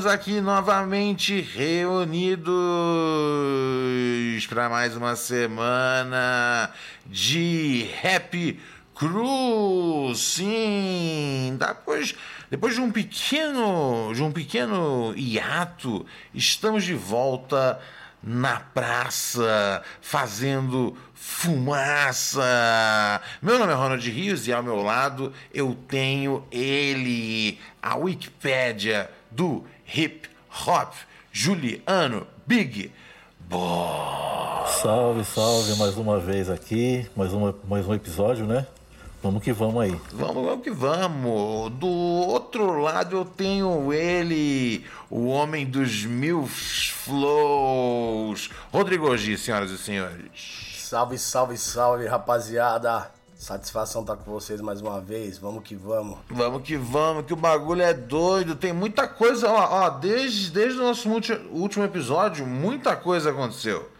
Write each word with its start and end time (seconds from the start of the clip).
Estamos 0.00 0.06
aqui 0.06 0.40
novamente 0.40 1.42
reunidos 1.42 2.46
para 4.48 4.66
mais 4.66 4.96
uma 4.96 5.14
semana 5.14 6.70
de 7.04 7.86
Happy 8.02 8.58
Cruz. 8.94 10.18
Sim, 10.18 11.58
depois, 11.58 12.14
depois 12.50 12.74
de 12.74 12.80
um 12.80 12.90
pequeno, 12.90 14.10
de 14.14 14.22
um 14.22 14.32
pequeno 14.32 15.12
hiato, 15.14 16.06
estamos 16.32 16.82
de 16.84 16.94
volta 16.94 17.78
na 18.22 18.58
praça 18.58 19.82
fazendo 20.00 20.96
fumaça. 21.14 22.40
Meu 23.42 23.58
nome 23.58 23.72
é 23.72 23.74
Ronald 23.74 24.10
Rios 24.10 24.48
e 24.48 24.52
ao 24.52 24.62
meu 24.62 24.76
lado 24.82 25.30
eu 25.52 25.76
tenho 25.86 26.42
ele, 26.50 27.58
a 27.82 27.96
Wikipédia 27.96 29.10
do 29.30 29.64
hip 29.94 30.28
hop, 30.66 30.94
Juliano 31.32 32.26
Big 32.46 32.92
Boss. 33.40 34.80
Salve, 34.82 35.24
salve 35.24 35.76
mais 35.76 35.96
uma 35.96 36.18
vez 36.18 36.48
aqui, 36.48 37.08
mais, 37.16 37.32
uma, 37.32 37.54
mais 37.68 37.86
um 37.86 37.94
episódio, 37.94 38.46
né? 38.46 38.66
Vamos 39.22 39.42
que 39.42 39.52
vamos 39.52 39.82
aí. 39.82 40.00
Vamos, 40.12 40.46
vamos 40.46 40.64
que 40.64 40.70
vamos. 40.70 41.70
Do 41.72 41.86
outro 41.86 42.80
lado 42.80 43.16
eu 43.16 43.24
tenho 43.24 43.92
ele, 43.92 44.86
o 45.10 45.26
homem 45.26 45.66
dos 45.66 46.06
mil 46.06 46.46
flows, 46.46 48.48
Rodrigo 48.72 49.14
G, 49.16 49.36
senhoras 49.36 49.70
e 49.70 49.76
senhores. 49.76 50.78
Salve, 50.78 51.18
salve, 51.18 51.58
salve, 51.58 52.06
rapaziada. 52.06 53.10
Satisfação 53.40 54.02
estar 54.02 54.16
com 54.16 54.30
vocês 54.30 54.60
mais 54.60 54.82
uma 54.82 55.00
vez. 55.00 55.38
Vamos 55.38 55.64
que 55.64 55.74
vamos. 55.74 56.18
Vamos 56.28 56.62
que 56.62 56.76
vamos, 56.76 57.24
que 57.24 57.32
o 57.32 57.36
bagulho 57.36 57.80
é 57.80 57.94
doido. 57.94 58.54
Tem 58.54 58.70
muita 58.70 59.08
coisa, 59.08 59.48
ó, 59.50 59.84
ó 59.86 59.88
desde, 59.88 60.50
desde 60.50 60.78
o 60.78 60.82
nosso 60.82 61.08
último 61.50 61.82
episódio, 61.82 62.46
muita 62.46 62.94
coisa 62.94 63.30
aconteceu. 63.30 63.90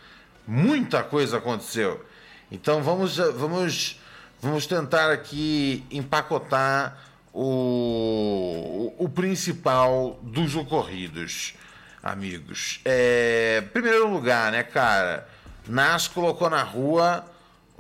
Muita 0.47 1.03
coisa 1.03 1.39
aconteceu. 1.39 2.05
Então 2.53 2.83
vamos, 2.83 3.17
vamos, 3.17 3.99
vamos 4.43 4.67
tentar 4.67 5.11
aqui 5.11 5.87
empacotar 5.91 6.99
o, 7.33 8.93
o 8.99 9.09
principal 9.09 10.19
dos 10.23 10.55
ocorridos, 10.55 11.55
amigos. 12.03 12.83
É, 12.85 13.63
primeiro 13.73 14.07
lugar, 14.07 14.53
né, 14.53 14.63
cara? 14.63 15.27
Nas 15.67 16.07
colocou 16.07 16.51
na 16.51 16.63
rua 16.63 17.25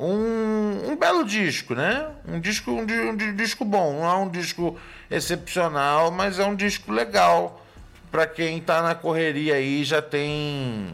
um, 0.06 0.92
um 0.92 0.96
belo 0.96 1.24
disco, 1.24 1.74
né? 1.74 2.06
Um 2.26 2.40
disco, 2.40 2.70
um, 2.70 2.80
um 2.82 3.16
di- 3.16 3.32
disco 3.32 3.64
bom, 3.64 4.00
não 4.00 4.04
é 4.10 4.14
um 4.16 4.28
disco 4.28 4.78
excepcional, 5.10 6.10
mas 6.10 6.38
é 6.38 6.44
um 6.46 6.54
disco 6.54 6.90
legal 6.92 7.64
para 8.10 8.26
quem 8.26 8.60
tá 8.60 8.82
na 8.82 8.94
correria 8.94 9.54
aí 9.54 9.84
já 9.84 10.00
tem 10.02 10.88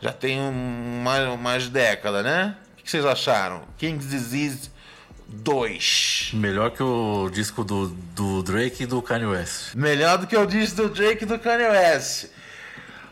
já 0.00 0.12
tem 0.12 0.38
mais 1.02 1.26
umas 1.28 1.68
décadas, 1.68 2.22
né? 2.24 2.56
O 2.78 2.82
que 2.82 2.90
vocês 2.90 3.06
acharam? 3.06 3.62
King's 3.78 4.08
Disease 4.10 4.70
2. 5.26 6.32
Melhor 6.34 6.70
que 6.70 6.82
o 6.82 7.30
disco 7.30 7.64
do, 7.64 7.88
do 7.88 8.42
Drake 8.42 8.82
e 8.82 8.86
do 8.86 9.00
Kanye 9.00 9.24
West. 9.26 9.74
Melhor 9.74 10.18
do 10.18 10.26
que 10.26 10.36
o 10.36 10.44
disco 10.44 10.76
do 10.76 10.88
Drake 10.90 11.24
e 11.24 11.26
do 11.26 11.38
Kanye 11.38 11.64
West. 11.68 12.26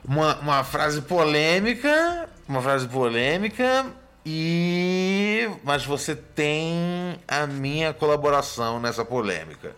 Uma, 0.04 0.36
uma 0.40 0.64
frase 0.64 1.00
polêmica, 1.00 2.28
uma 2.46 2.60
frase 2.60 2.86
polêmica 2.88 3.86
e 4.24 5.48
mas 5.64 5.84
você 5.84 6.14
tem 6.14 7.20
a 7.26 7.46
minha 7.46 7.92
colaboração 7.92 8.80
nessa 8.80 9.04
polêmica. 9.04 9.74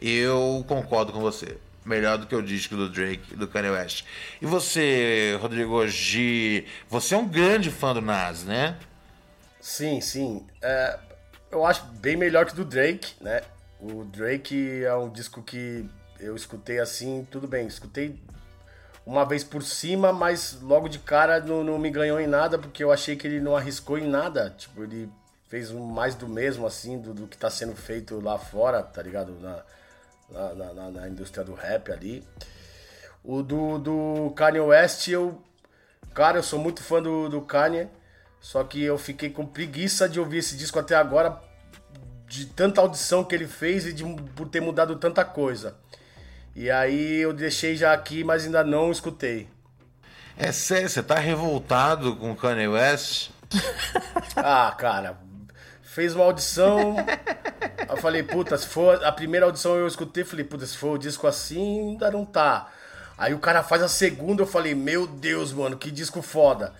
Eu 0.00 0.64
concordo 0.68 1.12
com 1.12 1.20
você. 1.20 1.58
Melhor 1.84 2.18
do 2.18 2.26
que 2.26 2.34
o 2.34 2.42
disco 2.42 2.76
do 2.76 2.88
Drake 2.88 3.34
do 3.34 3.48
Kanye 3.48 3.70
West. 3.70 4.04
E 4.42 4.46
você, 4.46 5.38
Rodrigo 5.40 5.86
G, 5.88 6.66
você 6.88 7.14
é 7.14 7.18
um 7.18 7.26
grande 7.26 7.70
fã 7.70 7.94
do 7.94 8.02
Nas, 8.02 8.44
né? 8.44 8.76
Sim, 9.60 10.00
sim. 10.00 10.46
É, 10.60 10.98
eu 11.50 11.64
acho 11.64 11.84
bem 12.00 12.16
melhor 12.16 12.44
que 12.46 12.54
do 12.54 12.64
Drake, 12.64 13.14
né? 13.20 13.40
O 13.80 14.04
Drake 14.04 14.84
é 14.84 14.94
um 14.94 15.08
disco 15.08 15.42
que 15.42 15.88
eu 16.20 16.36
escutei 16.36 16.78
assim, 16.78 17.26
tudo 17.30 17.46
bem, 17.46 17.66
escutei 17.66 18.20
uma 19.08 19.24
vez 19.24 19.42
por 19.42 19.62
cima, 19.62 20.12
mas 20.12 20.58
logo 20.60 20.86
de 20.86 20.98
cara 20.98 21.40
não, 21.40 21.64
não 21.64 21.78
me 21.78 21.90
ganhou 21.90 22.20
em 22.20 22.26
nada, 22.26 22.58
porque 22.58 22.84
eu 22.84 22.92
achei 22.92 23.16
que 23.16 23.26
ele 23.26 23.40
não 23.40 23.56
arriscou 23.56 23.96
em 23.96 24.06
nada. 24.06 24.54
Tipo, 24.58 24.82
ele 24.84 25.10
fez 25.48 25.70
mais 25.70 26.14
do 26.14 26.28
mesmo, 26.28 26.66
assim, 26.66 27.00
do, 27.00 27.14
do 27.14 27.26
que 27.26 27.38
tá 27.38 27.48
sendo 27.48 27.74
feito 27.74 28.20
lá 28.20 28.38
fora, 28.38 28.82
tá 28.82 29.00
ligado? 29.02 29.32
Na, 29.40 29.62
na, 30.30 30.54
na- 30.54 30.72
na- 30.74 30.90
na 30.90 31.08
indústria 31.08 31.42
do 31.42 31.54
rap 31.54 31.90
ali. 31.90 32.22
O 33.24 33.42
do, 33.42 33.78
do 33.78 34.30
Kanye 34.36 34.60
West, 34.60 35.08
eu. 35.08 35.42
Cara, 36.12 36.38
eu 36.38 36.42
sou 36.42 36.58
muito 36.58 36.82
fã 36.82 37.02
do, 37.02 37.30
do 37.30 37.40
Kanye. 37.40 37.88
Só 38.40 38.62
que 38.62 38.82
eu 38.82 38.98
fiquei 38.98 39.30
com 39.30 39.46
preguiça 39.46 40.06
de 40.06 40.20
ouvir 40.20 40.38
esse 40.38 40.54
disco 40.54 40.78
até 40.78 40.94
agora. 40.94 41.40
De 42.26 42.44
tanta 42.44 42.82
audição 42.82 43.24
que 43.24 43.34
ele 43.34 43.48
fez 43.48 43.86
e 43.86 43.92
de, 43.94 44.04
por 44.36 44.48
ter 44.48 44.60
mudado 44.60 44.96
tanta 44.96 45.24
coisa. 45.24 45.74
E 46.60 46.72
aí 46.72 47.18
eu 47.18 47.32
deixei 47.32 47.76
já 47.76 47.92
aqui, 47.92 48.24
mas 48.24 48.44
ainda 48.44 48.64
não 48.64 48.90
escutei. 48.90 49.46
É 50.36 50.50
sério, 50.50 50.88
você 50.88 51.00
tá 51.00 51.14
revoltado 51.14 52.16
com 52.16 52.32
o 52.32 52.36
Kanye 52.36 52.66
West? 52.66 53.30
Ah, 54.34 54.74
cara, 54.76 55.16
fez 55.82 56.16
uma 56.16 56.24
audição. 56.24 56.96
Eu 57.88 57.96
falei, 57.98 58.24
puta, 58.24 58.58
se 58.58 58.66
for 58.66 59.04
a 59.04 59.12
primeira 59.12 59.46
audição 59.46 59.76
eu 59.76 59.86
escutei, 59.86 60.24
falei, 60.24 60.44
puta, 60.44 60.66
se 60.66 60.76
for 60.76 60.94
o 60.94 60.98
disco 60.98 61.28
assim, 61.28 61.90
ainda 61.90 62.10
não 62.10 62.24
tá. 62.24 62.68
Aí 63.16 63.32
o 63.34 63.38
cara 63.38 63.62
faz 63.62 63.80
a 63.80 63.88
segunda, 63.88 64.42
eu 64.42 64.46
falei, 64.46 64.74
meu 64.74 65.06
Deus, 65.06 65.52
mano, 65.52 65.76
que 65.76 65.92
disco 65.92 66.22
foda. 66.22 66.72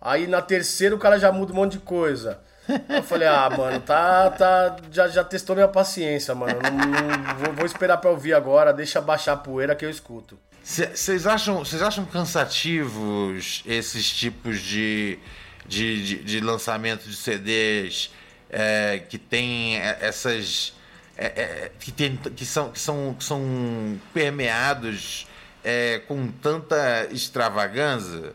Aí 0.00 0.26
na 0.26 0.40
terceira 0.40 0.94
o 0.94 0.98
cara 0.98 1.18
já 1.18 1.30
muda 1.30 1.52
um 1.52 1.56
monte 1.56 1.72
de 1.72 1.80
coisa. 1.80 2.40
Eu 2.88 3.02
falei, 3.02 3.26
ah, 3.28 3.48
mano, 3.50 3.80
tá, 3.80 4.30
tá, 4.30 4.76
já, 4.90 5.08
já 5.08 5.24
testou 5.24 5.56
minha 5.56 5.68
paciência, 5.68 6.34
mano. 6.34 6.58
Não, 6.62 6.70
não- 6.70 7.34
vou, 7.36 7.52
vou 7.54 7.66
esperar 7.66 7.96
pra 7.98 8.10
ouvir 8.10 8.34
agora, 8.34 8.72
deixa 8.72 9.00
baixar 9.00 9.32
a 9.32 9.36
poeira 9.36 9.74
que 9.74 9.84
eu 9.84 9.90
escuto. 9.90 10.38
Vocês 10.62 11.26
acham, 11.26 11.60
vocês 11.64 11.80
acham 11.80 12.04
cansativos 12.04 13.62
esses 13.64 14.10
tipos 14.10 14.60
de, 14.60 15.18
de, 15.66 16.04
de, 16.04 16.24
de 16.24 16.40
lançamento 16.40 17.08
de 17.08 17.16
CDs 17.16 18.10
é, 18.50 18.98
que 19.08 19.16
tem 19.16 19.76
essas. 19.78 20.74
é, 21.16 21.26
é, 21.26 21.70
que, 21.80 21.90
tem, 21.90 22.16
que, 22.16 22.44
são, 22.44 22.70
que, 22.70 22.78
são, 22.80 23.14
que 23.18 23.24
são 23.24 23.98
permeados 24.12 25.26
é, 25.64 26.00
com 26.06 26.28
tanta 26.28 27.08
extravagância? 27.10 28.34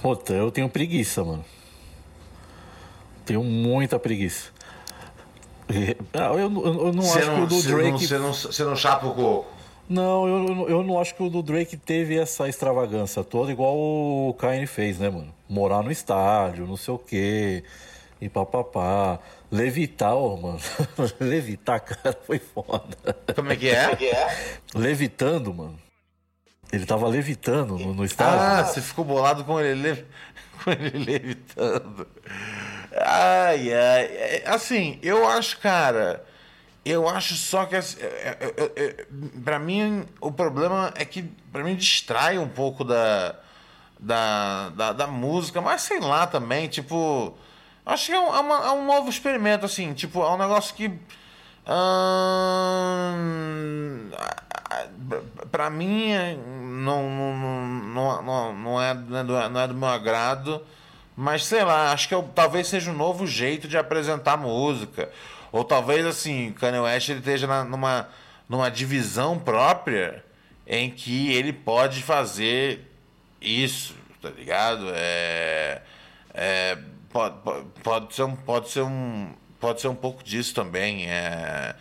Puta, 0.00 0.32
eu 0.32 0.50
tenho 0.50 0.68
preguiça, 0.70 1.22
mano. 1.22 1.44
Tenho 3.30 3.44
muita 3.44 3.96
preguiça. 3.96 4.50
E- 5.72 5.96
ah, 6.14 6.32
Eu, 6.32 6.38
eu, 6.40 6.86
eu 6.86 6.92
não 6.92 7.00
Você 7.04 7.20
acho 7.20 7.30
que 7.30 7.36
não, 7.36 7.44
o 7.44 7.46
do 7.46 7.54
não, 7.54 7.62
Drake. 7.62 8.06
você 8.08 8.18
não, 8.18 8.32
você 8.32 8.64
não 8.64 8.74
chapa 8.74 9.06
o 9.06 9.14
coco? 9.14 9.46
Não, 9.88 10.26
eu, 10.26 10.46
eu- 10.48 10.68
eu 10.68 10.82
não 10.82 11.00
acho 11.00 11.14
que 11.14 11.22
o 11.22 11.30
do 11.30 11.40
Drake 11.40 11.76
teve 11.76 12.18
essa 12.18 12.48
extravagância 12.48 13.22
toda, 13.22 13.52
igual 13.52 13.76
o 13.78 14.34
Kanye 14.36 14.66
fez, 14.66 14.98
né, 14.98 15.08
mano? 15.08 15.32
Morar 15.48 15.80
no 15.84 15.92
estádio, 15.92 16.66
não 16.66 16.76
sei 16.76 16.92
o 16.92 16.98
quê. 16.98 17.62
e 18.20 18.28
papapá. 18.28 19.20
Levitar, 19.48 20.16
oh, 20.16 20.36
mano. 20.36 20.58
Levitar, 21.20 21.78
cara, 21.80 22.18
foi 22.26 22.40
foda. 22.40 22.96
Como 23.36 23.52
é 23.52 23.54
que 23.56 23.68
é? 23.68 23.96
Levitando, 24.74 25.54
mano. 25.54 25.78
Ele 26.72 26.84
tava 26.84 27.06
levitando 27.06 27.78
no, 27.78 27.94
no 27.94 28.04
estádio. 28.04 28.40
Ah, 28.40 28.64
você 28.64 28.80
ficou 28.80 29.04
bolado 29.04 29.44
com 29.44 29.60
ele, 29.60 29.92
le... 29.92 30.04
com 30.64 30.70
ele 30.72 30.98
levitando. 30.98 32.06
Ai, 32.96 33.72
ai. 33.72 34.04
É, 34.04 34.42
Assim, 34.46 34.98
eu 35.02 35.26
acho, 35.28 35.58
cara. 35.58 36.24
Eu 36.84 37.08
acho 37.08 37.34
só 37.34 37.66
que. 37.66 37.76
assim, 37.76 37.98
é, 38.02 38.36
é, 38.76 39.06
Pra 39.44 39.58
mim, 39.58 40.06
o 40.20 40.32
problema 40.32 40.92
é 40.96 41.04
que, 41.04 41.22
pra 41.52 41.62
mim, 41.62 41.76
distrai 41.76 42.38
um 42.38 42.48
pouco 42.48 42.84
da, 42.84 43.34
da, 43.98 44.70
da, 44.70 44.92
da 44.92 45.06
música, 45.06 45.60
mas 45.60 45.82
sei 45.82 46.00
lá 46.00 46.26
também, 46.26 46.68
tipo. 46.68 47.36
Acho 47.84 48.06
que 48.06 48.12
é 48.12 48.20
um, 48.20 48.34
é 48.34 48.40
uma- 48.40 48.66
é 48.66 48.70
um 48.72 48.84
novo 48.86 49.08
experimento, 49.10 49.66
assim, 49.66 49.92
tipo, 49.94 50.22
é 50.22 50.30
um 50.30 50.38
negócio 50.38 50.74
que. 50.74 50.90
ahn, 53.20 54.10
pra 55.50 55.70
mim, 55.70 56.12
não, 56.84 57.02
não, 57.10 58.22
não, 58.22 58.52
não, 58.54 58.82
é, 58.82 58.94
não, 58.94 59.40
é 59.40 59.48
não 59.48 59.60
é 59.60 59.68
do 59.68 59.74
meu 59.74 59.88
agrado. 59.88 60.62
Mas 61.20 61.44
sei 61.44 61.62
lá, 61.62 61.92
acho 61.92 62.08
que 62.08 62.14
eu- 62.14 62.22
talvez 62.34 62.66
seja 62.66 62.90
um 62.90 62.94
novo 62.94 63.26
jeito 63.26 63.68
de 63.68 63.76
apresentar 63.76 64.38
música. 64.38 65.10
Ou 65.52 65.62
talvez 65.62 66.06
assim, 66.06 66.50
Kanye 66.58 66.78
West 66.80 67.10
ele 67.10 67.18
esteja 67.18 67.46
na- 67.46 67.62
numa, 67.62 68.08
numa 68.48 68.70
divisão 68.70 69.38
própria 69.38 70.24
em 70.66 70.90
que 70.90 71.30
ele 71.34 71.52
pode 71.52 72.02
fazer 72.02 72.90
isso, 73.38 73.94
tá 74.22 74.30
ligado? 74.30 74.86
É, 74.94 75.82
é, 76.32 76.78
pode, 77.12 77.34
pode, 77.82 78.14
ser 78.14 78.22
um, 78.22 78.34
pode 78.34 78.70
ser 78.70 78.80
um, 78.80 79.34
pode 79.60 79.82
ser 79.82 79.88
um 79.88 79.94
pouco 79.94 80.24
disso 80.24 80.54
também. 80.54 81.06
É, 81.06 81.74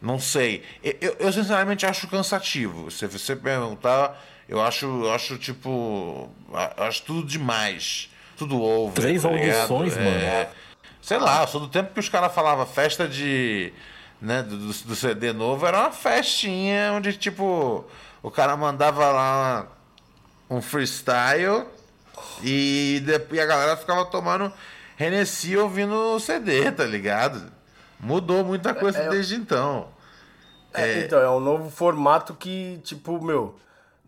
não 0.00 0.20
sei. 0.20 0.62
Eu, 1.00 1.16
eu- 1.18 1.32
sinceramente 1.32 1.84
acho 1.84 2.06
cansativo. 2.06 2.92
Se 2.92 3.08
você 3.08 3.34
perguntar, 3.34 4.22
eu 4.48 4.62
acho, 4.62 4.86
eu 4.86 5.12
acho 5.12 5.36
tipo, 5.36 6.30
acho 6.76 7.02
tudo 7.02 7.26
demais. 7.26 8.08
Tudo 8.36 8.60
over. 8.60 8.94
Três 8.94 9.22
tá 9.22 9.28
audições, 9.28 9.96
É, 9.96 10.00
mano. 10.04 10.48
Sei 11.00 11.18
lá, 11.18 11.42
eu 11.42 11.48
sou 11.48 11.60
do 11.60 11.68
tempo 11.68 11.92
que 11.92 12.00
os 12.00 12.08
caras 12.08 12.34
falavam 12.34 12.64
festa 12.66 13.06
de. 13.06 13.72
Né, 14.20 14.42
do, 14.42 14.56
do- 14.56 14.96
CD 14.96 15.32
novo, 15.34 15.66
era 15.66 15.80
uma 15.80 15.92
festinha 15.92 16.92
onde, 16.94 17.12
tipo, 17.12 17.84
o 18.22 18.30
cara 18.30 18.56
mandava 18.56 19.10
lá 19.10 19.66
um 20.48 20.62
freestyle 20.62 21.66
e, 22.42 23.02
depois, 23.04 23.38
a 23.38 23.44
galera 23.44 23.76
ficava 23.76 24.04
tomando 24.06 24.50
Hennessy 24.98 25.56
ouvindo 25.58 25.92
o 25.94 26.20
CD, 26.20 26.72
tá 26.72 26.84
ligado? 26.84 27.52
Mudou 28.00 28.42
muita 28.44 28.72
coisa 28.72 28.98
É, 28.98 29.06
eu- 29.08 29.10
desde 29.10 29.34
então. 29.34 29.88
É, 30.72 31.00
Então, 31.00 31.18
é 31.20 31.28
um 31.30 31.40
novo 31.40 31.70
formato 31.70 32.32
que, 32.34 32.80
tipo, 32.82 33.22
meu, 33.22 33.58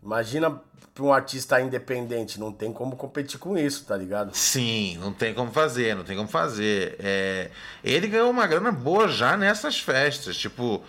imagina 0.07 0.49
pra 0.95 1.03
um 1.03 1.13
artista 1.13 1.61
independente, 1.61 2.39
não 2.39 2.51
tem 2.51 2.73
como 2.73 2.95
competir 2.95 3.37
com 3.37 3.55
isso, 3.57 3.85
tá 3.85 3.95
ligado? 3.95 4.33
Sim, 4.35 4.97
não 4.99 5.13
tem 5.13 5.33
como 5.33 5.51
fazer, 5.51 5.95
não 5.95 6.03
tem 6.03 6.15
como 6.17 6.27
fazer. 6.29 6.95
É, 6.99 7.51
ele 7.83 8.07
ganhou 8.07 8.31
uma 8.31 8.47
grana 8.47 8.71
boa 8.71 9.07
já 9.07 9.37
nessas 9.37 9.79
festas. 9.79 10.35
Tipo, 10.37 10.81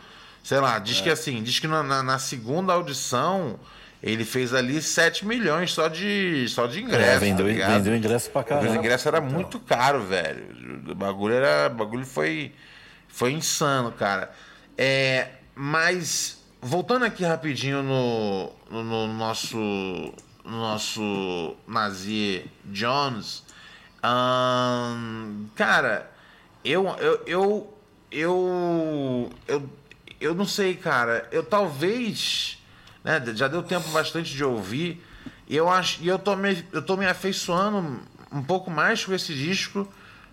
sei 0.42 0.60
lá, 0.60 0.78
diz 0.78 1.00
que 1.02 1.10
assim, 1.10 1.42
diz 1.42 1.58
que 1.58 1.66
na, 1.66 1.82
na- 1.82 2.02
na 2.02 2.18
segunda 2.18 2.72
audição 2.72 3.60
ele 4.02 4.24
fez 4.24 4.54
ali 4.54 4.80
7 4.80 5.26
milhões 5.26 5.72
só 5.72 5.88
de, 5.88 6.46
só 6.48 6.66
de 6.66 6.80
ingresso. 6.80 7.02
É, 7.10 7.18
vendeu, 7.18 7.46
tá 7.58 7.68
vendeu 7.76 7.94
ingresso 7.96 8.30
pra 8.30 8.40
O 8.40 8.44
caramba. 8.44 8.76
ingresso 8.76 9.08
era 9.08 9.20
muito 9.20 9.58
caro, 9.58 10.04
velho. 10.04 10.84
O 10.90 10.94
bagulho 10.94 11.34
era. 11.34 11.66
O 11.70 11.76
bagulho 11.76 12.06
foi. 12.06 12.54
Foi 13.08 13.32
insano, 13.32 13.90
cara. 13.92 14.30
É, 14.76 15.28
mas, 15.54 16.37
voltando 16.60 17.04
aqui 17.04 17.24
rapidinho 17.24 17.82
no, 17.82 18.52
no, 18.70 18.84
no 18.84 19.14
nosso. 19.14 19.56
No 20.44 20.60
nosso 20.60 21.56
Nazi 21.66 22.44
Jones. 22.64 23.42
cara, 25.54 26.10
eu. 26.64 26.86
Eu. 26.98 27.22
Eu. 27.26 27.74
Eu. 28.10 29.30
Eu, 29.46 29.70
eu 30.20 30.34
não 30.34 30.46
sei, 30.46 30.74
cara. 30.74 31.28
Eu 31.30 31.42
talvez. 31.42 32.58
Né, 33.04 33.22
já 33.34 33.46
deu 33.46 33.62
tempo 33.62 33.88
bastante 33.90 34.34
de 34.34 34.44
ouvir. 34.44 35.04
E 35.46 35.56
eu 35.56 35.68
acho. 35.68 36.02
E 36.02 36.08
eu 36.08 36.18
tô 36.18 36.34
me, 36.34 36.64
eu 36.72 36.82
tô 36.82 36.96
me 36.96 37.06
afeiçoando 37.06 38.00
um 38.32 38.42
pouco 38.42 38.70
mais 38.70 39.04
com 39.04 39.14
esse 39.14 39.34
disco 39.34 39.86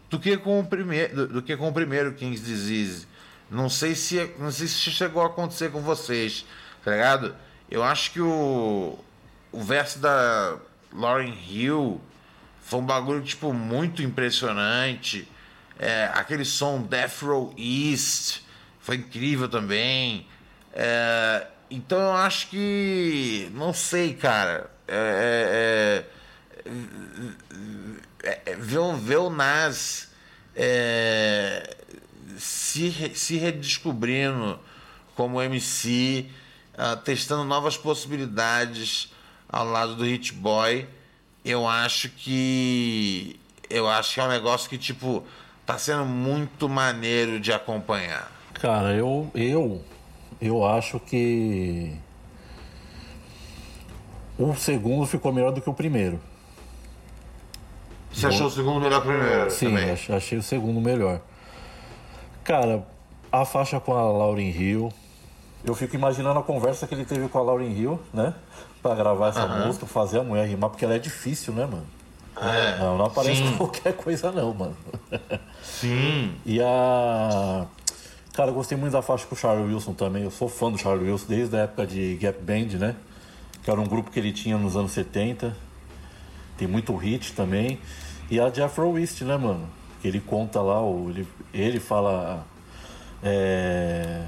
do 0.09 0.19
que 0.19 0.37
com 0.37 0.59
o 0.59 0.65
primeiro, 0.65 1.15
do, 1.15 1.27
do 1.27 1.41
que 1.41 1.55
com 1.57 1.67
o 1.67 1.73
primeiro 1.73 2.13
King's 2.13 2.43
Disease. 2.43 3.07
Não 3.49 3.69
sei 3.69 3.95
se 3.95 4.33
não 4.39 4.51
sei 4.51 4.67
se 4.67 4.91
chegou 4.91 5.21
a 5.21 5.27
acontecer 5.27 5.71
com 5.71 5.81
vocês, 5.81 6.45
tá 6.83 6.91
ligado? 6.91 7.35
Eu 7.69 7.83
acho 7.83 8.11
que 8.11 8.21
o 8.21 8.97
o 9.51 9.63
verso 9.63 9.99
da 9.99 10.57
Lauren 10.91 11.33
Hill 11.47 12.01
foi 12.61 12.79
um 12.79 12.85
bagulho 12.85 13.21
tipo 13.21 13.53
muito 13.53 14.01
impressionante. 14.01 15.27
É, 15.77 16.09
aquele 16.13 16.43
som 16.43 16.81
Death 16.81 17.21
Row 17.21 17.53
East 17.57 18.41
foi 18.79 18.97
incrível 18.97 19.47
também. 19.47 20.27
É, 20.73 21.47
então 21.69 21.99
eu 21.99 22.13
acho 22.13 22.47
que 22.49 23.49
não 23.53 23.73
sei, 23.73 24.13
cara. 24.13 24.69
É, 24.87 26.03
é, 26.65 26.71
é, 28.25 28.29
é, 28.29 28.41
é, 28.51 28.55
ver, 28.55 28.95
ver 28.97 29.17
o 29.17 29.29
Nas 29.29 30.09
é, 30.55 31.75
se, 32.37 33.11
se 33.15 33.37
redescobrindo 33.37 34.59
como 35.15 35.41
MC, 35.41 36.27
ah, 36.77 36.95
testando 36.95 37.43
novas 37.43 37.77
possibilidades 37.77 39.11
ao 39.49 39.65
lado 39.65 39.95
do 39.95 40.03
Hit 40.03 40.33
Boy, 40.33 40.87
eu 41.43 41.67
acho 41.67 42.09
que 42.09 43.39
eu 43.69 43.87
acho 43.87 44.13
que 44.15 44.19
é 44.19 44.23
um 44.23 44.27
negócio 44.29 44.69
que 44.69 44.77
tipo 44.77 45.23
tá 45.65 45.77
sendo 45.77 46.05
muito 46.05 46.67
maneiro 46.69 47.39
de 47.39 47.51
acompanhar. 47.51 48.31
Cara, 48.53 48.93
eu, 48.93 49.29
eu, 49.33 49.83
eu 50.41 50.65
acho 50.65 50.99
que 50.99 51.95
o 54.37 54.53
segundo 54.55 55.05
ficou 55.05 55.31
melhor 55.31 55.51
do 55.51 55.61
que 55.61 55.69
o 55.69 55.73
primeiro. 55.73 56.19
Você 58.11 58.27
achou 58.27 58.47
o 58.47 58.51
segundo 58.51 58.79
melhor 58.79 59.01
que 59.01 59.07
o 59.09 59.11
primeiro? 59.11 59.51
Sim, 59.51 59.65
também? 59.67 59.91
ach- 59.91 60.09
achei 60.11 60.37
o 60.37 60.43
segundo 60.43 60.79
melhor. 60.79 61.21
Cara, 62.45 62.85
a 63.31 63.43
faixa 63.43 63.79
com 63.79 63.91
a 63.93 64.03
Lauren 64.03 64.49
Hill. 64.51 64.93
Eu 65.63 65.73
fico 65.73 65.95
imaginando 65.95 66.39
a 66.39 66.43
conversa 66.43 66.85
que 66.85 66.93
ele 66.93 67.03
teve 67.03 67.27
com 67.27 67.39
a 67.39 67.41
Lauren 67.41 67.71
Hill, 67.71 67.99
né? 68.13 68.35
Pra 68.83 68.93
gravar 68.93 69.29
essa 69.29 69.47
música, 69.47 69.87
fazer 69.87 70.19
a 70.19 70.23
mulher 70.23 70.47
rimar, 70.47 70.69
porque 70.69 70.85
ela 70.85 70.93
é 70.93 70.99
difícil, 70.99 71.51
né, 71.53 71.65
mano? 71.65 71.87
É, 72.39 72.77
Não, 72.77 72.99
não 72.99 73.05
aparece 73.05 73.41
sim. 73.41 73.57
qualquer 73.57 73.93
coisa, 73.93 74.31
não, 74.31 74.53
mano. 74.53 74.77
Sim. 75.63 76.35
E 76.45 76.61
a. 76.61 77.65
Cara, 78.33 78.51
eu 78.51 78.53
gostei 78.53 78.77
muito 78.77 78.93
da 78.93 79.01
faixa 79.01 79.25
com 79.25 79.33
o 79.33 79.37
Charlie 79.37 79.73
Wilson 79.73 79.93
também. 79.93 80.23
Eu 80.23 80.29
sou 80.29 80.47
fã 80.47 80.69
do 80.71 80.77
Charlie 80.77 81.09
Wilson 81.09 81.25
desde 81.27 81.55
a 81.55 81.61
época 81.61 81.87
de 81.87 82.15
Gap 82.17 82.39
Band, 82.41 82.77
né? 82.77 82.95
Que 83.63 83.71
era 83.71 83.81
um 83.81 83.87
grupo 83.87 84.11
que 84.11 84.19
ele 84.19 84.31
tinha 84.31 84.55
nos 84.57 84.75
anos 84.75 84.91
70. 84.91 85.55
Tem 86.57 86.67
muito 86.67 86.95
hit 86.95 87.33
também. 87.33 87.79
E 88.29 88.39
a 88.39 88.49
Jeffro 88.51 88.99
East, 88.99 89.21
né, 89.21 89.35
mano? 89.37 89.67
Ele 90.07 90.19
conta 90.19 90.61
lá, 90.61 90.81
ele, 91.09 91.27
ele 91.53 91.79
fala 91.79 92.45
é, 93.23 94.25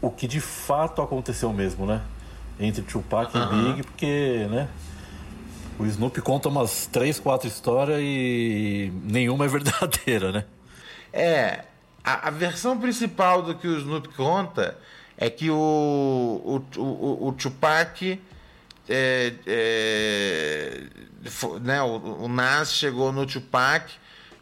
o 0.00 0.10
que 0.10 0.26
de 0.26 0.40
fato 0.40 1.00
aconteceu 1.00 1.52
mesmo, 1.52 1.86
né? 1.86 2.02
Entre 2.58 2.82
Tupac 2.82 3.32
e 3.36 3.46
Big, 3.46 3.82
porque, 3.84 4.46
né? 4.50 4.68
O 5.78 5.86
Snoop 5.86 6.20
conta 6.20 6.48
umas 6.48 6.86
três, 6.86 7.18
quatro 7.18 7.48
histórias 7.48 7.98
e 8.00 8.92
nenhuma 9.02 9.44
é 9.44 9.48
verdadeira, 9.48 10.32
né? 10.32 10.44
É, 11.12 11.64
a, 12.02 12.28
a 12.28 12.30
versão 12.30 12.78
principal 12.78 13.42
do 13.42 13.54
que 13.54 13.66
o 13.66 13.78
Snoop 13.78 14.08
conta 14.14 14.76
é 15.16 15.30
que 15.30 15.50
o, 15.50 15.54
o, 15.56 16.80
o, 16.80 17.28
o 17.28 17.32
Tupac, 17.32 18.20
é, 18.88 19.32
é, 19.46 20.82
né, 21.60 21.82
o, 21.82 22.24
o 22.24 22.28
Nas 22.28 22.72
chegou 22.72 23.12
no 23.12 23.26
Tupac, 23.26 23.92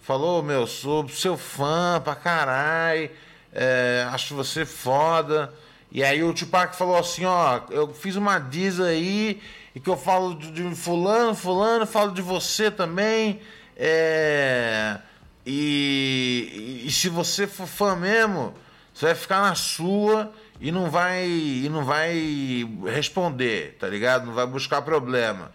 falou, 0.03 0.43
meu, 0.43 0.67
sou 0.67 1.09
seu 1.09 1.37
fã 1.37 2.01
pra 2.03 2.15
caralho, 2.15 3.11
é, 3.53 4.07
acho 4.11 4.35
você 4.35 4.67
foda. 4.67 5.53
E 5.91 6.03
aí 6.03 6.23
o 6.23 6.35
Tupac 6.35 6.77
falou 6.77 6.97
assim, 6.97 7.25
ó, 7.25 7.61
eu 7.71 7.95
fiz 7.95 8.17
uma 8.17 8.39
diz 8.39 8.81
aí, 8.81 9.41
e 9.75 9.81
que 9.81 9.89
eu 9.89 9.97
falo 9.97 10.35
de, 10.35 10.75
fulano, 10.75 11.35
fulano, 11.35 11.87
falo 11.87 12.13
de 12.13 12.21
você 12.21 12.71
também, 12.71 13.41
é... 13.77 14.99
E, 15.45 16.85
e, 16.87 16.93
se 16.93 17.09
você 17.09 17.49
for 17.49 17.67
fã 17.67 17.97
mesmo, 17.97 18.55
você 18.95 19.07
vai 19.07 19.15
ficar 19.17 19.43
na 19.43 19.57
sua 19.57 20.33
e 20.61 20.71
não 20.71 20.89
vai 20.89 21.27
e 21.27 21.69
não 21.69 21.85
vai 21.85 22.65
responder, 22.87 23.77
tá 23.81 23.89
ligado? 23.89 24.27
Não 24.27 24.35
vai 24.35 24.47
buscar 24.47 24.83
problema. 24.83 25.51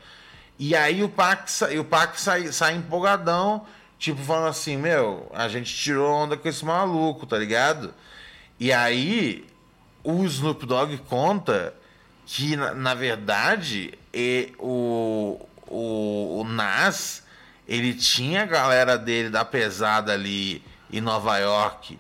E 0.60 0.76
aí 0.76 1.02
o 1.06 1.08
Pac, 1.08 1.48
o 1.80 1.86
Pac 1.86 2.20
sai, 2.20 2.52
sai 2.52 2.76
empolgadão 2.76 3.66
Tipo, 4.00 4.22
falando 4.22 4.48
assim, 4.48 4.78
meu, 4.78 5.30
a 5.34 5.48
gente 5.48 5.76
tirou 5.76 6.12
onda 6.12 6.38
com 6.38 6.48
esse 6.48 6.64
maluco, 6.64 7.26
tá 7.26 7.38
ligado? 7.38 7.94
E 8.60 8.72
aí, 8.72 9.46
o 10.04 10.24
Snoop 10.26 10.66
Dogg 10.66 10.98
conta 11.10 11.74
que, 12.26 12.56
na, 12.56 12.74
na 12.74 12.94
verdade, 12.94 13.98
e, 14.14 14.54
o, 14.60 15.40
o, 15.68 16.42
o 16.42 16.44
Nas, 16.44 17.24
ele 17.68 17.94
tinha 17.94 18.44
a 18.44 18.46
galera 18.46 18.98
dele 18.98 19.30
da 19.30 19.44
pesada 19.44 20.14
ali 20.14 20.64
em 20.92 21.02
Nova 21.02 21.38
York 21.38 22.00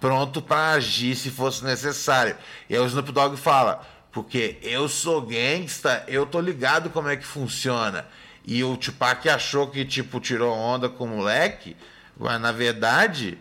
pronto 0.00 0.42
para 0.42 0.72
agir 0.72 1.16
se 1.16 1.30
fosse 1.30 1.64
necessário. 1.64 2.36
E 2.68 2.74
aí 2.74 2.80
o 2.80 2.86
Snoop 2.86 3.10
Dogg 3.12 3.36
fala, 3.36 3.86
porque 4.12 4.58
eu 4.62 4.88
sou 4.88 5.22
gangsta, 5.22 6.04
eu 6.06 6.26
tô 6.26 6.40
ligado 6.40 6.90
como 6.90 7.08
é 7.08 7.16
que 7.16 7.26
funciona 7.26 8.06
e 8.46 8.62
o 8.62 8.76
Tupac 8.76 9.28
achou 9.28 9.66
que, 9.66 9.84
tipo, 9.84 10.20
tirou 10.20 10.56
onda 10.56 10.88
com 10.88 11.04
o 11.04 11.08
moleque, 11.08 11.76
mas 12.16 12.40
na 12.40 12.52
verdade 12.52 13.36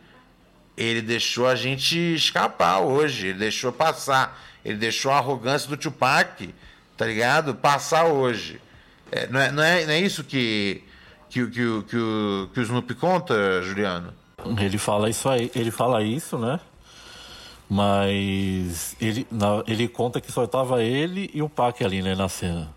ele 0.75 1.01
deixou 1.01 1.47
a 1.47 1.55
gente 1.55 1.97
escapar 2.15 2.79
hoje, 2.79 3.27
ele 3.27 3.39
deixou 3.39 3.71
passar, 3.71 4.41
ele 4.63 4.77
deixou 4.77 5.11
a 5.11 5.17
arrogância 5.17 5.69
do 5.69 5.77
Tupac, 5.77 6.53
tá 6.97 7.05
ligado? 7.05 7.53
Passar 7.53 8.05
hoje. 8.05 8.59
É, 9.11 9.27
não, 9.27 9.39
é, 9.39 9.51
não, 9.51 9.63
é, 9.63 9.85
não 9.85 9.93
é 9.93 9.99
isso 9.99 10.23
que, 10.23 10.83
que, 11.29 11.45
que, 11.45 11.83
que, 11.83 11.97
o, 11.97 12.49
que 12.51 12.59
o 12.59 12.63
Snoop 12.63 12.93
conta, 12.95 13.61
Juliano? 13.61 14.11
Ele 14.59 14.77
fala 14.77 15.09
isso 15.09 15.29
aí, 15.29 15.51
ele 15.55 15.71
fala 15.71 16.03
isso, 16.03 16.37
né? 16.37 16.59
Mas 17.69 18.95
ele, 18.99 19.25
na, 19.31 19.63
ele 19.67 19.87
conta 19.87 20.19
que 20.19 20.31
só 20.31 20.43
estava 20.43 20.83
ele 20.83 21.29
e 21.33 21.41
o 21.41 21.49
Pac 21.49 21.83
ali, 21.83 22.01
né, 22.01 22.15
na 22.15 22.27
cena. 22.29 22.74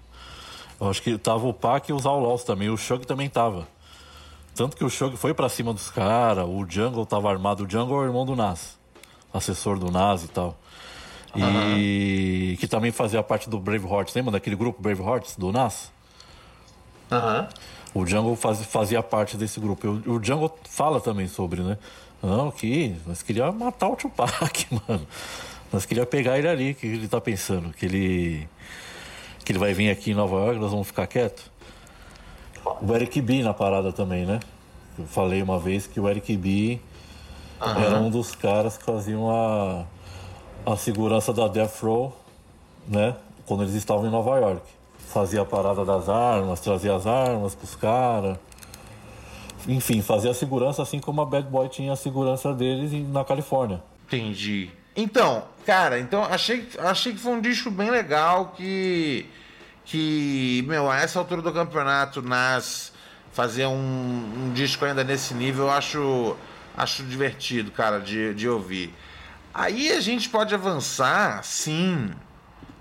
Eu 0.81 0.89
acho 0.89 1.03
que 1.03 1.19
tava 1.19 1.47
o 1.47 1.53
Pac 1.53 1.89
e 1.89 1.93
os 1.93 2.07
Outlaws 2.07 2.45
também. 2.45 2.71
O 2.71 2.77
Shug 2.77 3.07
também 3.07 3.29
tava. 3.29 3.67
Tanto 4.55 4.77
que 4.77 4.85
o 4.85 4.91
Shug 4.91 5.17
foi 5.17 5.33
para 5.35 5.49
cima 5.49 5.73
dos 5.73 5.91
caras, 5.91 6.45
o 6.45 6.67
Jungle 6.69 7.07
tava 7.07 7.31
armado. 7.31 7.65
O 7.65 7.71
Jungle 7.71 7.97
é 7.97 8.01
o 8.01 8.05
irmão 8.05 8.27
do 8.27 8.35
Nas, 8.35 8.77
assessor 9.33 9.79
do 9.79 9.91
Nas 9.91 10.25
e 10.25 10.29
tal. 10.29 10.57
E 11.37 11.43
uhum. 11.43 12.57
que 12.59 12.67
também 12.67 12.91
fazia 12.91 13.23
parte 13.23 13.49
do 13.49 13.59
Brave 13.59 13.87
Hearts. 13.87 14.15
Lembra 14.15 14.33
daquele 14.33 14.57
grupo 14.57 14.83
Brave 14.83 15.03
Hearts 15.03 15.37
do 15.37 15.53
Nas? 15.53 15.93
Uhum. 17.11 17.47
O 17.95 18.07
Jungle 18.07 18.37
faz, 18.37 18.63
fazia 18.65 19.03
parte 19.03 19.37
desse 19.37 19.61
grupo. 19.61 19.87
O, 19.87 20.17
o 20.17 20.25
Jungle 20.25 20.57
fala 20.69 21.01
também 21.01 21.29
sobre, 21.29 21.63
né? 21.63 21.79
Não, 22.23 22.51
que 22.51 22.97
nós 23.07 23.23
queríamos 23.23 23.57
matar 23.57 23.89
o 23.89 23.97
Tupac, 23.97 24.67
mano. 24.89 25.07
Nós 25.73 25.85
queríamos 25.85 26.11
pegar 26.11 26.39
ele 26.39 26.49
ali, 26.49 26.75
que 26.75 26.87
ele 26.87 27.07
tá 27.07 27.21
pensando. 27.21 27.73
Que 27.73 27.87
ele 27.87 28.49
que 29.49 29.53
ele 29.53 29.59
vai 29.59 29.73
vir 29.73 29.89
aqui 29.89 30.11
em 30.11 30.15
Nova 30.15 30.37
York, 30.37 30.61
nós 30.61 30.73
vamos 30.73 30.89
ficar 30.89 31.07
quietos. 31.07 31.51
O 32.83 32.95
Eric 32.95 33.19
B 33.23 33.43
na 33.43 33.55
parada 33.55 33.91
também, 33.91 34.27
né? 34.27 34.41
Eu 34.99 35.07
falei 35.07 35.41
uma 35.41 35.59
vez 35.59 35.87
que 35.87 35.99
o 35.99 36.07
Eric 36.07 36.37
B 36.37 36.79
uhum. 37.59 37.83
era 37.83 37.99
um 37.99 38.11
dos 38.11 38.35
caras 38.35 38.77
que 38.77 38.85
faziam 38.85 39.31
a, 39.31 39.87
a 40.71 40.77
segurança 40.77 41.33
da 41.33 41.49
Death 41.49 41.81
Row, 41.81 42.15
né? 42.87 43.17
Quando 43.47 43.63
eles 43.63 43.73
estavam 43.73 44.07
em 44.07 44.11
Nova 44.11 44.39
York. 44.39 44.61
Fazia 44.99 45.41
a 45.41 45.47
parada 45.47 45.83
das 45.83 46.11
armas, 46.11 46.61
trazia 46.61 46.95
as 46.95 47.07
armas 47.07 47.55
pros 47.55 47.75
caras. 47.75 48.37
Enfim, 49.67 50.03
fazia 50.03 50.31
a 50.31 50.35
segurança 50.35 50.83
assim 50.83 50.99
como 50.99 51.23
a 51.23 51.25
Bad 51.25 51.49
Boy 51.49 51.71
tinha 51.71 51.95
a 51.95 51.97
segurança 51.97 52.53
deles 52.53 52.93
na 53.09 53.25
Califórnia. 53.25 53.83
Entendi. 54.09 54.71
Então, 55.01 55.47
cara, 55.65 56.01
então 56.01 56.25
achei, 56.25 56.69
achei 56.77 57.13
que 57.13 57.21
foi 57.21 57.31
um 57.31 57.41
disco 57.41 57.71
bem 57.71 57.89
legal 57.89 58.53
que 58.57 59.31
que, 59.85 60.65
meu, 60.67 60.91
a 60.91 60.99
essa 60.99 61.21
altura 61.21 61.41
do 61.41 61.53
campeonato, 61.53 62.21
nas 62.21 62.93
fazer 63.33 63.67
um, 63.67 63.73
um 63.73 64.53
disco 64.53 64.85
ainda 64.85 65.05
nesse 65.05 65.35
nível, 65.35 65.67
eu 65.67 65.71
acho, 65.71 66.37
acho 66.77 67.05
divertido, 67.05 67.71
cara, 67.71 68.01
de, 68.01 68.35
de 68.35 68.49
ouvir. 68.49 68.93
Aí 69.55 69.93
a 69.93 70.01
gente 70.01 70.29
pode 70.29 70.53
avançar, 70.53 71.45
sim. 71.45 72.11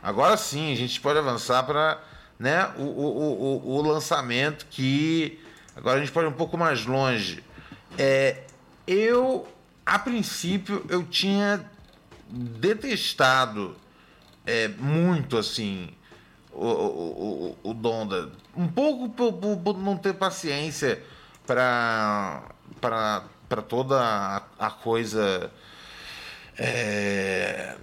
Agora 0.02 0.36
sim, 0.36 0.74
a 0.74 0.76
gente 0.76 1.00
pode 1.00 1.20
avançar 1.20 1.62
para 1.64 2.02
né, 2.40 2.68
o, 2.80 2.82
o, 2.82 3.64
o, 3.64 3.78
o, 3.78 3.82
lançamento 3.84 4.66
que 4.72 5.40
agora 5.76 5.98
a 5.98 6.00
gente 6.00 6.12
pode 6.12 6.26
ir 6.26 6.30
um 6.30 6.34
pouco 6.34 6.58
mais 6.58 6.84
longe. 6.84 7.44
É, 7.96 8.42
eu, 8.88 9.48
a 9.86 10.00
princípio, 10.00 10.84
eu 10.90 11.04
tinha 11.04 11.64
detestado 12.30 13.76
é, 14.46 14.68
muito 14.68 15.38
assim 15.38 15.90
o, 16.52 16.66
o, 16.66 17.58
o, 17.64 17.72
o 17.72 17.74
Donda. 17.74 18.32
Um 18.56 18.68
pouco 18.68 19.10
por, 19.10 19.34
por, 19.34 19.58
por 19.58 19.78
não 19.78 19.98
ter 19.98 20.14
paciência 20.14 21.02
para 21.46 22.44
toda 23.68 24.02
a, 24.02 24.42
a 24.58 24.72
coisa. 24.72 25.52
É, 26.58 27.76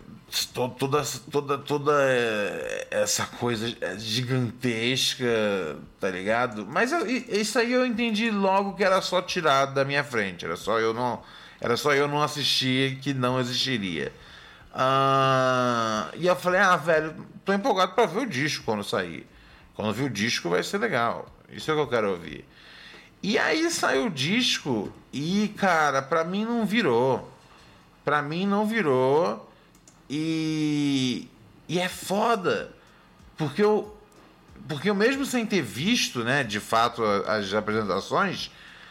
toda, 0.52 1.04
toda, 1.30 1.58
toda 1.58 1.92
essa 2.90 3.24
coisa 3.26 3.72
gigantesca, 3.98 5.24
tá 6.00 6.10
ligado? 6.10 6.66
Mas 6.66 6.90
eu, 6.90 7.06
isso 7.06 7.56
aí 7.58 7.72
eu 7.72 7.86
entendi 7.86 8.30
logo 8.30 8.74
que 8.74 8.82
era 8.82 9.00
só 9.00 9.22
tirado 9.22 9.74
da 9.74 9.84
minha 9.84 10.02
frente. 10.02 10.44
Era 10.44 10.56
só 10.56 10.80
eu 10.80 10.92
não, 10.92 11.22
era 11.60 11.76
só 11.76 11.94
eu 11.94 12.08
não 12.08 12.20
assistir 12.20 12.96
que 12.96 13.14
não 13.14 13.38
existiria. 13.38 14.12
Uh, 14.74 16.10
e 16.16 16.26
eu 16.26 16.34
falei, 16.34 16.60
ah, 16.60 16.76
velho, 16.76 17.14
tô 17.44 17.52
empolgado 17.52 17.92
para 17.94 18.06
ver 18.06 18.22
o 18.22 18.26
disco 18.26 18.64
quando 18.64 18.82
sair. 18.82 19.24
Quando 19.74 19.94
vir 19.94 20.04
o 20.04 20.10
disco 20.10 20.48
vai 20.48 20.62
ser 20.62 20.78
legal. 20.78 21.26
Isso 21.48 21.70
é 21.70 21.74
o 21.74 21.76
que 21.76 21.82
eu 21.82 21.88
quero 21.88 22.10
ouvir. 22.10 22.44
E 23.22 23.38
aí 23.38 23.70
saiu 23.70 24.06
o 24.06 24.10
disco 24.10 24.92
e, 25.12 25.48
cara, 25.56 26.02
pra 26.02 26.24
mim 26.24 26.44
não 26.44 26.66
virou. 26.66 27.30
Pra 28.04 28.20
mim 28.20 28.46
não 28.46 28.66
virou. 28.66 29.48
E, 30.10 31.28
e 31.68 31.78
é 31.78 31.88
foda. 31.88 32.74
Porque 33.36 33.62
eu, 33.62 33.96
porque 34.68 34.90
eu 34.90 34.94
mesmo 34.94 35.24
sem 35.24 35.46
ter 35.46 35.62
visto, 35.62 36.24
né, 36.24 36.42
de 36.42 36.58
fato, 36.60 37.02
as 37.04 37.54
apresentações, 37.54 38.50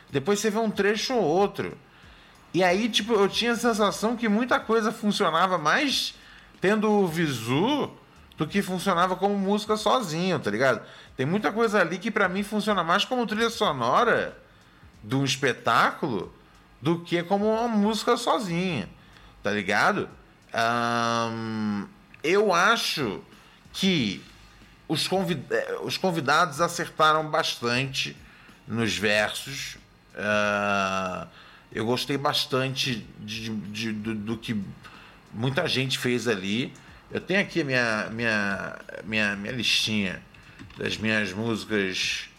depois 0.10 0.40
você 0.40 0.50
vê 0.50 0.60
um 0.60 0.72
trecho 0.72 1.14
ou 1.14 1.24
outro. 1.24 1.78
E 2.54 2.64
aí, 2.64 2.88
tipo, 2.88 3.14
eu 3.14 3.28
tinha 3.28 3.54
a 3.54 3.56
sensação 3.56 4.16
que 4.16 4.30
muita 4.30 4.60
coisa 4.60 4.92
funcionava 4.92 5.58
mais 5.58 6.14
tendo 6.62 6.90
o 6.90 7.08
visu 7.08 7.92
do 8.38 8.48
que 8.48 8.62
funcionava 8.62 9.16
como 9.16 9.36
música 9.38 9.76
sozinho, 9.76 10.40
tá 10.40 10.52
ligado? 10.52 10.82
Tem 11.18 11.26
muita 11.26 11.52
coisa 11.52 11.82
ali 11.82 11.98
que 11.98 12.12
para 12.12 12.30
mim 12.30 12.44
funciona 12.44 12.84
mais 12.84 13.06
como 13.06 13.26
trilha 13.26 13.50
sonora 13.50 14.38
de 15.04 15.16
um 15.16 15.26
espetáculo 15.26 16.34
do 16.82 17.00
que 17.00 17.24
como 17.24 17.52
uma 17.52 17.68
música 17.68 18.18
sozinha, 18.18 18.88
tá 19.42 19.52
ligado? 19.52 20.10
Um, 20.54 21.88
eu 22.24 22.54
acho 22.54 23.22
que 23.74 24.24
os, 24.88 25.08
convid 25.08 25.44
eh, 25.50 25.78
os 25.84 25.98
convidados 25.98 26.62
acertaram 26.62 27.26
bastante 27.30 28.16
nos 28.68 28.96
versos. 28.96 29.78
Uh, 30.14 31.28
eu 31.74 31.86
gostei 31.86 32.18
bastante 32.18 33.06
de, 33.20 33.50
de, 33.50 33.92
do, 33.92 34.14
do, 34.14 34.38
que 34.38 34.56
muita 35.34 35.68
gente 35.68 35.98
fez 35.98 36.28
ali. 36.28 36.72
Eu 37.12 37.20
tenho 37.20 37.42
aqui 37.42 37.62
a 37.62 37.64
minha, 37.64 38.10
minha, 38.12 38.80
minha, 39.04 39.36
minha 39.36 39.54
listinha 39.54 40.22
das 40.78 40.98
minhas 40.98 41.34
músicas 41.34 42.30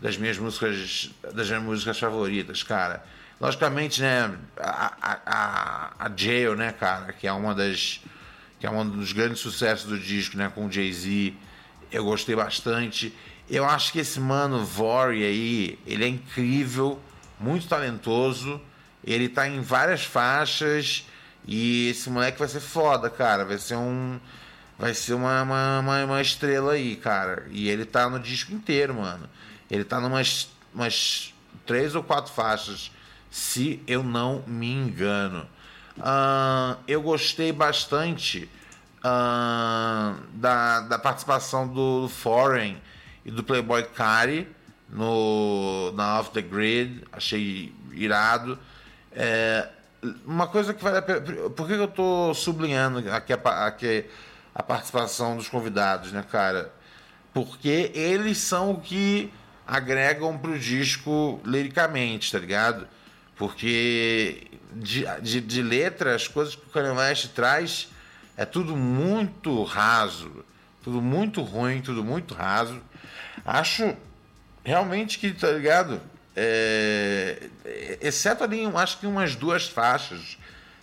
das 0.00 0.16
minhas 0.18 0.38
músicas 0.38 1.10
das 1.34 1.48
minhas 1.48 1.62
músicas 1.62 1.98
favoritas, 1.98 2.62
cara. 2.62 3.04
Logicamente, 3.40 4.00
né, 4.00 4.34
a, 4.56 4.92
a, 5.02 6.06
a 6.06 6.12
Jail, 6.16 6.54
né, 6.54 6.72
cara, 6.72 7.12
que 7.12 7.26
é 7.26 7.32
uma 7.32 7.54
das 7.54 8.00
que 8.58 8.66
é 8.66 8.70
um 8.70 8.88
dos 8.88 9.12
grandes 9.12 9.40
sucessos 9.40 9.86
do 9.86 9.98
disco, 9.98 10.36
né, 10.36 10.50
com 10.54 10.70
Jay-Z, 10.70 11.34
eu 11.92 12.04
gostei 12.04 12.34
bastante. 12.34 13.12
Eu 13.48 13.64
acho 13.64 13.92
que 13.92 13.98
esse 13.98 14.18
mano 14.18 14.64
Vory 14.64 15.24
aí, 15.24 15.78
ele 15.86 16.04
é 16.04 16.08
incrível, 16.08 17.00
muito 17.38 17.68
talentoso. 17.68 18.60
Ele 19.06 19.28
tá 19.28 19.46
em 19.48 19.60
várias 19.60 20.04
faixas 20.04 21.06
e 21.46 21.90
esse 21.90 22.10
moleque 22.10 22.38
vai 22.38 22.48
ser 22.48 22.60
foda, 22.60 23.08
cara. 23.08 23.44
Vai 23.44 23.58
ser 23.58 23.76
um. 23.76 24.18
Vai 24.78 24.92
ser 24.92 25.14
uma, 25.14 25.42
uma, 25.42 25.78
uma, 25.80 26.04
uma 26.04 26.20
estrela 26.20 26.72
aí, 26.72 26.96
cara. 26.96 27.46
E 27.50 27.68
ele 27.68 27.84
tá 27.84 28.10
no 28.10 28.18
disco 28.18 28.52
inteiro, 28.52 28.94
mano. 28.94 29.28
Ele 29.70 29.84
tá 29.84 30.00
numas 30.00 30.48
umas 30.74 31.32
três 31.64 31.94
ou 31.94 32.02
quatro 32.02 32.32
faixas, 32.32 32.90
se 33.30 33.82
eu 33.86 34.02
não 34.02 34.44
me 34.46 34.70
engano. 34.70 35.48
Uh, 35.96 36.76
eu 36.86 37.00
gostei 37.00 37.50
bastante 37.50 38.48
uh, 38.98 40.20
da, 40.34 40.80
da 40.80 40.98
participação 40.98 41.66
do 41.66 42.08
Foreign 42.10 42.76
e 43.24 43.30
do 43.30 43.42
Playboy 43.42 43.82
Cari 43.84 44.46
no, 44.90 45.90
na 45.92 46.20
Off 46.20 46.30
the 46.32 46.42
Grid. 46.42 47.02
Achei 47.10 47.74
irado. 47.92 48.58
É, 49.16 49.68
uma 50.26 50.46
coisa 50.46 50.74
que 50.74 50.84
vale 50.84 50.98
a 50.98 51.02
pena. 51.02 51.20
Por 51.50 51.66
que 51.66 51.72
eu 51.72 51.86
estou 51.86 52.34
sublinhando 52.34 52.98
aqui 53.10 53.32
a, 53.32 53.66
aqui 53.66 54.04
a 54.54 54.62
participação 54.62 55.36
dos 55.36 55.48
convidados, 55.48 56.12
né, 56.12 56.22
cara? 56.30 56.70
Porque 57.32 57.90
eles 57.94 58.38
são 58.38 58.72
o 58.72 58.80
que 58.80 59.32
agregam 59.66 60.36
pro 60.38 60.58
disco 60.58 61.40
liricamente, 61.44 62.30
tá 62.30 62.38
ligado? 62.38 62.86
Porque 63.36 64.46
de, 64.72 65.04
de, 65.22 65.40
de 65.40 65.62
letra, 65.62 66.14
as 66.14 66.28
coisas 66.28 66.54
que 66.54 66.66
o 66.66 66.70
Kanye 66.70 66.90
West 66.90 67.28
traz 67.34 67.88
é 68.36 68.44
tudo 68.44 68.76
muito 68.76 69.62
raso, 69.64 70.44
tudo 70.82 71.00
muito 71.00 71.42
ruim, 71.42 71.80
tudo 71.80 72.04
muito 72.04 72.34
raso. 72.34 72.80
Acho 73.44 73.96
realmente 74.64 75.18
que, 75.18 75.32
tá 75.32 75.50
ligado? 75.50 76.00
É, 76.36 77.48
exceto 78.02 78.44
ali, 78.44 78.70
acho 78.74 78.98
que 78.98 79.06
umas 79.06 79.34
duas 79.34 79.66
faixas 79.66 80.36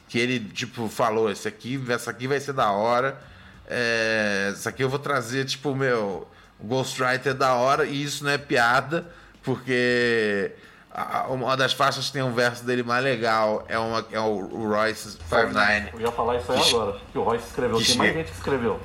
que 0.10 0.18
ele, 0.18 0.40
tipo, 0.40 0.90
falou, 0.90 1.30
esse 1.32 1.48
aqui, 1.48 1.80
essa 1.90 2.10
aqui 2.10 2.28
vai 2.28 2.40
ser 2.40 2.54
da 2.54 2.72
hora. 2.72 3.20
É, 3.68 4.50
essa 4.52 4.70
aqui 4.70 4.84
eu 4.84 4.90
vou 4.90 5.00
trazer, 5.00 5.46
tipo, 5.46 5.76
meu, 5.76 6.28
Ghostwriter 6.60 7.36
da 7.36 7.54
hora, 7.54 7.86
e 7.86 8.04
isso 8.04 8.24
não 8.24 8.32
é 8.32 8.38
piada, 8.38 9.06
porque 9.44 10.52
uma 11.30 11.56
das 11.58 11.74
faixas 11.74 12.08
que 12.08 12.14
tem 12.14 12.24
um 12.24 12.34
verso 12.34 12.64
dele 12.64 12.84
mais 12.84 13.04
legal 13.04 13.66
é, 13.68 13.78
uma, 13.78 14.06
é 14.12 14.20
o 14.20 14.68
Royce 14.70 15.12
59. 15.12 15.90
Eu 15.94 16.02
ia 16.02 16.12
falar 16.12 16.38
isso 16.38 16.52
aí 16.52 16.62
que, 16.62 16.70
agora, 16.70 17.00
que 17.12 17.18
o 17.18 17.24
Royce 17.24 17.46
escreveu. 17.48 17.84
Tem 17.84 17.98
mais 17.98 18.14
gente 18.14 18.32
que 18.32 18.38
escreveu. 18.38 18.80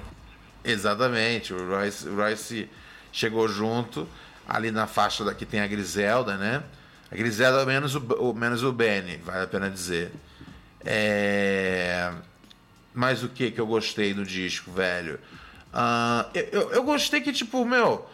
Exatamente, 0.65 1.55
o 1.55 1.69
Royce, 1.69 2.09
o 2.09 2.17
Royce 2.17 2.71
chegou 3.13 3.49
junto 3.49 4.09
ali 4.49 4.71
na 4.71 4.87
faixa 4.87 5.25
da 5.25 5.35
que 5.35 5.45
tem 5.45 5.61
a 5.61 5.67
Griselda, 5.67 6.37
né? 6.37 6.63
A 7.13 7.15
Griselda 7.15 7.65
menos 7.67 7.95
o, 7.95 7.99
o 7.99 8.35
menos 8.35 8.63
o 8.63 8.73
Benny, 8.73 9.19
vale 9.19 9.45
a 9.45 9.47
pena 9.47 9.71
dizer. 9.71 10.13
É... 10.85 12.13
Mas 12.95 13.23
o 13.23 13.29
que 13.29 13.51
que 13.51 13.61
eu 13.61 13.67
gostei 13.67 14.15
do 14.15 14.25
disco, 14.25 14.73
velho? 14.73 15.21
Uh, 15.73 16.25
eu, 16.35 16.73
eu, 16.73 16.83
gostei 16.83 17.21
que, 17.21 17.33
tipo, 17.33 17.65
meu, 17.65 18.09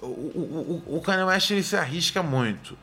o, 0.00 0.06
o, 0.06 0.96
o 0.96 1.02
Kanye 1.02 1.24
West 1.24 1.50
ele 1.50 1.62
se 1.62 1.76
arrisca 1.76 2.22
muito 2.22 2.78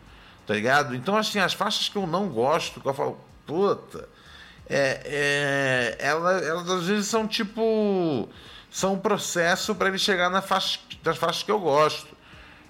tá 0.47 0.53
ligado? 0.53 0.95
Então, 0.95 1.17
assim, 1.17 1.39
as 1.39 1.53
faixas 1.53 1.89
que 1.89 1.97
eu 1.97 2.07
não 2.07 2.29
gosto, 2.29 2.79
que 2.79 2.87
eu 2.87 2.93
falo, 2.93 3.19
puta, 3.45 4.07
é, 4.67 5.01
é, 5.99 6.07
elas, 6.07 6.41
elas 6.41 6.69
às 6.69 6.85
vezes 6.85 7.07
são 7.07 7.27
tipo. 7.27 8.27
São 8.69 8.93
um 8.93 8.99
processo 8.99 9.73
para 9.73 9.87
ele 9.87 9.97
chegar 9.97 10.29
na 10.29 10.41
faixa, 10.41 10.79
nas 11.03 11.17
faixas 11.17 11.43
que 11.43 11.51
eu 11.51 11.59
gosto. 11.59 12.15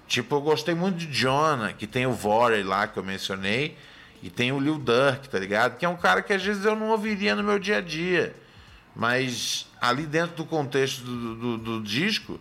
Tipo, 0.08 0.36
eu 0.36 0.40
gostei 0.40 0.74
muito 0.74 0.96
de 0.96 1.06
Jonah, 1.12 1.74
que 1.74 1.86
tem 1.86 2.06
o 2.06 2.12
Vorey 2.12 2.62
lá 2.62 2.88
que 2.88 2.98
eu 2.98 3.04
mencionei, 3.04 3.76
e 4.22 4.30
tem 4.30 4.50
o 4.50 4.58
Lil 4.58 4.78
Durk, 4.78 5.28
tá 5.28 5.38
ligado? 5.38 5.76
Que 5.76 5.84
é 5.84 5.88
um 5.88 5.98
cara 5.98 6.22
que 6.22 6.32
às 6.32 6.42
vezes 6.42 6.64
eu 6.64 6.74
não 6.74 6.88
ouviria 6.88 7.36
no 7.36 7.44
meu 7.44 7.58
dia 7.58 7.76
a 7.76 7.80
dia. 7.82 8.34
Mas 8.96 9.66
ali 9.80 10.06
dentro 10.06 10.34
do 10.34 10.44
contexto 10.46 11.02
do, 11.02 11.34
do, 11.36 11.58
do 11.58 11.82
disco, 11.82 12.40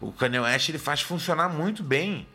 o 0.00 0.10
Kanye 0.10 0.40
West 0.40 0.70
ele 0.70 0.78
faz 0.78 1.02
funcionar 1.02 1.50
muito 1.50 1.82
bem. 1.82 2.26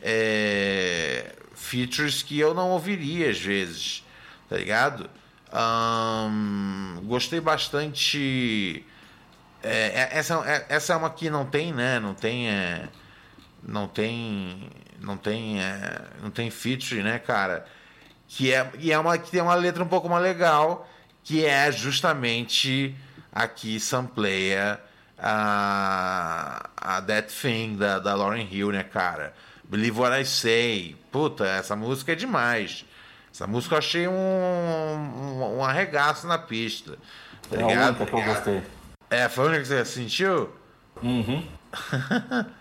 É, 0.00 1.34
features 1.54 2.22
que 2.22 2.38
eu 2.38 2.54
não 2.54 2.70
ouviria 2.70 3.28
às 3.30 3.38
vezes, 3.38 4.02
tá 4.48 4.56
ligado? 4.56 5.10
Um, 5.52 7.02
gostei 7.04 7.40
bastante. 7.40 8.84
É, 9.62 9.70
é, 9.70 10.08
essa, 10.12 10.34
é, 10.46 10.66
essa 10.68 10.92
é 10.94 10.96
uma 10.96 11.10
que 11.10 11.28
não 11.28 11.44
tem, 11.44 11.72
né? 11.72 11.98
Não 11.98 12.14
tem. 12.14 12.48
É, 12.48 12.88
não 13.62 13.88
tem. 13.88 14.70
Não 15.00 15.16
tem. 15.16 15.60
É, 15.60 16.02
não 16.22 16.30
tem 16.30 16.50
feature, 16.50 17.02
né, 17.02 17.18
cara? 17.18 17.66
Que 18.28 18.52
é, 18.52 18.70
e 18.78 18.92
é 18.92 18.98
uma 18.98 19.18
que 19.18 19.30
tem 19.30 19.40
uma 19.40 19.54
letra 19.54 19.82
um 19.82 19.88
pouco 19.88 20.08
mais 20.08 20.22
legal, 20.22 20.88
que 21.24 21.44
é 21.44 21.70
justamente 21.72 22.94
aqui 23.32 23.80
sampleia 23.80 24.80
a, 25.18 26.70
a 26.76 27.02
That 27.02 27.32
Thing 27.32 27.76
da, 27.76 27.98
da 27.98 28.14
Lauren 28.14 28.46
Hill, 28.50 28.72
né, 28.72 28.82
cara? 28.82 29.34
Believe 29.64 29.98
What 29.98 30.20
I 30.20 30.24
Say. 30.24 30.96
Puta, 31.10 31.44
essa 31.46 31.74
música 31.76 32.12
é 32.12 32.14
demais. 32.14 32.84
Essa 33.32 33.46
música 33.46 33.74
eu 33.74 33.78
achei 33.78 34.08
um, 34.08 34.12
um, 34.12 35.58
um 35.58 35.64
arregaço 35.64 36.26
na 36.26 36.38
pista. 36.38 36.98
Tá 37.48 37.56
é 37.56 37.66
ligado? 37.66 37.78
a 37.78 37.88
única 37.88 38.06
que 38.06 38.14
eu 38.14 38.22
gostei. 38.22 38.62
É, 39.08 39.28
foi 39.28 39.44
a 39.44 39.48
única 39.48 39.62
que 39.62 39.68
você 39.68 39.84
sentiu? 39.84 40.50
Uhum. 41.02 41.46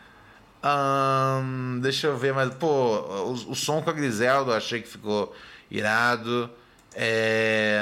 um, 0.64 1.80
deixa 1.80 2.08
eu 2.08 2.18
ver, 2.18 2.34
mas, 2.34 2.54
pô, 2.56 2.68
o, 2.68 3.32
o 3.52 3.56
som 3.56 3.82
com 3.82 3.90
a 3.90 3.94
Griselda 3.94 4.52
eu 4.52 4.58
achei 4.58 4.82
que 4.82 4.88
ficou 4.88 5.34
irado. 5.70 6.50
É, 6.96 7.80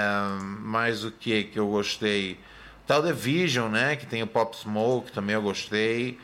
mais 0.59 1.03
o 1.03 1.11
que 1.11 1.45
que 1.45 1.57
eu 1.57 1.67
gostei? 1.67 2.39
Tal 2.85 3.01
The 3.01 3.13
Vision, 3.13 3.71
né? 3.71 3.95
Que 3.95 4.05
tem 4.05 4.21
o 4.21 4.27
Pop 4.27 4.55
Smoke, 4.55 5.11
também 5.11 5.35
eu 5.35 5.41
gostei. 5.41 6.19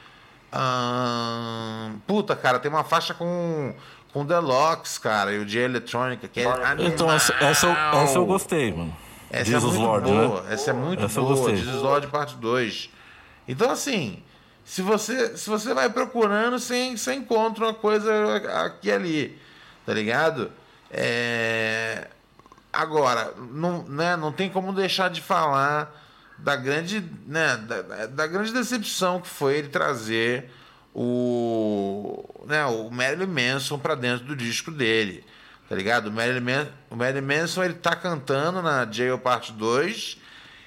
Hum, 0.54 1.98
puta, 2.06 2.36
cara, 2.36 2.60
tem 2.60 2.70
uma 2.70 2.84
faixa 2.84 3.14
com 3.14 3.74
com 4.14 4.24
Deluxe, 4.24 5.00
cara, 5.00 5.34
e 5.34 5.40
o 5.40 5.46
de 5.46 5.58
eletrônica, 5.58 6.28
que 6.28 6.40
é 6.40 6.46
Então, 6.82 7.12
essa, 7.12 7.34
essa, 7.42 7.66
eu, 7.66 7.72
essa 7.74 8.18
eu 8.20 8.26
gostei, 8.28 8.72
mano. 8.72 8.96
Essa 9.32 9.46
Jesus 9.46 9.74
é 9.74 9.78
muito 9.80 9.88
Lord, 9.88 10.12
boa, 10.12 10.42
né? 10.44 10.54
essa 10.54 10.70
é 10.70 10.74
muito 10.74 11.04
essa 11.04 11.20
boa, 11.20 11.56
Jesus 11.56 11.82
Lord 11.82 12.08
parte 12.08 12.36
2. 12.36 12.92
Então, 13.48 13.72
assim, 13.72 14.22
se 14.66 14.82
você, 14.82 15.38
se 15.38 15.50
você 15.50 15.74
vai 15.74 15.90
procurando, 15.90 16.58
você, 16.58 16.96
você 16.96 17.14
encontra 17.14 17.66
uma 17.66 17.74
coisa 17.74 18.38
aqui 18.66 18.92
ali, 18.92 19.38
tá 19.86 19.94
ligado? 19.94 20.52
É... 20.90 22.08
Agora, 22.72 23.34
não, 23.38 23.84
né, 23.84 24.16
não 24.16 24.32
tem 24.32 24.50
como 24.50 24.74
deixar 24.74 25.10
de 25.10 25.22
falar 25.22 25.94
da 26.38 26.56
grande, 26.56 27.04
né, 27.28 27.58
da, 27.58 28.08
da, 28.08 28.28
grande 28.28 28.52
decepção 28.52 29.22
que 29.22 29.28
foi 29.28 29.58
ele 29.58 29.68
trazer 29.70 30.50
o, 30.94 32.28
né, 32.48 32.66
o 32.66 32.90
Marilyn 32.90 33.28
Manson 33.28 33.78
para 33.78 33.94
dentro 33.94 34.26
do 34.26 34.36
disco 34.36 34.72
dele, 34.72 35.24
tá 35.70 35.76
ligado? 35.76 36.08
O 36.08 36.12
Marilyn, 36.12 36.42
Man, 36.42 36.68
o 36.90 36.96
Marilyn 36.96 37.22
Manson 37.22 37.64
ele 37.64 37.76
tá 37.76 37.96
cantando 37.96 38.62
na 38.62 38.92
Jail 38.92 39.20
Parte 39.20 39.52
2 39.54 40.18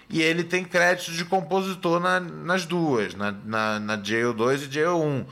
e 0.09 0.23
ele 0.23 0.45
tem 0.45 0.65
crédito 0.65 1.13
de 1.13 1.25
compositor 1.25 2.01
na, 2.01 2.21
nas 2.21 2.65
duas, 2.65 3.15
na, 3.15 3.33
na, 3.33 3.81
na 3.81 4.03
Jail 4.03 4.33
2 4.33 4.63
e 4.63 4.73
Jail 4.73 5.01
1. 5.01 5.27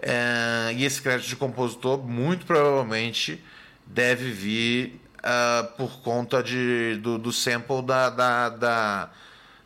É, 0.00 0.72
e 0.74 0.84
esse 0.84 1.00
crédito 1.02 1.28
de 1.28 1.36
compositor 1.36 1.98
muito 1.98 2.46
provavelmente 2.46 3.42
deve 3.86 4.30
vir 4.30 5.00
uh, 5.18 5.66
por 5.76 6.00
conta 6.02 6.42
de, 6.42 6.98
do, 7.02 7.18
do 7.18 7.32
sample 7.32 7.82
da, 7.82 8.10
da, 8.10 8.48
da 8.48 9.10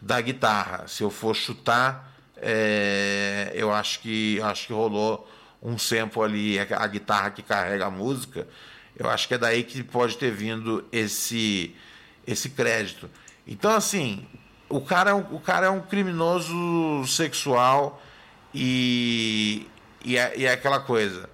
da 0.02 0.20
guitarra. 0.20 0.88
Se 0.88 1.04
eu 1.04 1.10
for 1.10 1.34
chutar, 1.34 2.12
é, 2.36 3.52
eu 3.54 3.72
acho 3.72 4.00
que 4.00 4.40
acho 4.42 4.66
que 4.66 4.72
rolou 4.72 5.28
um 5.62 5.78
sample 5.78 6.22
ali, 6.22 6.58
a 6.58 6.86
guitarra 6.88 7.30
que 7.30 7.40
carrega 7.40 7.86
a 7.86 7.90
música. 7.90 8.48
Eu 8.96 9.08
acho 9.08 9.28
que 9.28 9.34
é 9.34 9.38
daí 9.38 9.62
que 9.62 9.82
pode 9.84 10.18
ter 10.18 10.32
vindo 10.32 10.84
esse 10.90 11.74
esse 12.26 12.50
crédito. 12.50 13.08
Então 13.46 13.70
assim, 13.70 14.26
o 14.72 14.80
cara 14.80 15.11
é 15.11 15.14
um, 15.14 15.24
o 15.32 15.38
cara 15.38 15.66
é 15.66 15.70
um 15.70 15.80
criminoso 15.80 17.06
sexual 17.06 18.02
e 18.54 19.66
e 20.04 20.16
é, 20.16 20.32
e 20.37 20.46
é 20.46 20.52
aquela 20.52 20.80
coisa. 20.80 21.28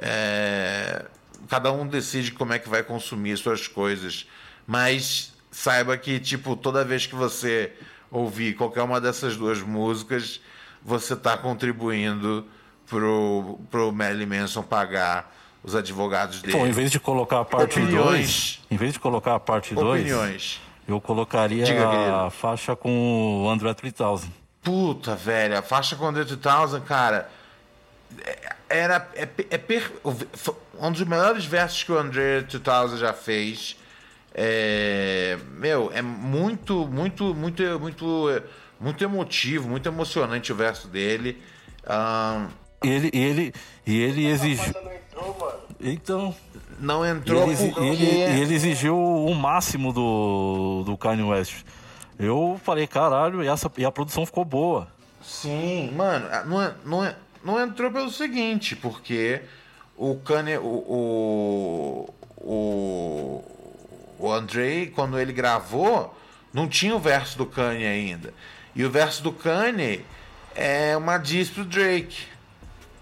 É, 0.00 1.04
cada 1.48 1.70
um 1.70 1.86
decide 1.86 2.32
como 2.32 2.52
é 2.52 2.58
que 2.58 2.68
vai 2.68 2.82
consumir 2.82 3.36
suas 3.36 3.68
coisas, 3.68 4.26
mas 4.66 5.34
saiba 5.50 5.96
que 5.98 6.18
tipo 6.18 6.56
toda 6.56 6.84
vez 6.84 7.06
que 7.06 7.14
você 7.14 7.72
ouvir 8.10 8.56
qualquer 8.56 8.82
uma 8.82 9.00
dessas 9.00 9.36
duas 9.36 9.60
músicas, 9.60 10.40
você 10.82 11.12
está 11.12 11.36
contribuindo 11.36 12.46
pro, 12.86 13.60
pro 13.70 13.92
Marilyn 13.92 14.26
Manson 14.26 14.62
pagar 14.62 15.36
os 15.62 15.74
advogados 15.74 16.40
dele. 16.40 16.54
Então, 16.54 16.66
em 16.66 16.72
vez 16.72 16.90
de 16.90 16.98
colocar 16.98 17.40
a 17.40 17.44
parte 17.44 17.78
2, 17.80 18.60
em 18.70 18.76
vez 18.76 18.94
de 18.94 18.98
colocar 18.98 19.34
a 19.34 19.40
parte 19.40 19.74
2, 19.74 20.58
eu 20.88 21.00
colocaria 21.00 21.64
Diga, 21.64 22.26
a 22.26 22.30
faixa 22.30 22.74
com 22.74 23.44
o 23.44 23.50
André 23.50 23.72
3000. 23.74 24.32
Puta, 24.62 25.14
velho, 25.14 25.58
a 25.58 25.62
faixa 25.62 25.94
com 25.94 26.04
o 26.04 26.08
André 26.08 26.24
3000, 26.24 26.80
cara, 26.80 27.30
é, 28.24 28.56
era 28.68 29.08
é, 29.14 29.28
é 29.50 29.58
per, 29.58 29.92
um 30.80 30.90
dos 30.90 31.02
melhores 31.02 31.44
versos 31.44 31.84
que 31.84 31.92
o 31.92 31.98
André 31.98 32.42
3000 32.42 32.96
já 32.96 33.12
fez 33.12 33.76
é, 34.40 35.36
meu, 35.56 35.90
é 35.92 36.00
muito, 36.00 36.86
muito, 36.86 37.34
muito, 37.34 37.62
muito, 37.80 38.42
muito 38.78 39.04
emotivo, 39.04 39.68
muito 39.68 39.88
emocionante 39.88 40.52
o 40.52 40.54
verso 40.54 40.86
dele. 40.86 41.42
Um, 41.84 42.48
ele, 42.86 43.10
ele, 43.12 43.54
e 43.84 44.00
ele 44.00 44.26
exigiu. 44.26 44.72
Então. 45.80 46.34
Não 46.80 47.04
entrou 47.04 47.50
ele, 47.50 47.72
porque... 47.72 47.80
ele, 47.80 48.06
ele 48.06 48.54
exigiu 48.54 48.96
o 48.96 49.34
máximo 49.34 49.92
do, 49.92 50.84
do 50.84 50.96
Kanye 50.96 51.22
West. 51.22 51.64
Eu 52.18 52.60
falei, 52.64 52.86
caralho, 52.86 53.42
e, 53.42 53.48
essa, 53.48 53.70
e 53.76 53.84
a 53.84 53.90
produção 53.90 54.26
ficou 54.26 54.44
boa. 54.44 54.88
Sim, 55.22 55.92
mano, 55.94 56.26
não, 56.46 56.62
é, 56.62 56.74
não, 56.84 57.04
é, 57.04 57.16
não 57.44 57.60
entrou 57.60 57.90
pelo 57.90 58.10
seguinte, 58.10 58.74
porque 58.76 59.42
o 59.96 60.16
Kanye. 60.16 60.58
O, 60.58 60.84
o, 60.88 62.14
o, 62.38 63.44
o 64.18 64.32
Andre, 64.32 64.92
quando 64.94 65.18
ele 65.18 65.32
gravou, 65.32 66.16
não 66.52 66.68
tinha 66.68 66.94
o 66.94 66.98
verso 66.98 67.38
do 67.38 67.46
Kanye 67.46 67.86
ainda. 67.86 68.32
E 68.74 68.84
o 68.84 68.90
verso 68.90 69.22
do 69.22 69.32
Kanye 69.32 70.04
é 70.54 70.96
uma 70.96 71.18
diss 71.18 71.50
pro 71.50 71.64
Drake. 71.64 72.26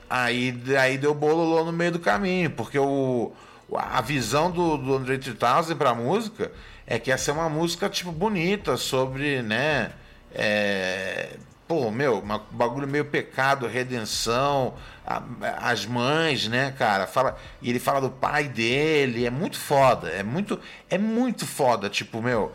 Aí, 0.08 0.54
aí 0.80 0.96
deu 0.98 1.14
bololô 1.14 1.64
no 1.64 1.72
meio 1.72 1.92
do 1.92 1.98
caminho, 1.98 2.50
porque 2.50 2.78
o, 2.78 3.32
a 3.74 4.00
visão 4.00 4.50
do, 4.50 4.76
do 4.76 4.94
André 4.94 5.18
3000 5.18 5.76
pra 5.76 5.94
música 5.94 6.52
é 6.86 6.98
que 6.98 7.10
essa 7.10 7.30
é 7.30 7.34
uma 7.34 7.48
música, 7.48 7.88
tipo, 7.88 8.12
bonita, 8.12 8.76
sobre, 8.76 9.42
né? 9.42 9.92
É, 10.32 11.36
pô, 11.66 11.90
meu, 11.90 12.18
um 12.18 12.56
bagulho 12.56 12.86
meio 12.86 13.04
pecado, 13.06 13.66
redenção, 13.66 14.74
a, 15.04 15.22
as 15.70 15.84
mães, 15.84 16.46
né, 16.46 16.72
cara? 16.78 17.06
Fala, 17.06 17.36
e 17.60 17.70
ele 17.70 17.80
fala 17.80 18.00
do 18.00 18.10
pai 18.10 18.44
dele, 18.48 19.26
é 19.26 19.30
muito 19.30 19.58
foda, 19.58 20.08
é 20.08 20.22
muito, 20.22 20.60
é 20.88 20.96
muito 20.96 21.44
foda, 21.44 21.90
tipo, 21.90 22.22
meu, 22.22 22.52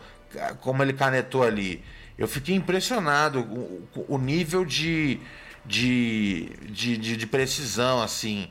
como 0.60 0.82
ele 0.82 0.94
canetou 0.94 1.42
ali. 1.42 1.84
Eu 2.16 2.28
fiquei 2.28 2.54
impressionado 2.54 3.40
o, 3.40 3.88
o 4.08 4.18
nível 4.18 4.64
de, 4.64 5.20
de, 5.64 6.50
de, 6.68 6.96
de, 6.96 7.16
de 7.16 7.26
precisão, 7.26 8.02
assim. 8.02 8.48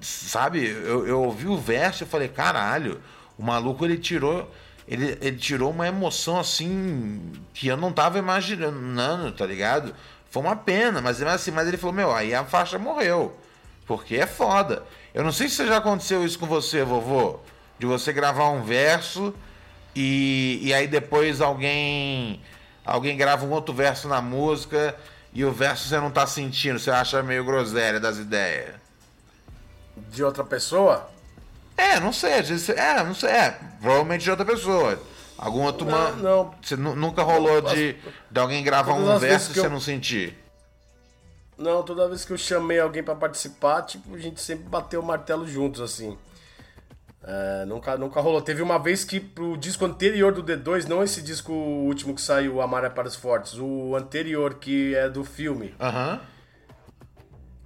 Sabe, 0.00 0.66
eu, 0.66 1.06
eu 1.06 1.22
ouvi 1.22 1.46
o 1.46 1.58
verso 1.58 2.04
e 2.04 2.06
falei, 2.06 2.28
caralho, 2.28 3.00
o 3.36 3.42
maluco 3.42 3.84
ele 3.84 3.98
tirou. 3.98 4.52
Ele, 4.86 5.18
ele 5.20 5.36
tirou 5.36 5.70
uma 5.70 5.86
emoção 5.86 6.40
assim 6.40 7.32
que 7.52 7.68
eu 7.68 7.76
não 7.76 7.92
tava 7.92 8.18
imaginando, 8.18 9.32
tá 9.32 9.44
ligado? 9.44 9.94
Foi 10.30 10.42
uma 10.42 10.56
pena, 10.56 11.02
mas, 11.02 11.22
assim, 11.22 11.50
mas 11.50 11.68
ele 11.68 11.76
falou, 11.76 11.94
meu, 11.94 12.14
aí 12.14 12.34
a 12.34 12.44
faixa 12.44 12.78
morreu. 12.78 13.38
Porque 13.86 14.16
é 14.16 14.26
foda. 14.26 14.82
Eu 15.14 15.22
não 15.24 15.32
sei 15.32 15.48
se 15.48 15.66
já 15.66 15.78
aconteceu 15.78 16.24
isso 16.24 16.38
com 16.38 16.46
você, 16.46 16.84
vovô. 16.84 17.40
De 17.78 17.86
você 17.86 18.12
gravar 18.12 18.50
um 18.50 18.62
verso 18.62 19.34
e, 19.94 20.60
e 20.62 20.74
aí 20.74 20.86
depois 20.86 21.40
alguém 21.40 22.40
alguém 22.88 23.16
grava 23.16 23.44
um 23.44 23.50
outro 23.50 23.74
verso 23.74 24.08
na 24.08 24.20
música 24.20 24.96
e 25.32 25.44
o 25.44 25.52
verso 25.52 25.88
você 25.88 25.98
não 25.98 26.10
tá 26.10 26.26
sentindo, 26.26 26.78
você 26.78 26.90
acha 26.90 27.22
meio 27.22 27.44
groselha 27.44 28.00
das 28.00 28.16
ideias. 28.16 28.74
De 30.10 30.24
outra 30.24 30.42
pessoa? 30.42 31.08
É, 31.76 32.00
não 32.00 32.12
sei, 32.12 32.32
é, 32.32 33.04
não 33.04 33.14
sei, 33.14 33.30
é, 33.30 33.58
provavelmente 33.80 34.24
de 34.24 34.30
outra 34.30 34.44
pessoa. 34.44 35.00
Algum 35.36 35.62
outro 35.62 35.86
não, 35.86 35.92
man... 35.92 36.12
não. 36.16 36.54
Você 36.60 36.76
nunca 36.76 37.22
rolou 37.22 37.60
de, 37.60 37.96
de 38.28 38.40
alguém 38.40 38.64
gravar 38.64 38.94
um 38.94 39.18
verso 39.18 39.52
e 39.52 39.54
você 39.54 39.66
eu... 39.66 39.70
não 39.70 39.80
sentir? 39.80 40.36
Não, 41.56 41.82
toda 41.82 42.08
vez 42.08 42.24
que 42.24 42.32
eu 42.32 42.38
chamei 42.38 42.80
alguém 42.80 43.02
para 43.02 43.14
participar, 43.14 43.82
tipo, 43.82 44.14
a 44.14 44.18
gente 44.18 44.40
sempre 44.40 44.64
bateu 44.68 45.00
o 45.00 45.04
martelo 45.04 45.46
juntos, 45.46 45.80
assim. 45.80 46.16
É, 47.30 47.66
nunca, 47.66 47.94
nunca 47.98 48.20
rolou. 48.22 48.40
Teve 48.40 48.62
uma 48.62 48.78
vez 48.78 49.04
que 49.04 49.20
pro 49.20 49.54
disco 49.58 49.84
anterior 49.84 50.32
do 50.32 50.42
D2, 50.42 50.86
não 50.86 51.04
esse 51.04 51.20
disco 51.20 51.52
último 51.52 52.14
que 52.14 52.22
saiu, 52.22 52.62
Amar 52.62 52.84
é 52.84 52.88
para 52.88 53.06
os 53.06 53.14
Fortes, 53.14 53.58
o 53.58 53.94
anterior 53.94 54.54
que 54.54 54.94
é 54.94 55.10
do 55.10 55.22
filme. 55.22 55.74
Aham. 55.78 56.12
Uhum. 56.12 56.20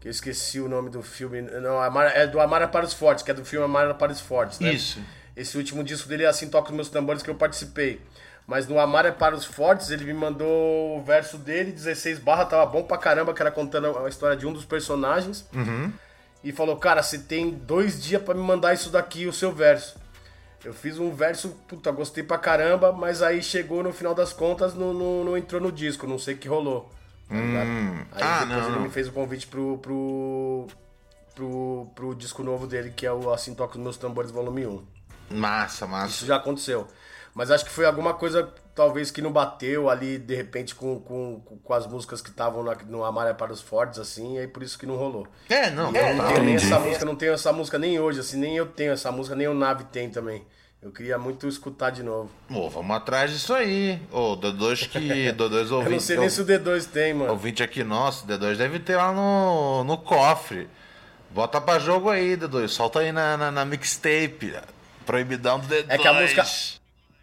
Que 0.00 0.08
eu 0.08 0.10
esqueci 0.10 0.58
o 0.58 0.68
nome 0.68 0.90
do 0.90 1.00
filme. 1.00 1.42
Não, 1.42 1.80
Amar, 1.80 2.10
é 2.12 2.26
do 2.26 2.40
Amar 2.40 2.60
é 2.62 2.66
para 2.66 2.84
os 2.84 2.92
Fortes, 2.92 3.22
que 3.22 3.30
é 3.30 3.34
do 3.34 3.44
filme 3.44 3.64
Amar 3.64 3.88
é 3.88 3.94
para 3.94 4.10
os 4.10 4.20
Fortes, 4.20 4.58
né? 4.58 4.72
Isso. 4.72 4.98
Esse 5.36 5.56
último 5.56 5.84
disco 5.84 6.08
dele 6.08 6.24
é 6.24 6.26
Assim 6.26 6.50
Toca 6.50 6.70
os 6.70 6.74
Meus 6.74 6.88
Tambores 6.88 7.22
que 7.22 7.30
eu 7.30 7.36
participei. 7.36 8.00
Mas 8.44 8.66
no 8.66 8.80
Amar 8.80 9.06
é 9.06 9.12
para 9.12 9.36
os 9.36 9.44
Fortes, 9.44 9.90
ele 9.90 10.04
me 10.04 10.12
mandou 10.12 10.98
o 10.98 11.04
verso 11.04 11.38
dele, 11.38 11.70
16 11.70 12.18
barra, 12.18 12.46
tava 12.46 12.66
bom 12.66 12.82
pra 12.82 12.98
caramba, 12.98 13.32
que 13.32 13.40
era 13.40 13.52
contando 13.52 13.96
a 13.96 14.08
história 14.08 14.36
de 14.36 14.44
um 14.44 14.52
dos 14.52 14.64
personagens. 14.64 15.46
Uhum 15.54 15.92
e 16.42 16.52
falou: 16.52 16.76
Cara, 16.76 17.02
você 17.02 17.18
tem 17.18 17.50
dois 17.50 18.02
dias 18.02 18.22
para 18.22 18.34
me 18.34 18.42
mandar 18.42 18.74
isso 18.74 18.90
daqui, 18.90 19.26
o 19.26 19.32
seu 19.32 19.52
verso. 19.52 20.00
Eu 20.64 20.72
fiz 20.72 20.98
um 20.98 21.10
verso, 21.12 21.50
puta, 21.66 21.90
gostei 21.90 22.22
pra 22.22 22.38
caramba, 22.38 22.92
mas 22.92 23.20
aí 23.20 23.42
chegou 23.42 23.82
no 23.82 23.92
final 23.92 24.14
das 24.14 24.32
contas, 24.32 24.74
não, 24.74 24.94
não, 24.94 25.24
não 25.24 25.36
entrou 25.36 25.60
no 25.60 25.72
disco, 25.72 26.06
não 26.06 26.18
sei 26.18 26.34
o 26.34 26.38
que 26.38 26.46
rolou. 26.46 26.88
Tá 27.28 27.34
hum. 27.34 28.04
Aí 28.12 28.22
ah, 28.22 28.44
depois 28.44 28.48
não, 28.48 28.66
ele 28.66 28.76
não. 28.76 28.82
me 28.82 28.90
fez 28.90 29.08
o 29.08 29.12
convite 29.12 29.46
pro, 29.46 29.78
pro, 29.78 30.66
pro, 31.34 31.90
pro 31.94 32.14
disco 32.14 32.44
novo 32.44 32.66
dele, 32.66 32.92
que 32.94 33.06
é 33.06 33.12
o 33.12 33.32
Assim 33.32 33.54
Toca 33.54 33.76
os 33.76 33.82
Meus 33.82 33.96
Tambores 33.96 34.30
Volume 34.30 34.66
1. 34.66 34.84
Massa, 35.30 35.86
massa. 35.86 36.08
Isso 36.08 36.26
já 36.26 36.36
aconteceu. 36.36 36.86
Mas 37.34 37.50
acho 37.50 37.64
que 37.64 37.70
foi 37.70 37.86
alguma 37.86 38.14
coisa, 38.14 38.52
talvez, 38.74 39.10
que 39.10 39.22
não 39.22 39.32
bateu 39.32 39.88
ali, 39.88 40.18
de 40.18 40.34
repente, 40.34 40.74
com, 40.74 41.00
com, 41.00 41.40
com 41.40 41.74
as 41.74 41.86
músicas 41.86 42.20
que 42.20 42.30
estavam 42.30 42.62
no 42.62 43.22
é 43.22 43.34
para 43.34 43.52
os 43.52 43.60
Fortes, 43.60 43.98
assim, 43.98 44.36
e 44.36 44.38
aí 44.40 44.48
por 44.48 44.62
isso 44.62 44.78
que 44.78 44.86
não 44.86 44.96
rolou. 44.96 45.26
É, 45.48 45.70
não. 45.70 45.94
É, 45.94 46.14
não 46.14 46.26
tenho 46.28 46.42
nem 46.42 46.54
essa 46.54 46.78
música, 46.78 47.04
não 47.04 47.16
tenho 47.16 47.32
essa 47.32 47.52
música 47.52 47.78
nem 47.78 48.00
hoje, 48.00 48.20
assim, 48.20 48.38
nem 48.38 48.56
eu 48.56 48.66
tenho 48.66 48.92
essa 48.92 49.12
música, 49.12 49.36
nem 49.36 49.48
o 49.48 49.54
Nave 49.54 49.84
tem 49.84 50.10
também. 50.10 50.44
Eu 50.82 50.90
queria 50.90 51.16
muito 51.16 51.46
escutar 51.46 51.90
de 51.90 52.02
novo. 52.02 52.28
Pô, 52.48 52.68
vamos 52.68 52.96
atrás 52.96 53.30
disso 53.30 53.54
aí. 53.54 54.02
Ô, 54.10 54.36
D2 54.36 54.88
que. 54.88 54.98
D2 55.32 55.70
ouvinte. 55.70 55.84
eu 55.84 55.90
não 55.90 56.00
sei 56.00 56.16
nem 56.16 56.28
se 56.28 56.40
o 56.40 56.44
D2 56.44 56.86
tem, 56.86 57.14
mano. 57.14 57.30
Ouvinte 57.30 57.62
aqui 57.62 57.84
nosso, 57.84 58.26
D2 58.26 58.56
deve 58.56 58.80
ter 58.80 58.96
lá 58.96 59.12
no, 59.12 59.84
no 59.84 59.96
cofre. 59.96 60.68
Bota 61.30 61.60
pra 61.60 61.78
jogo 61.78 62.10
aí, 62.10 62.36
D2. 62.36 62.66
Solta 62.66 62.98
aí 62.98 63.12
na, 63.12 63.36
na, 63.36 63.50
na 63.52 63.64
mixtape. 63.64 64.56
Proibidão 65.06 65.60
do 65.60 65.68
D2. 65.68 65.84
É 65.88 65.98
que 65.98 66.08
a 66.08 66.12
música. 66.14 66.44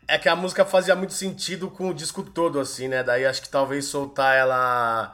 É 0.09 0.17
que 0.17 0.27
a 0.27 0.35
música 0.35 0.65
fazia 0.65 0.95
muito 0.95 1.13
sentido 1.13 1.69
com 1.69 1.89
o 1.89 1.93
disco 1.93 2.23
todo, 2.23 2.59
assim, 2.59 2.87
né? 2.87 3.03
Daí 3.03 3.25
acho 3.25 3.41
que 3.41 3.49
talvez 3.49 3.85
soltar 3.85 4.35
ela 4.35 5.13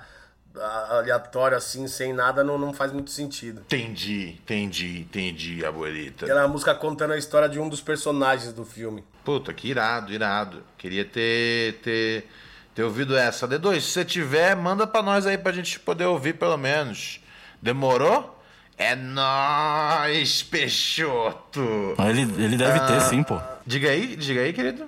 aleatória, 0.89 1.57
assim, 1.57 1.87
sem 1.87 2.13
nada, 2.13 2.43
não, 2.43 2.57
não 2.57 2.73
faz 2.73 2.91
muito 2.91 3.11
sentido. 3.11 3.61
Entendi, 3.61 4.37
entendi, 4.41 5.01
entendi, 5.01 5.65
abuelita. 5.65 6.25
Era 6.25 6.43
a 6.43 6.47
música 6.47 6.73
contando 6.73 7.11
a 7.11 7.17
história 7.17 7.49
de 7.49 7.59
um 7.59 7.67
dos 7.67 7.81
personagens 7.81 8.53
do 8.53 8.63
filme. 8.63 9.03
Puta, 9.23 9.53
que 9.53 9.67
irado, 9.67 10.13
irado. 10.13 10.63
Queria 10.77 11.03
ter, 11.03 11.79
ter, 11.83 12.29
ter 12.73 12.83
ouvido 12.83 13.17
essa. 13.17 13.47
D2, 13.47 13.81
se 13.81 13.91
você 13.91 14.05
tiver, 14.05 14.55
manda 14.55 14.87
pra 14.87 15.01
nós 15.03 15.25
aí 15.25 15.37
pra 15.37 15.51
gente 15.51 15.79
poder 15.79 16.05
ouvir 16.05 16.33
pelo 16.33 16.57
menos. 16.57 17.19
Demorou? 17.61 18.34
É 18.77 18.95
nóis, 18.95 20.43
Peixoto! 20.43 21.95
Ah, 21.97 22.09
ele, 22.09 22.21
ele 22.43 22.57
deve 22.57 22.79
ah, 22.79 22.85
ter 22.85 23.01
sim, 23.01 23.23
pô. 23.23 23.39
Diga 23.65 23.89
aí, 23.89 24.15
diga 24.15 24.41
aí, 24.41 24.51
querido. 24.51 24.85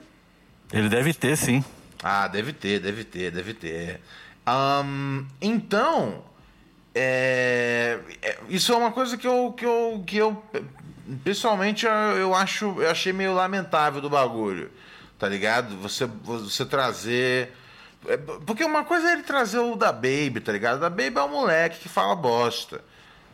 Ele 0.73 0.89
deve 0.89 1.13
ter 1.13 1.37
sim. 1.37 1.63
Ah, 2.03 2.27
deve 2.27 2.51
ter, 2.51 2.79
deve 2.79 3.03
ter, 3.03 3.31
deve 3.31 3.53
ter. 3.53 4.01
Um, 4.47 5.25
então, 5.41 6.23
é, 6.93 7.99
é, 8.21 8.37
isso 8.49 8.73
é 8.73 8.75
uma 8.75 8.91
coisa 8.91 9.17
que 9.17 9.25
eu, 9.25 9.53
que 9.55 9.65
eu, 9.65 10.03
que 10.05 10.17
eu 10.17 10.43
pessoalmente 11.23 11.85
eu, 11.85 11.91
eu 11.91 12.35
acho, 12.35 12.81
eu 12.81 12.89
achei 12.89 13.13
meio 13.13 13.33
lamentável 13.33 14.01
do 14.01 14.09
bagulho, 14.09 14.69
tá 15.17 15.29
ligado? 15.29 15.77
Você, 15.77 16.05
você 16.05 16.65
trazer 16.65 17.53
é, 18.05 18.17
porque 18.17 18.63
uma 18.63 18.83
coisa 18.83 19.09
é 19.09 19.13
ele 19.13 19.23
trazer 19.23 19.59
o 19.59 19.75
da 19.75 19.91
Baby, 19.91 20.39
tá 20.41 20.51
ligado? 20.51 20.79
Da 20.79 20.89
Baby 20.89 21.17
é 21.17 21.23
um 21.23 21.29
moleque 21.29 21.79
que 21.79 21.89
fala 21.89 22.15
bosta. 22.15 22.81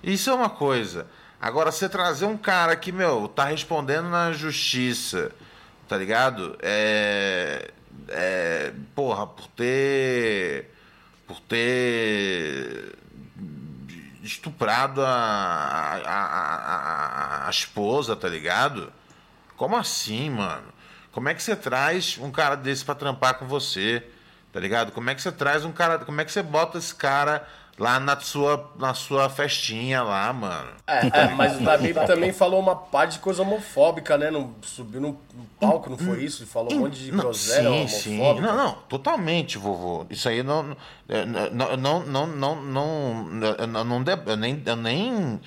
Isso 0.04 0.30
é 0.30 0.34
uma 0.34 0.50
coisa. 0.50 1.08
Agora, 1.42 1.72
você 1.72 1.88
trazer 1.88 2.26
um 2.26 2.38
cara 2.38 2.76
que, 2.76 2.92
meu, 2.92 3.28
tá 3.28 3.46
respondendo 3.46 4.10
na 4.10 4.34
justiça, 4.34 5.32
tá 5.88 5.98
ligado? 5.98 6.58
É. 6.62 7.72
É. 8.10 8.74
Porra, 8.94 9.26
por 9.28 9.48
ter. 9.48 10.70
Por 11.26 11.40
ter. 11.40 12.96
estuprado 14.22 15.02
a, 15.02 15.08
a, 15.10 16.26
a, 17.46 17.48
a 17.48 17.50
esposa, 17.50 18.16
tá 18.16 18.28
ligado? 18.28 18.92
Como 19.56 19.78
assim, 19.78 20.30
mano? 20.30 20.74
Como 21.12 21.30
é 21.30 21.34
que 21.34 21.44
você 21.44 21.56
traz 21.56 22.18
um 22.18 22.32
cara 22.32 22.56
desse 22.56 22.84
para 22.84 22.96
trampar 22.96 23.36
com 23.36 23.46
você? 23.46 24.04
Tá 24.52 24.60
ligado? 24.60 24.92
Como 24.92 25.10
é 25.10 25.16
que 25.16 25.22
você 25.22 25.32
traz 25.32 25.64
um 25.64 25.72
cara. 25.72 26.00
Como 26.00 26.20
é 26.20 26.26
que 26.26 26.32
você 26.32 26.44
bota 26.44 26.78
esse 26.78 26.94
cara 26.94 27.48
lá 27.78 28.00
na 28.00 28.20
sua, 28.20 28.72
na 28.78 28.94
sua 28.94 29.30
festinha 29.30 30.04
lá, 30.04 30.32
mano. 30.32 30.72
É, 30.86 31.08
é 31.08 31.28
mas 31.36 31.60
o 31.60 31.64
Davi 31.64 31.94
também 31.94 32.32
falou 32.32 32.60
uma 32.60 32.76
parte 32.76 33.14
de 33.14 33.20
coisa 33.20 33.42
homofóbica, 33.42 34.18
né? 34.18 34.30
Não, 34.30 34.54
subiu 34.62 35.02
no, 35.02 35.20
palco, 35.60 35.90
não 35.90 35.98
foi 35.98 36.24
isso? 36.24 36.46
Falou 36.46 36.74
um 36.74 36.80
monte 36.80 37.00
de 37.00 37.12
groselha 37.12 37.88
sim, 37.88 37.88
sim. 37.88 38.18
Não, 38.18 38.56
não, 38.56 38.74
totalmente, 38.88 39.58
vovô. 39.58 40.06
Isso 40.10 40.30
aí 40.30 40.44
não 40.44 40.76
não 41.08 41.78
não 41.78 42.06
não 42.06 42.28
não 42.28 42.56
não, 42.56 43.68
não, 43.68 43.84
não 43.84 44.04
eu 44.26 44.38
nem 44.38 44.62
eu 44.66 44.76
nem 44.76 45.42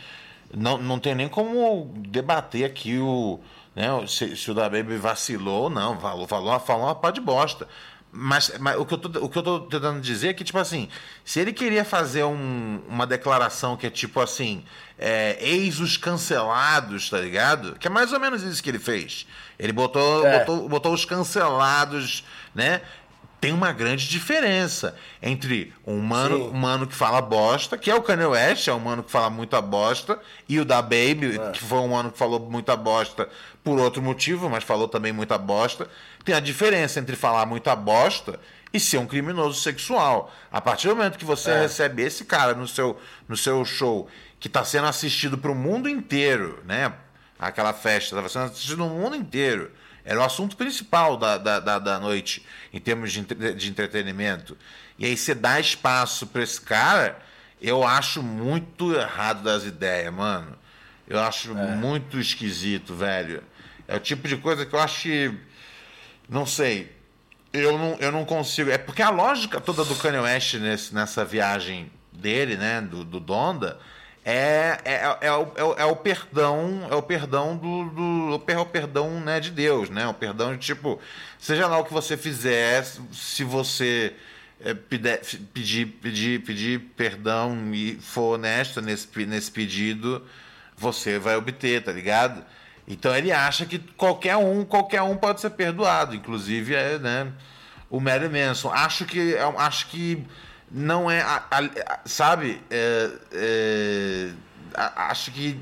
não, 0.55 0.79
não 0.79 0.99
tem 0.99 1.15
nem 1.15 1.29
como 1.29 1.93
debater 1.97 2.65
aqui 2.65 2.99
o 2.99 3.41
né, 3.77 3.89
se, 4.09 4.35
se 4.35 4.51
o 4.51 4.55
da 4.55 4.71
Baby 4.71 4.97
vacilou 4.97 5.65
ou 5.65 5.71
não, 5.71 6.01
falou, 6.01 6.27
falou, 6.27 6.59
falou 6.59 6.87
uma 6.87 6.95
pá 6.95 7.11
de 7.11 7.21
bosta. 7.21 7.69
Mas, 8.17 8.53
mas, 8.59 8.79
o, 8.79 8.87
que 8.87 8.95
eu 8.95 8.99
tô, 8.99 9.25
o 9.25 9.29
que 9.29 9.39
eu 9.39 9.43
tô 9.43 9.61
tentando 9.61 10.01
dizer 10.01 10.29
é 10.29 10.33
que, 10.33 10.43
tipo 10.43 10.59
assim, 10.59 10.89
se 11.25 11.39
ele 11.39 11.53
queria 11.53 11.85
fazer 11.85 12.25
um, 12.25 12.81
uma 12.89 13.07
declaração 13.07 13.77
que 13.77 13.87
é 13.87 13.91
tipo 13.91 14.21
assim, 14.21 14.65
é, 14.99 15.37
eis 15.41 15.79
os 15.81 15.97
cancelados, 15.97 17.11
tá 17.11 17.19
ligado? 17.19 17.77
Que 17.79 17.87
é 17.87 17.91
mais 17.91 18.13
ou 18.13 18.19
menos 18.19 18.43
isso 18.43 18.63
que 18.63 18.71
ele 18.71 18.79
fez. 18.79 19.27
Ele 19.59 19.73
botou, 19.73 20.27
é. 20.27 20.39
botou, 20.39 20.69
botou 20.69 20.95
os 20.95 21.05
cancelados, 21.05 22.25
né? 22.55 22.81
Tem 23.47 23.53
uma 23.53 23.73
grande 23.73 24.09
diferença 24.09 24.95
entre 25.23 25.73
um 25.87 25.99
mano, 26.01 26.51
um 26.51 26.53
mano 26.53 26.87
que 26.87 26.95
fala 26.95 27.21
bosta, 27.21 27.79
que 27.79 27.91
é 27.91 27.95
o 27.95 28.03
Kanye 28.03 28.27
West, 28.27 28.69
é 28.69 28.73
um 28.73 28.81
mano 28.81 29.03
que 29.03 29.11
fala 29.11 29.31
muita 29.31 29.61
bosta, 29.61 30.19
e 30.49 30.61
o 30.61 30.65
da 30.65 30.83
Baby, 30.83 31.39
é. 31.41 31.51
que 31.51 31.61
foi 31.61 31.79
um 31.79 31.89
mano 31.89 32.11
que 32.11 32.19
falou 32.19 32.41
muita 32.41 32.77
bosta 32.77 33.29
por 33.65 33.79
outro 33.79 34.03
motivo, 34.03 34.49
mas 34.49 34.65
falou 34.65 34.89
também 34.89 35.13
muita 35.13 35.39
bosta. 35.39 35.89
Tem 36.25 36.35
a 36.35 36.41
diferença 36.41 37.01
entre 37.01 37.17
falar 37.17 37.47
muita 37.47 37.75
bosta 37.75 38.39
e 38.53 38.57
e 38.77 38.81
ser 38.81 38.99
um 38.99 39.07
criminoso 39.07 39.61
sexual. 39.61 40.33
A 40.53 40.61
partir 40.61 40.89
do 40.89 40.97
momento 40.97 41.19
que 41.19 41.25
você 41.25 41.51
é. 41.51 41.61
recebe 41.61 42.03
esse 42.03 42.25
cara 42.25 42.55
no 42.55 42.69
seu, 42.69 42.99
no 43.29 43.37
seu 43.37 43.65
show, 43.65 44.09
que 44.39 44.49
está 44.49 44.65
sendo 44.65 44.87
assistido 44.87 45.37
para 45.39 45.51
o 45.51 45.55
mundo 45.55 45.89
inteiro, 45.89 46.63
né? 46.65 46.93
Aquela 47.39 47.73
festa 47.73 48.15
estava 48.15 48.29
sendo 48.29 48.45
assistida 48.47 48.77
no 48.77 48.89
mundo 48.89 49.17
inteiro. 49.17 49.71
Era 50.07 50.21
o 50.21 50.23
assunto 50.23 50.57
principal 50.57 51.16
da, 51.16 51.37
da, 51.37 51.59
da, 51.59 51.79
da 51.81 51.99
noite, 51.99 52.47
em 52.73 52.79
termos 52.81 53.12
de, 53.12 53.23
de 53.55 53.69
entretenimento. 53.69 54.57
E 54.97 55.05
aí 55.05 55.16
você 55.16 55.35
dá 55.35 55.59
espaço 55.59 56.29
para 56.29 56.45
esse 56.45 56.61
cara, 56.61 57.19
eu 57.61 57.83
acho 57.83 58.23
muito 58.23 58.95
errado 58.95 59.42
das 59.42 59.64
ideias, 59.64 60.14
mano. 60.14 60.57
Eu 61.09 61.19
acho 61.19 61.51
é. 61.59 61.75
muito 61.75 62.21
esquisito, 62.21 62.95
velho. 62.95 63.42
É 63.88 63.97
o 63.97 64.01
tipo 64.01 64.29
de 64.29 64.37
coisa 64.37 64.64
que 64.64 64.73
eu 64.73 64.79
acho 64.79 65.03
que. 65.03 65.35
Não 66.29 66.47
sei. 66.47 66.95
Eu 67.53 67.77
não, 67.77 67.97
eu 67.99 68.12
não 68.12 68.25
consigo. 68.25 68.71
É 68.71 68.79
porque 68.79 69.03
a 69.03 69.11
lógica 69.11 69.61
toda 69.61 69.85
do 69.85 69.97
Kanye 69.97 70.19
West 70.19 70.55
nesse, 70.55 70.95
nessa 70.95 71.25
viagem 71.25 71.90
dele, 72.12 72.57
né? 72.57 72.81
Do, 72.81 73.05
do 73.05 73.19
Donda, 73.19 73.79
é, 74.29 74.81
é, 74.85 74.95
é, 74.95 75.19
é, 75.21 75.33
o, 75.33 75.53
é, 75.55 75.85
o, 75.85 75.93
é 75.93 75.95
perdão, 75.95 76.89
é 76.91 76.97
o 76.97 77.03
perdão 77.03 77.57
do, 77.57 77.91
do 77.91 78.43
é 78.49 78.59
o 78.59 78.67
perdão 78.67 79.21
né, 79.21 79.39
de 79.39 79.53
Deus, 79.53 79.89
né? 79.89 80.05
O 80.09 80.15
perdão 80.15 80.53
de 80.57 80.59
tipo, 80.59 81.01
seja 81.39 81.69
lá 81.69 81.79
o 81.79 81.85
que 81.85 81.93
você 81.93 82.17
fizer, 82.17 82.85
se 83.12 83.45
você 83.45 84.12
é, 84.61 84.75
pedir, 84.75 85.87
pedir, 85.87 86.41
pedir, 86.41 86.81
perdão 86.97 87.73
e 87.73 87.99
for 88.01 88.35
honesto 88.35 88.81
nesse, 88.81 89.07
nesse 89.25 89.49
pedido, 89.53 90.21
você 90.77 91.21
vai 91.21 91.37
obter, 91.37 91.85
tá 91.85 91.93
ligado? 91.93 92.45
Então 92.89 93.15
ele 93.15 93.31
acha 93.31 93.65
que 93.65 93.79
qualquer 93.79 94.37
um, 94.37 94.65
qualquer 94.65 95.03
um 95.03 95.17
pode 95.17 95.41
ser 95.41 95.51
perdoado, 95.51 96.17
inclusive 96.17 96.75
é, 96.75 96.99
né, 96.99 97.33
o 97.89 98.01
Mary 98.01 98.29
Manson. 98.29 98.73
Acho 98.73 99.05
que, 99.05 99.37
é 99.37 99.55
acho 99.57 99.87
que 99.87 100.27
não 100.71 101.11
é, 101.11 101.21
a, 101.23 101.43
a, 101.51 102.01
sabe? 102.05 102.61
É, 102.71 103.11
é, 103.33 104.31
a, 104.75 105.11
acho 105.11 105.31
que 105.33 105.61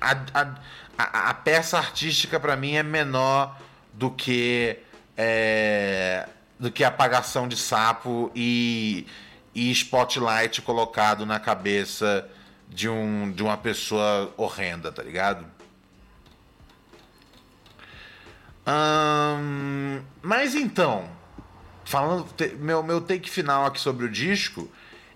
a, 0.00 1.34
peça 1.34 1.78
artística 1.78 2.40
para 2.40 2.56
mim 2.56 2.74
é 2.74 2.82
menor 2.82 3.58
do 3.92 4.10
que 4.10 4.78
é, 5.16 6.28
do 6.58 6.70
que 6.70 6.84
apagação 6.84 7.46
de 7.48 7.56
sapo 7.56 8.30
e, 8.34 9.06
e 9.54 9.70
spotlight 9.70 10.62
colocado 10.62 11.26
na 11.26 11.38
cabeça 11.38 12.28
de, 12.68 12.88
um, 12.88 13.30
de 13.30 13.42
uma 13.42 13.56
pessoa 13.56 14.32
horrenda, 14.36 14.90
tá 14.90 15.02
ligado? 15.02 15.46
Hum, 18.66 20.02
mas 20.20 20.54
então, 20.54 21.08
falando 21.86 22.26
meu, 22.58 22.82
meu 22.82 23.00
take 23.00 23.30
final 23.30 23.64
aqui 23.64 23.80
sobre 23.80 24.04
o 24.04 24.10
disco 24.10 24.70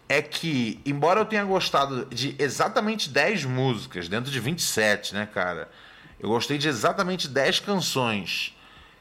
é 0.09 0.23
que, 0.23 0.81
embora 0.87 1.21
eu 1.21 1.25
tenha 1.25 1.45
gostado 1.45 2.07
de 2.07 2.35
exatamente 2.39 3.11
10 3.11 3.45
músicas, 3.45 4.09
dentro 4.09 4.31
de 4.31 4.41
27, 4.41 5.15
né, 5.15 5.29
cara? 5.33 5.71
Eu 6.19 6.29
gostei 6.29 6.59
de 6.59 6.69
exatamente 6.69 7.29
10 7.29 7.61
canções. 7.61 8.57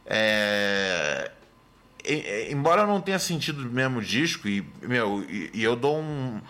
É... 0.05 1.32
Embora 2.49 2.82
eu 2.82 2.88
não 2.88 3.01
tenha 3.01 3.19
sentido 3.19 3.62
o 3.62 3.65
mesmo 3.65 4.01
disco, 4.01 4.47
e, 4.47 4.65
meu, 4.82 5.23
e, 5.29 5.51
e 5.53 5.63
eu 5.63 5.75
dou 5.75 5.99
um 5.99 6.41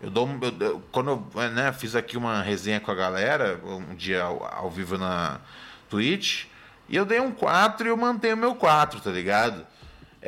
eu 0.00 0.10
dou 0.10 0.28
eu, 0.60 0.82
quando 0.92 1.10
eu 1.10 1.50
né, 1.50 1.72
fiz 1.72 1.96
aqui 1.96 2.18
uma 2.18 2.42
resenha 2.42 2.80
com 2.80 2.90
a 2.90 2.94
galera, 2.94 3.58
um 3.64 3.94
dia 3.94 4.22
ao, 4.22 4.44
ao, 4.44 4.70
vivo 4.70 4.98
na 4.98 5.40
Twitch, 5.88 6.44
e 6.88 6.96
eu 6.96 7.06
dei 7.06 7.18
um 7.18 7.32
4 7.32 7.86
e 7.86 7.90
eu 7.90 7.96
mantenho 7.96 8.34
o 8.34 8.38
meu 8.38 8.54
4, 8.54 9.00
tá 9.00 9.10
ligado? 9.10 9.66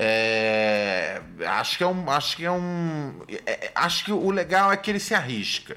É, 0.00 1.20
acho 1.44 1.76
que 1.76 1.82
é 1.82 1.87
um. 1.88 2.08
Acho 2.08 2.37
que 2.37 2.44
é 2.44 2.50
um. 2.52 3.20
É, 3.44 3.50
é, 3.50 3.72
acho 3.74 4.04
que 4.04 4.12
o 4.12 4.30
legal 4.30 4.70
é 4.70 4.76
que 4.76 4.88
ele 4.92 5.00
se 5.00 5.12
arrisca, 5.12 5.76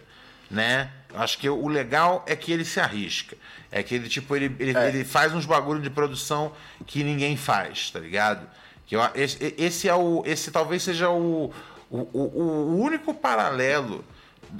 né? 0.49 0.91
Acho 1.15 1.39
que 1.39 1.49
o 1.49 1.67
legal 1.67 2.23
é 2.27 2.35
que 2.35 2.51
ele 2.51 2.63
se 2.63 2.79
arrisca. 2.79 3.35
É 3.71 3.81
que 3.81 3.95
ele, 3.95 4.07
tipo, 4.07 4.35
ele, 4.35 4.55
ele, 4.59 4.77
é. 4.77 4.89
ele 4.89 5.03
faz 5.03 5.33
uns 5.33 5.47
bagulho 5.47 5.81
de 5.81 5.89
produção 5.89 6.53
que 6.85 7.03
ninguém 7.03 7.35
faz, 7.35 7.89
tá 7.89 7.99
ligado? 7.99 8.47
Que 8.85 8.95
eu, 8.95 9.01
esse, 9.15 9.55
esse 9.57 9.89
é 9.89 9.95
o. 9.95 10.21
Esse 10.23 10.51
talvez 10.51 10.83
seja 10.83 11.09
o, 11.09 11.51
o, 11.89 11.97
o, 12.13 12.39
o 12.75 12.79
único 12.79 13.15
paralelo 13.15 14.05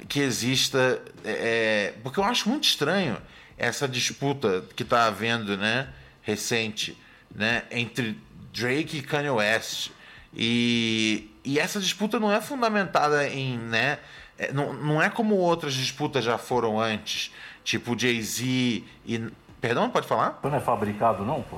que 0.08 0.18
exista, 0.18 1.00
é, 1.24 1.30
é, 1.30 1.94
porque 2.02 2.18
eu 2.18 2.24
acho 2.24 2.48
muito 2.48 2.64
estranho 2.64 3.16
essa 3.56 3.86
disputa 3.86 4.64
que 4.74 4.82
está 4.82 5.06
havendo, 5.06 5.56
né, 5.56 5.88
recente, 6.22 6.98
né, 7.32 7.62
entre 7.70 8.18
Drake 8.52 8.98
e 8.98 9.02
Kanye 9.02 9.30
West. 9.30 9.90
E, 10.34 11.30
e 11.44 11.58
essa 11.58 11.80
disputa 11.80 12.20
não 12.20 12.32
é 12.32 12.40
fundamentada 12.40 13.28
em, 13.28 13.58
né, 13.58 13.98
é, 14.38 14.52
não, 14.52 14.72
não 14.72 15.02
é 15.02 15.10
como 15.10 15.36
outras 15.36 15.74
disputas 15.74 16.24
já 16.24 16.38
foram 16.38 16.80
antes, 16.80 17.32
tipo 17.64 17.98
Jay-Z 17.98 18.44
e... 18.44 19.32
Perdão, 19.60 19.88
pode 19.90 20.08
falar? 20.08 20.40
Não 20.42 20.54
é 20.56 20.60
fabricado 20.60 21.24
não, 21.24 21.42
pô? 21.42 21.56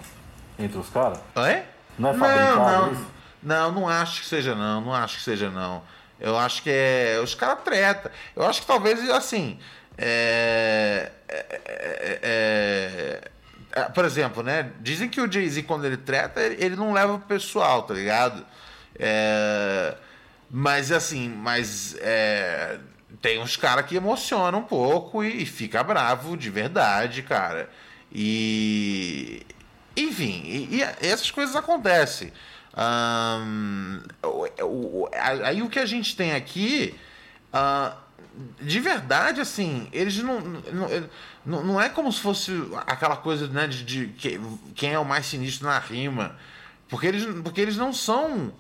Entre 0.59 0.77
os 0.77 0.91
caras? 0.91 1.19
É? 1.37 1.65
Não 1.99 2.11
é 2.11 2.15
fabricado 2.15 2.57
não, 2.57 2.87
não. 2.87 2.93
isso? 2.93 3.07
Não, 3.43 3.73
não 3.73 3.89
acho 3.89 4.21
que 4.21 4.27
seja 4.27 4.55
não, 4.55 4.81
não 4.83 4.95
acho 4.95 5.17
que 5.17 5.23
seja 5.23 5.51
não. 5.51 5.83
Eu 6.21 6.39
acho 6.39 6.63
que 6.63 6.71
é. 6.71 7.21
Os 7.23 7.35
caras 7.35 7.63
treta. 7.65 8.13
Eu 8.37 8.47
acho 8.47 8.61
que 8.61 8.67
talvez, 8.67 9.09
assim. 9.11 9.59
É, 9.97 11.13
é, 11.29 11.37
é, 11.37 11.61
é, 11.65 12.19
por 13.95 14.05
exemplo, 14.05 14.43
né? 14.43 14.71
Dizem 14.81 15.09
que 15.09 15.21
o 15.21 15.31
Jay-Z, 15.31 15.63
quando 15.65 15.85
ele 15.85 15.97
treta, 15.97 16.41
ele 16.41 16.77
não 16.77 16.93
leva 16.93 17.19
pro 17.19 17.27
pessoal, 17.27 17.83
tá 17.83 17.95
ligado? 17.95 18.45
É, 18.97 19.97
mas 20.51 20.93
assim, 20.93 21.29
mas 21.29 21.97
é, 22.01 22.79
tem 23.21 23.41
uns 23.41 23.57
caras 23.57 23.87
que 23.87 23.97
emocionam 23.97 24.61
um 24.61 24.65
pouco 24.65 25.25
e, 25.25 25.43
e 25.43 25.47
fica 25.47 25.83
bravo 25.83 26.37
de 26.37 26.51
verdade, 26.51 27.23
cara. 27.23 27.69
E. 28.13 29.43
Enfim, 29.97 30.43
e, 30.45 30.77
e 30.77 30.83
essas 30.83 31.31
coisas 31.31 31.55
acontecem. 31.57 32.33
Um, 32.77 34.01
aí 35.43 35.63
o 35.63 35.69
que 35.69 35.79
a 35.79 35.87
gente 35.87 36.17
tem 36.17 36.35
aqui, 36.35 36.95
uh, 37.53 37.97
de 38.61 38.81
verdade, 38.81 39.41
assim, 39.41 39.89
eles 39.93 40.17
não, 40.19 40.41
não, 41.45 41.65
não 41.65 41.81
é 41.81 41.89
como 41.89 42.13
se 42.13 42.21
fosse 42.21 42.53
aquela 42.87 43.17
coisa 43.17 43.47
né, 43.49 43.67
de, 43.67 43.85
de, 43.85 44.41
quem 44.75 44.93
é 44.93 44.99
o 44.99 45.05
mais 45.05 45.27
sinistro 45.27 45.67
na 45.67 45.79
rima, 45.79 46.37
porque 46.89 47.07
eles, 47.07 47.25
porque 47.43 47.61
eles 47.61 47.77
não 47.77 47.93
são 47.93 48.53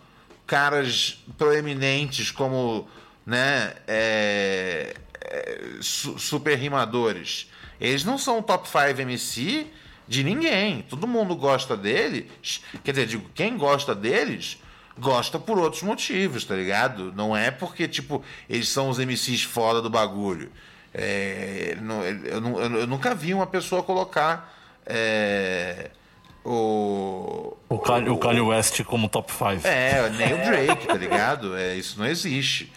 caras 0.46 1.24
proeminentes 1.36 2.30
como 2.30 2.88
né, 3.26 3.74
é, 3.88 4.94
é, 5.20 5.60
super 5.80 6.56
rimadores. 6.56 7.50
Eles 7.80 8.04
não 8.04 8.16
são 8.16 8.42
top 8.42 8.68
5 8.68 9.00
MC 9.00 9.66
de 10.06 10.22
ninguém. 10.22 10.82
Todo 10.82 11.06
mundo 11.06 11.34
gosta 11.34 11.76
deles. 11.76 12.62
Quer 12.84 12.92
dizer, 12.92 13.06
digo, 13.06 13.28
quem 13.34 13.56
gosta 13.56 13.94
deles 13.94 14.58
gosta 14.98 15.38
por 15.38 15.58
outros 15.58 15.82
motivos, 15.82 16.44
tá 16.44 16.54
ligado? 16.54 17.12
Não 17.14 17.36
é 17.36 17.50
porque, 17.50 17.88
tipo, 17.88 18.22
eles 18.48 18.68
são 18.68 18.88
os 18.88 18.98
MCs 18.98 19.42
foda 19.42 19.82
do 19.82 19.90
bagulho. 19.90 20.50
É, 20.92 21.76
eu, 22.24 22.40
eu, 22.40 22.76
eu, 22.78 22.86
nunca 22.86 23.14
vi 23.14 23.34
uma 23.34 23.46
pessoa 23.46 23.82
colocar 23.82 24.54
é, 24.86 25.90
o. 26.44 27.56
O 27.68 27.78
Kanye, 27.78 28.08
o, 28.08 28.14
o 28.14 28.18
Kanye 28.18 28.40
West 28.40 28.84
como 28.84 29.08
top 29.08 29.32
5. 29.32 29.66
É, 29.66 30.08
nem 30.10 30.34
o 30.34 30.44
Drake, 30.44 30.86
tá 30.86 30.94
ligado? 30.94 31.56
É, 31.56 31.74
isso 31.74 31.98
não 31.98 32.06
existe. 32.06 32.72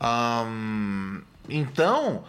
Um, 0.00 1.22
então, 1.48 2.22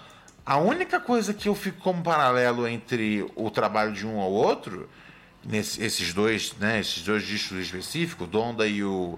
a 0.45 0.57
única 0.57 0.99
coisa 0.99 1.33
que 1.33 1.47
eu 1.49 1.53
fico 1.53 1.79
como 1.81 2.01
paralelo 2.01 2.67
entre 2.67 3.29
o 3.35 3.51
trabalho 3.51 3.91
de 3.93 4.07
um 4.07 4.19
ao 4.19 4.31
outro, 4.31 4.89
nesses 5.47 5.79
esses 5.79 6.13
dois, 6.13 6.53
né, 6.59 6.79
esses 6.79 7.01
dois 7.03 7.25
discos 7.25 7.57
específicos, 7.57 8.27
o 8.27 8.29
Donda 8.29 8.67
e 8.67 8.83
o, 8.83 9.17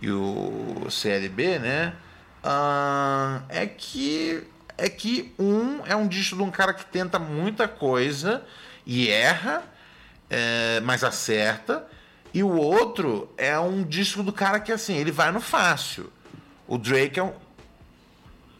e 0.00 0.10
o 0.10 0.86
CLB, 0.90 1.58
né, 1.58 1.94
uh, 2.42 3.44
é 3.48 3.66
que 3.66 4.42
é 4.76 4.88
que 4.88 5.34
um 5.38 5.84
é 5.84 5.94
um 5.94 6.08
disco 6.08 6.36
de 6.36 6.42
um 6.42 6.50
cara 6.50 6.72
que 6.72 6.86
tenta 6.86 7.18
muita 7.18 7.68
coisa 7.68 8.44
e 8.86 9.08
erra, 9.08 9.62
é, 10.30 10.80
mas 10.80 11.04
acerta, 11.04 11.86
e 12.32 12.42
o 12.42 12.56
outro 12.56 13.32
é 13.36 13.58
um 13.58 13.82
disco 13.82 14.22
do 14.22 14.32
cara 14.32 14.60
que 14.60 14.70
assim 14.70 14.96
ele 14.96 15.10
vai 15.10 15.32
no 15.32 15.40
fácil. 15.40 16.12
O 16.66 16.78
Drake 16.78 17.18
é 17.18 17.22
um, 17.22 17.32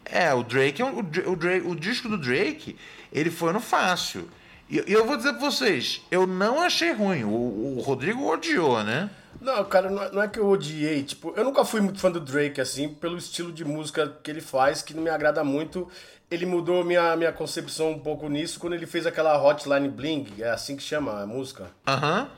é, 0.05 0.33
o 0.35 0.43
Drake, 0.43 0.83
é 0.83 0.85
o, 0.85 0.99
o, 0.99 1.37
Drake, 1.37 1.67
o 1.67 1.75
disco 1.75 2.09
do 2.09 2.19
Drake, 2.19 2.77
ele 3.13 3.31
foi 3.31 3.53
no 3.53 3.61
fácil. 3.61 4.29
E, 4.71 4.85
eu 4.87 5.07
vou 5.07 5.17
dizer 5.17 5.33
pra 5.33 5.41
vocês, 5.41 6.03
eu 6.11 6.27
não 6.27 6.61
achei 6.61 6.93
ruim. 6.93 7.25
O, 7.25 7.77
o 7.79 7.81
Rodrigo 7.81 8.31
odiou, 8.31 8.83
né? 8.85 9.11
Não, 9.41 9.65
cara, 9.65 9.89
não 9.89 10.03
é, 10.03 10.11
não 10.11 10.23
é, 10.23 10.29
que 10.29 10.39
eu 10.39 10.49
odiei. 10.49 11.03
Tipo, 11.05 11.33
eu 11.37 11.45
nunca 11.45 11.65
fui 11.65 11.81
muito 11.81 12.01
fã 12.01 12.11
do 12.11 12.21
Drake, 12.21 12.61
assim, 12.61 12.89
pelo 12.89 13.17
estilo 13.17 13.53
de 13.53 13.65
música 13.65 14.17
que 14.23 14.31
ele 14.31 14.41
faz, 14.41 14.83
que 14.83 14.95
não 14.95 15.03
me 15.03 15.11
agrada 15.11 15.45
muito. 15.45 15.89
Ele 16.31 16.45
mudou 16.45 16.85
minha, 16.85 17.17
minha 17.17 17.33
concepção 17.33 17.93
um 17.93 17.99
pouco 17.99 18.29
nisso 18.29 18.61
quando 18.61 18.75
ele 18.75 18.87
fez 18.87 19.07
aquela 19.07 19.43
Hotline 19.43 19.89
Bling, 19.89 20.27
é 20.39 20.51
assim 20.51 20.77
que 20.77 20.83
chama 20.83 21.23
a 21.23 21.27
música. 21.27 21.71
Aham. 21.87 22.29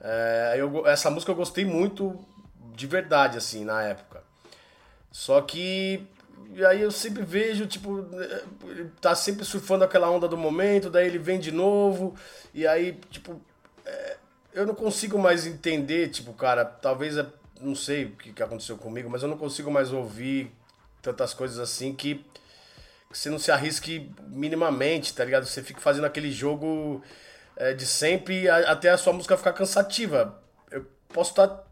É, 0.00 0.58
essa 0.86 1.10
música 1.10 1.30
eu 1.30 1.36
gostei 1.36 1.64
muito 1.64 2.18
de 2.74 2.86
verdade, 2.86 3.38
assim, 3.38 3.64
na 3.64 3.82
época. 3.82 4.22
Só 5.12 5.40
que. 5.42 6.04
E 6.54 6.64
aí 6.64 6.82
eu 6.82 6.90
sempre 6.90 7.22
vejo, 7.22 7.66
tipo, 7.66 8.06
ele 8.66 8.90
tá 9.00 9.14
sempre 9.14 9.44
surfando 9.44 9.84
aquela 9.84 10.10
onda 10.10 10.28
do 10.28 10.36
momento, 10.36 10.90
daí 10.90 11.06
ele 11.06 11.18
vem 11.18 11.38
de 11.38 11.50
novo, 11.50 12.14
e 12.52 12.66
aí, 12.66 12.98
tipo, 13.10 13.40
é, 13.84 14.16
eu 14.52 14.66
não 14.66 14.74
consigo 14.74 15.18
mais 15.18 15.46
entender, 15.46 16.08
tipo, 16.08 16.32
cara, 16.32 16.64
talvez, 16.64 17.16
é, 17.16 17.26
não 17.60 17.74
sei 17.74 18.04
o 18.06 18.10
que, 18.16 18.32
que 18.32 18.42
aconteceu 18.42 18.76
comigo, 18.76 19.08
mas 19.08 19.22
eu 19.22 19.28
não 19.28 19.38
consigo 19.38 19.70
mais 19.70 19.92
ouvir 19.92 20.52
tantas 21.00 21.32
coisas 21.32 21.58
assim 21.58 21.94
que, 21.94 22.24
que 23.10 23.18
você 23.18 23.30
não 23.30 23.38
se 23.38 23.50
arrisque 23.50 24.10
minimamente, 24.28 25.14
tá 25.14 25.24
ligado? 25.24 25.46
Você 25.46 25.62
fica 25.62 25.80
fazendo 25.80 26.04
aquele 26.04 26.30
jogo 26.30 27.02
é, 27.56 27.72
de 27.74 27.86
sempre 27.86 28.48
até 28.48 28.90
a 28.90 28.98
sua 28.98 29.12
música 29.12 29.36
ficar 29.36 29.52
cansativa. 29.52 30.40
Eu 30.70 30.86
posso 31.08 31.30
estar 31.30 31.71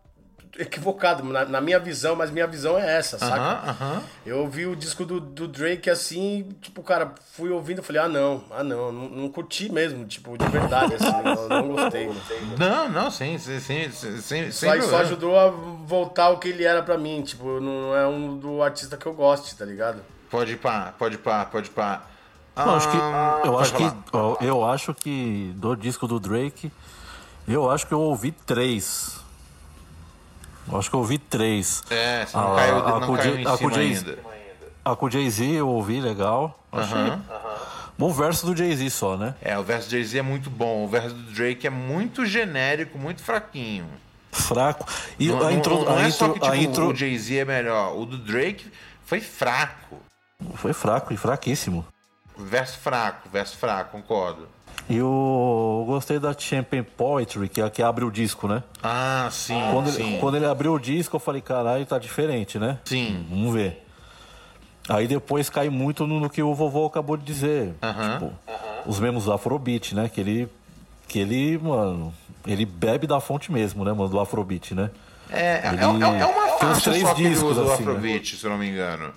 equivocado 0.59 1.23
na, 1.23 1.45
na, 1.45 1.61
minha 1.61 1.79
visão, 1.79 2.17
mas 2.17 2.31
minha 2.31 2.47
visão 2.47 2.79
é 2.79 2.97
essa, 2.97 3.19
saca? 3.19 3.41
Uh 3.41 3.67
-huh, 3.67 3.71
uh 3.71 3.99
-huh. 3.99 4.03
Eu 4.27 4.39
ouvi 4.39 4.67
o 4.67 4.75
disco 4.75 5.05
do, 5.05 5.21
do 5.21 5.47
Drake 5.47 5.89
assim, 5.89 6.49
tipo, 6.61 6.83
cara, 6.83 7.15
fui 7.33 7.51
ouvindo 7.51 7.81
e 7.81 7.83
falei, 7.83 8.03
ah 8.03 8.09
não, 8.09 8.45
ah 8.51 8.65
não, 8.65 8.91
não, 8.91 9.09
não, 9.09 9.29
curti 9.29 9.71
mesmo, 9.71 10.05
tipo, 10.05 10.37
de 10.37 10.47
verdade, 10.49 10.95
assim, 10.95 11.07
não, 11.23 11.49
não 11.49 11.69
gostei. 11.69 12.11
Não, 12.59 12.89
não, 12.89 13.11
sim, 13.11 13.39
sim, 13.39 13.61
sim, 13.61 13.91
sim, 13.91 14.51
só, 14.51 14.81
só 14.81 14.99
ajudou 14.99 15.39
a 15.39 15.49
voltar 15.49 16.31
o 16.31 16.39
que 16.39 16.49
ele 16.49 16.65
era 16.65 16.83
pra 16.83 16.99
mim, 16.99 17.23
tipo, 17.23 17.61
não 17.61 17.95
é 17.95 18.07
um 18.07 18.37
do 18.37 18.63
artista 18.63 18.97
que 18.97 19.07
eu 19.07 19.15
goste, 19.15 19.55
tá 19.57 19.65
ligado? 19.65 20.03
Pode 20.31 20.53
ir 20.53 20.57
pá, 20.57 20.95
pode 20.99 21.15
ir 21.17 21.19
pá, 21.19 21.45
pode 21.45 21.69
ir 21.69 21.73
pá. 21.73 22.03
Ah, 22.55 22.77
acho 22.77 22.91
que, 22.91 22.97
eu, 23.47 23.59
acho 23.59 23.75
que, 23.75 24.45
eu 24.45 24.65
acho 24.65 24.95
que 24.95 25.53
do 25.57 25.75
disco 25.77 26.07
do 26.07 26.19
Drake, 26.19 26.71
eu 27.49 27.71
acho 27.71 27.87
que 27.87 27.93
eu 27.93 28.01
ouvi 28.01 28.33
três. 28.33 29.21
Acho 30.79 30.91
que 30.91 30.97
eu 30.97 31.01
ouvi 31.01 31.19
três. 31.19 31.83
É, 31.91 32.27
você 32.27 32.37
não 32.37 32.53
a, 32.53 32.57
caiu, 32.57 32.77
a, 32.77 33.01
não 33.01 33.17
caiu 33.17 33.49
a, 33.49 33.57
cima 33.57 33.77
ainda. 33.77 34.19
A 34.85 34.97
com 34.97 35.07
o 35.07 35.11
Jay-Z 35.11 35.45
eu 35.45 35.69
ouvi 35.69 36.01
legal. 36.01 36.59
Achei. 36.73 36.97
Uh 36.97 37.17
-huh. 37.17 37.21
Bom 37.99 38.11
verso 38.11 38.47
do 38.47 38.57
Jay-Z 38.57 38.89
só, 38.91 39.17
né? 39.17 39.35
É, 39.43 39.59
o 39.59 39.63
verso 39.63 39.89
do 39.89 39.91
Jay-Z 39.91 40.19
é 40.19 40.23
muito 40.23 40.49
bom. 40.49 40.85
O 40.85 40.89
verso 40.89 41.15
do 41.15 41.33
Drake 41.33 41.67
é 41.67 41.71
muito 41.71 42.25
genérico, 42.25 42.97
muito 42.97 43.23
fraquinho. 43.23 43.87
Fraco. 44.33 44.87
E 45.19 45.29
não, 45.29 45.47
a 45.47 45.53
intro, 45.53 45.75
não, 45.75 45.85
não 45.85 45.97
a 45.97 46.03
é 46.05 46.07
intro, 46.07 46.13
só 46.13 46.29
que 46.29 46.41
tipo, 46.41 46.55
intro... 46.55 46.89
o 46.89 46.95
Jay-Z 46.95 47.39
é 47.39 47.45
melhor. 47.45 47.95
O 47.99 48.07
do 48.07 48.17
Drake 48.17 48.73
foi 49.05 49.21
fraco. 49.21 49.99
Foi 50.55 50.73
fraco 50.73 51.13
e 51.13 51.17
fraquíssimo. 51.19 51.85
Verso 52.39 52.79
fraco, 52.79 53.29
verso 53.29 53.59
fraco, 53.59 53.91
concordo. 53.91 54.49
E 54.91 54.97
eu 54.97 55.85
gostei 55.87 56.19
da 56.19 56.37
Champion 56.37 56.83
Poetry, 56.83 57.49
que 57.49 57.61
é 57.61 57.65
a 57.65 57.71
que 57.71 57.81
abre 57.81 58.05
o 58.05 58.11
disco, 58.11 58.49
né? 58.49 58.61
Ah, 58.83 59.29
sim. 59.31 59.55
Quando, 59.73 59.89
sim. 59.89 60.03
Ele, 60.03 60.19
quando 60.19 60.37
ele 60.37 60.47
abriu 60.47 60.75
o 60.75 60.81
disco, 60.81 61.15
eu 61.15 61.21
falei, 61.21 61.41
caralho, 61.41 61.87
tá 61.87 61.97
diferente, 61.97 62.59
né? 62.59 62.77
Sim. 62.85 63.25
Vamos 63.31 63.55
ver. 63.55 63.87
Aí 64.89 65.07
depois 65.07 65.49
cai 65.49 65.69
muito 65.69 66.09
no, 66.09 66.19
no 66.19 66.29
que 66.29 66.43
o 66.43 66.53
vovô 66.57 66.87
acabou 66.87 67.17
de 67.17 67.25
dizer. 67.25 67.69
Uh 67.81 67.87
-huh. 67.87 68.13
tipo, 68.15 68.25
uh 68.25 68.33
-huh. 68.49 68.83
os 68.85 68.99
mesmos 68.99 69.29
Afrobeat, 69.29 69.95
né? 69.95 70.09
Que 70.09 70.21
ele, 70.21 70.49
que 71.07 71.21
ele, 71.21 71.57
mano, 71.59 72.13
ele 72.45 72.67
bebe 72.67 73.07
da 73.07 73.21
fonte 73.21 73.53
mesmo, 73.53 73.85
né, 73.85 73.93
mano, 73.93 74.09
do 74.09 74.19
Afrobeat, 74.19 74.75
né? 74.75 74.91
É, 75.31 75.69
ele, 75.69 76.05
é, 76.05 76.21
é, 76.21 76.27
uma 76.27 76.59
faixa 76.59 76.93
só 76.99 77.15
que 77.15 77.23
ele 77.23 77.39
usa 77.39 77.63
do 77.63 77.73
assim, 77.73 77.85
Afrobeat, 77.85 78.33
né? 78.33 78.39
se 78.41 78.45
eu 78.45 78.51
não 78.51 78.59
me 78.59 78.69
engano. 78.69 79.13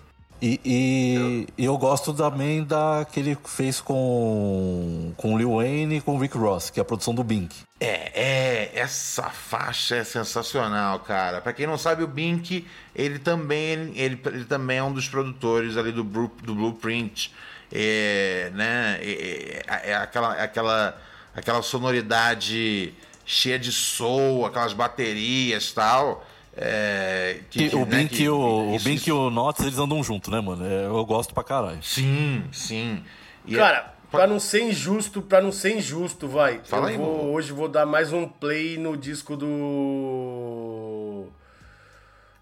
E, 0.46 0.60
e 0.66 1.46
eu... 1.58 1.72
eu 1.72 1.78
gosto 1.78 2.14
também 2.14 2.66
da 2.66 3.08
que 3.10 3.18
ele 3.18 3.38
fez 3.46 3.80
com 3.80 5.14
com 5.16 5.38
Lil 5.38 5.56
Wayne 5.56 5.96
e 5.96 6.02
com 6.02 6.18
Rick 6.18 6.38
Ross, 6.38 6.70
que 6.70 6.82
é 6.82 6.84
a 6.84 6.86
produção 6.86 7.16
do 7.16 7.24
Bink. 7.24 7.56
É, 7.80 8.12
é, 8.14 8.72
essa 8.76 9.30
faixa 9.30 9.96
é 9.96 10.04
sensacional, 10.04 11.00
cara. 11.00 11.40
Para 11.40 11.54
quem 11.54 11.66
não 11.66 11.78
sabe, 11.78 12.04
o 12.04 12.08
Bink, 12.08 12.68
ele 12.94 13.20
também 13.20 13.94
ele, 13.96 14.20
ele 14.26 14.44
também 14.44 14.80
é 14.80 14.84
um 14.84 14.92
dos 14.92 15.08
produtores 15.08 15.78
ali 15.78 15.94
do, 15.94 16.04
do 16.04 16.56
Blueprint, 16.56 17.34
é, 17.72 18.52
né? 18.54 19.00
É, 19.02 19.64
é, 19.66 19.92
é 19.92 19.96
aquela 19.96 20.34
aquela 20.34 21.02
aquela 21.34 21.62
sonoridade 21.62 22.94
cheia 23.26 23.58
de 23.58 23.72
soul, 23.72 24.46
aquelas 24.46 24.74
baterias, 24.74 25.72
tal. 25.72 26.26
É, 26.56 27.40
que, 27.50 27.70
que, 27.70 27.76
o 27.76 27.80
né, 27.80 27.98
Bink 27.98 28.22
e 28.22 28.30
o, 28.30 28.76
o, 28.76 28.80
Bink 28.80 29.10
e 29.10 29.12
o 29.12 29.32
Notes, 29.32 29.66
eles 29.66 29.80
andam 29.80 30.04
junto, 30.04 30.30
né, 30.30 30.40
mano? 30.40 30.64
É, 30.66 30.86
eu 30.86 31.04
gosto 31.06 31.34
pra 31.34 31.44
caralho. 31.44 31.82
Sim, 31.82 32.44
sim. 32.52 33.04
E 33.46 33.56
Cara, 33.56 33.78
é... 33.78 33.86
pra 34.12 34.28
não 34.28 34.40
ser 34.40 34.62
injusto, 34.62 35.22
pra 35.22 35.42
não 35.42 35.52
ser 35.52 35.76
injusto, 35.78 36.28
vai. 36.28 36.62
Fala 36.64 36.84
eu 36.84 36.90
aí, 36.90 36.98
vou, 36.98 37.34
hoje 37.34 37.52
vou 37.52 37.68
dar 37.68 37.88
mais 37.88 38.14
um 38.14 38.28
play 38.28 38.78
no 38.78 38.96
disco 38.96 39.36
do. 39.36 41.26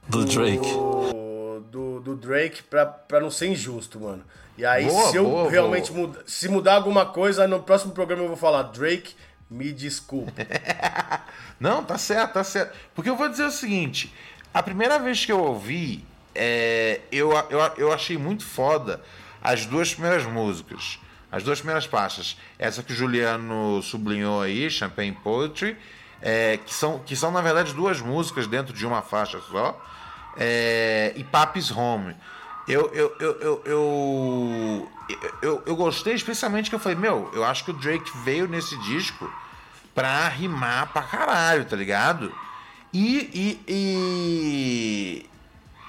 Do, 0.10 0.26
do 0.26 0.26
Drake. 0.26 0.70
Do, 1.72 2.02
do, 2.02 2.16
Drake 2.18 2.64
pra, 2.64 2.86
pra 2.86 3.22
não 3.22 3.32
ser 3.32 3.48
injusto, 3.48 3.98
mano. 3.98 4.24
E 4.58 4.66
aí, 4.66 4.88
boa, 4.88 5.10
se 5.10 5.16
eu 5.16 5.24
boa, 5.24 5.50
realmente 5.50 5.90
boa. 5.90 6.12
se 6.26 6.50
mudar 6.50 6.76
alguma 6.76 7.06
coisa, 7.06 7.48
no 7.48 7.62
próximo 7.64 7.94
programa 7.94 8.24
eu 8.24 8.28
vou 8.28 8.36
falar 8.36 8.64
Drake 8.64 9.16
me 9.52 9.74
desculpe. 9.74 10.32
Não, 11.60 11.84
tá 11.84 11.98
certo, 11.98 12.34
tá 12.34 12.44
certo. 12.44 12.76
Porque 12.96 13.10
eu 13.10 13.18
vou 13.18 13.28
dizer 13.28 13.44
o 13.44 13.52
seguinte: 13.52 14.14
a 14.54 14.64
primeira 14.64 14.98
vez 14.98 15.26
que 15.26 15.32
eu 15.32 15.44
ouvi, 15.44 16.06
é, 16.34 17.02
eu, 17.12 17.32
eu, 17.50 17.60
eu 17.78 17.92
achei 17.92 18.18
muito 18.18 18.46
foda 18.46 19.02
as 19.42 19.66
duas 19.66 19.94
primeiras 19.94 20.26
músicas. 20.26 21.00
As 21.30 21.44
duas 21.44 21.60
primeiras 21.60 21.86
faixas. 21.86 22.38
Essa 22.58 22.82
que 22.82 22.94
o 22.94 22.96
Juliano 22.96 23.82
sublinhou 23.82 24.42
aí, 24.42 24.70
Champagne 24.70 25.18
Poetry, 25.24 25.78
é, 26.22 26.58
que, 26.58 26.74
são, 26.74 27.00
que 27.00 27.16
são, 27.16 27.32
na 27.32 27.42
verdade, 27.42 27.74
duas 27.74 28.02
músicas 28.02 28.48
dentro 28.48 28.74
de 28.74 28.86
uma 28.86 29.02
faixa 29.02 29.40
só. 29.50 29.82
É, 30.38 31.14
e 31.16 31.24
Papis 31.24 31.72
Home. 31.72 32.16
Eu, 32.68 32.92
eu, 32.94 33.16
eu, 33.20 33.62
eu, 33.66 34.92
eu, 35.42 35.64
eu, 35.66 35.76
gostei 35.76 36.14
especialmente 36.14 36.70
que 36.70 36.76
eu 36.76 36.80
falei, 36.80 36.98
meu, 36.98 37.30
eu 37.34 37.44
acho 37.44 37.66
que 37.66 37.72
o 37.72 37.74
Drake 37.74 38.12
veio 38.24 38.48
nesse 38.48 38.78
disco 38.80 39.32
pra 39.96 40.28
rimar 40.28 40.94
pra 40.94 41.02
caralho, 41.02 41.66
tá 41.66 41.76
ligado? 41.76 42.32
E, 42.94 43.60
e, 43.68 45.28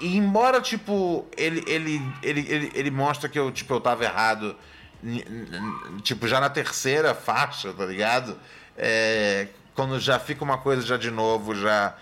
e, 0.01 0.17
embora, 0.17 0.59
tipo, 0.61 1.27
ele, 1.37 1.63
ele, 1.67 2.01
ele, 2.21 2.45
ele, 2.49 2.71
ele 2.73 2.91
mostra 2.91 3.29
que 3.29 3.37
eu, 3.37 3.51
tipo, 3.51 3.73
eu 3.73 3.81
tava 3.81 4.03
errado, 4.03 4.55
tipo, 6.01 6.27
já 6.27 6.39
na 6.39 6.49
terceira 6.49 7.13
faixa, 7.13 7.73
tá 7.73 7.85
ligado? 7.85 8.37
É, 8.77 9.47
quando 9.75 9.99
já 9.99 10.17
fica 10.19 10.43
uma 10.43 10.57
coisa 10.57 10.81
já 10.81 10.97
de 10.97 11.11
novo, 11.11 11.55
já 11.55 11.95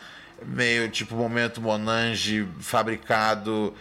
meio, 0.45 0.89
tipo, 0.89 1.15
momento 1.15 1.61
Monange 1.61 2.47
fabricado, 2.59 3.73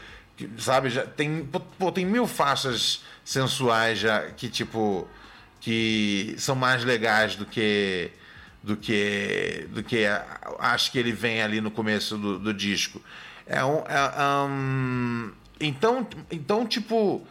sabe? 0.58 0.90
Já 0.90 1.06
tem, 1.06 1.48
pô, 1.78 1.90
tem 1.92 2.04
mil 2.04 2.26
faixas 2.26 3.02
sensuais 3.24 3.98
já 3.98 4.30
que, 4.30 4.48
tipo 4.48 5.06
que 5.60 6.34
são 6.38 6.54
mais 6.54 6.84
legais 6.84 7.36
do 7.36 7.44
que 7.44 8.10
do 8.62 8.76
que 8.76 9.66
do 9.70 9.82
que 9.82 10.06
acho 10.58 10.90
que 10.90 10.98
ele 10.98 11.12
vem 11.12 11.42
ali 11.42 11.60
no 11.60 11.70
começo 11.70 12.16
do, 12.16 12.38
do 12.38 12.54
disco. 12.54 13.00
É 13.46 13.64
um, 13.64 13.78
é, 13.78 14.46
um, 14.48 15.32
então 15.60 16.06
então 16.30 16.66
tipo 16.66 17.26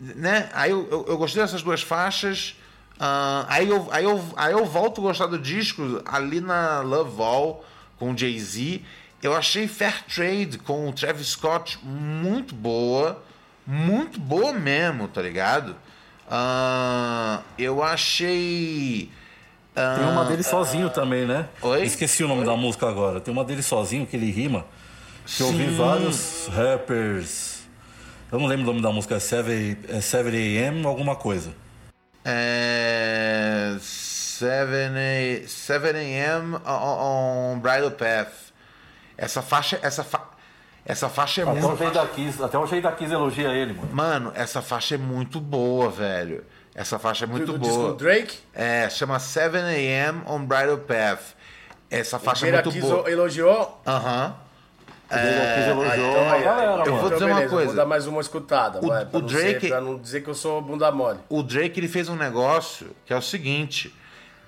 né? 0.00 0.50
Aí 0.52 0.70
eu, 0.70 0.88
eu, 0.90 1.06
eu 1.08 1.18
gostei 1.18 1.42
dessas 1.42 1.62
duas 1.62 1.82
faixas. 1.82 2.56
Uh, 2.94 3.46
aí, 3.48 3.68
eu, 3.68 3.88
aí, 3.90 4.04
eu, 4.04 4.24
aí 4.36 4.52
eu 4.52 4.64
volto 4.64 5.00
a 5.00 5.04
gostar 5.04 5.26
do 5.26 5.38
disco 5.38 6.02
ali 6.04 6.40
na 6.40 6.80
Love 6.80 7.22
All 7.22 7.64
com 7.98 8.16
Jay-Z. 8.16 8.82
Eu 9.24 9.34
achei 9.34 9.66
Fair 9.66 10.04
Trade 10.04 10.58
com 10.58 10.86
o 10.86 10.92
Travis 10.92 11.28
Scott 11.28 11.78
muito 11.82 12.54
boa. 12.54 13.24
Muito 13.66 14.20
boa 14.20 14.52
mesmo, 14.52 15.08
tá 15.08 15.22
ligado? 15.22 15.70
Uh, 16.26 17.42
eu 17.56 17.82
achei. 17.82 19.10
Uh, 19.70 19.98
Tem 19.98 20.06
uma 20.10 20.26
dele 20.26 20.42
sozinho 20.42 20.88
uh, 20.88 20.90
também, 20.90 21.24
né? 21.24 21.48
Oi? 21.62 21.84
Esqueci 21.84 22.22
o 22.22 22.28
nome 22.28 22.42
Oi? 22.42 22.46
da 22.46 22.54
música 22.54 22.86
agora. 22.86 23.18
Tem 23.18 23.32
uma 23.32 23.46
dele 23.46 23.62
sozinho 23.62 24.06
que 24.06 24.14
ele 24.14 24.30
rima. 24.30 24.66
Que 25.24 25.42
eu 25.42 25.46
ouvi 25.46 25.68
vários 25.68 26.46
rappers. 26.48 27.62
Eu 28.30 28.38
não 28.38 28.46
lembro 28.46 28.64
o 28.64 28.66
nome 28.66 28.82
da 28.82 28.92
música, 28.92 29.14
é 29.14 29.20
7, 29.20 29.78
é 29.88 30.02
7 30.02 30.28
AM 30.36 30.84
alguma 30.84 31.16
coisa. 31.16 31.50
É. 32.22 33.74
7 33.80 34.66
AM 35.96 36.56
on 36.66 37.58
Bridal 37.58 37.90
Path. 37.92 38.44
Essa 39.16 39.42
faixa. 39.42 39.78
Essa 39.82 40.04
fa... 40.04 40.20
Essa 40.86 41.08
faixa 41.08 41.40
é 41.40 41.44
até 41.44 41.60
muito. 41.60 41.82
O 41.82 41.90
da 41.90 42.06
Kiss, 42.06 42.42
até 42.42 42.58
o 42.58 42.66
jeito 42.66 42.82
da 42.82 42.92
Kiss 42.92 43.10
elogia 43.10 43.48
ele, 43.48 43.72
mano. 43.72 43.88
Mano, 43.90 44.32
essa 44.34 44.60
faixa 44.60 44.96
é 44.96 44.98
muito 44.98 45.40
boa, 45.40 45.88
velho. 45.88 46.44
Essa 46.74 46.98
faixa 46.98 47.24
é 47.24 47.26
muito 47.26 47.46
do, 47.46 47.52
do 47.54 47.58
boa. 47.58 47.72
Disco 47.72 47.94
Drake? 47.94 48.38
É, 48.52 48.90
chama 48.90 49.18
7 49.18 49.56
AM 49.56 50.22
on 50.26 50.44
Bridal 50.44 50.78
Path. 50.78 51.34
Essa 51.90 52.18
faixa 52.18 52.44
o 52.44 52.48
é 52.48 52.52
muito 52.52 52.70
Kiss 52.70 52.86
boa. 52.86 53.10
elogiou? 53.10 53.80
Aham. 53.86 54.36
O 55.10 55.14
é... 55.14 55.70
elogiou 55.70 56.20
ah, 56.20 56.38
então, 56.38 56.42
galera, 56.42 56.70
eu 56.70 56.78
mano. 56.78 56.96
vou 56.96 57.10
dizer 57.10 57.24
então, 57.24 57.28
uma 57.28 57.48
coisa. 57.48 57.66
Vou 57.66 57.76
dar 57.76 57.86
mais 57.86 58.06
uma 58.06 58.20
escutada, 58.20 58.78
o, 58.82 58.88
vai, 58.88 59.06
pra, 59.06 59.18
o 59.18 59.20
não 59.20 59.28
Drake, 59.28 59.60
ser, 59.60 59.68
pra 59.68 59.80
não 59.80 59.98
dizer 59.98 60.22
que 60.22 60.28
eu 60.28 60.34
sou 60.34 60.60
bunda 60.60 60.90
mole. 60.90 61.20
O 61.28 61.42
Drake 61.42 61.78
ele 61.78 61.88
fez 61.88 62.08
um 62.08 62.16
negócio 62.16 62.90
que 63.06 63.12
é 63.12 63.16
o 63.16 63.22
seguinte: 63.22 63.94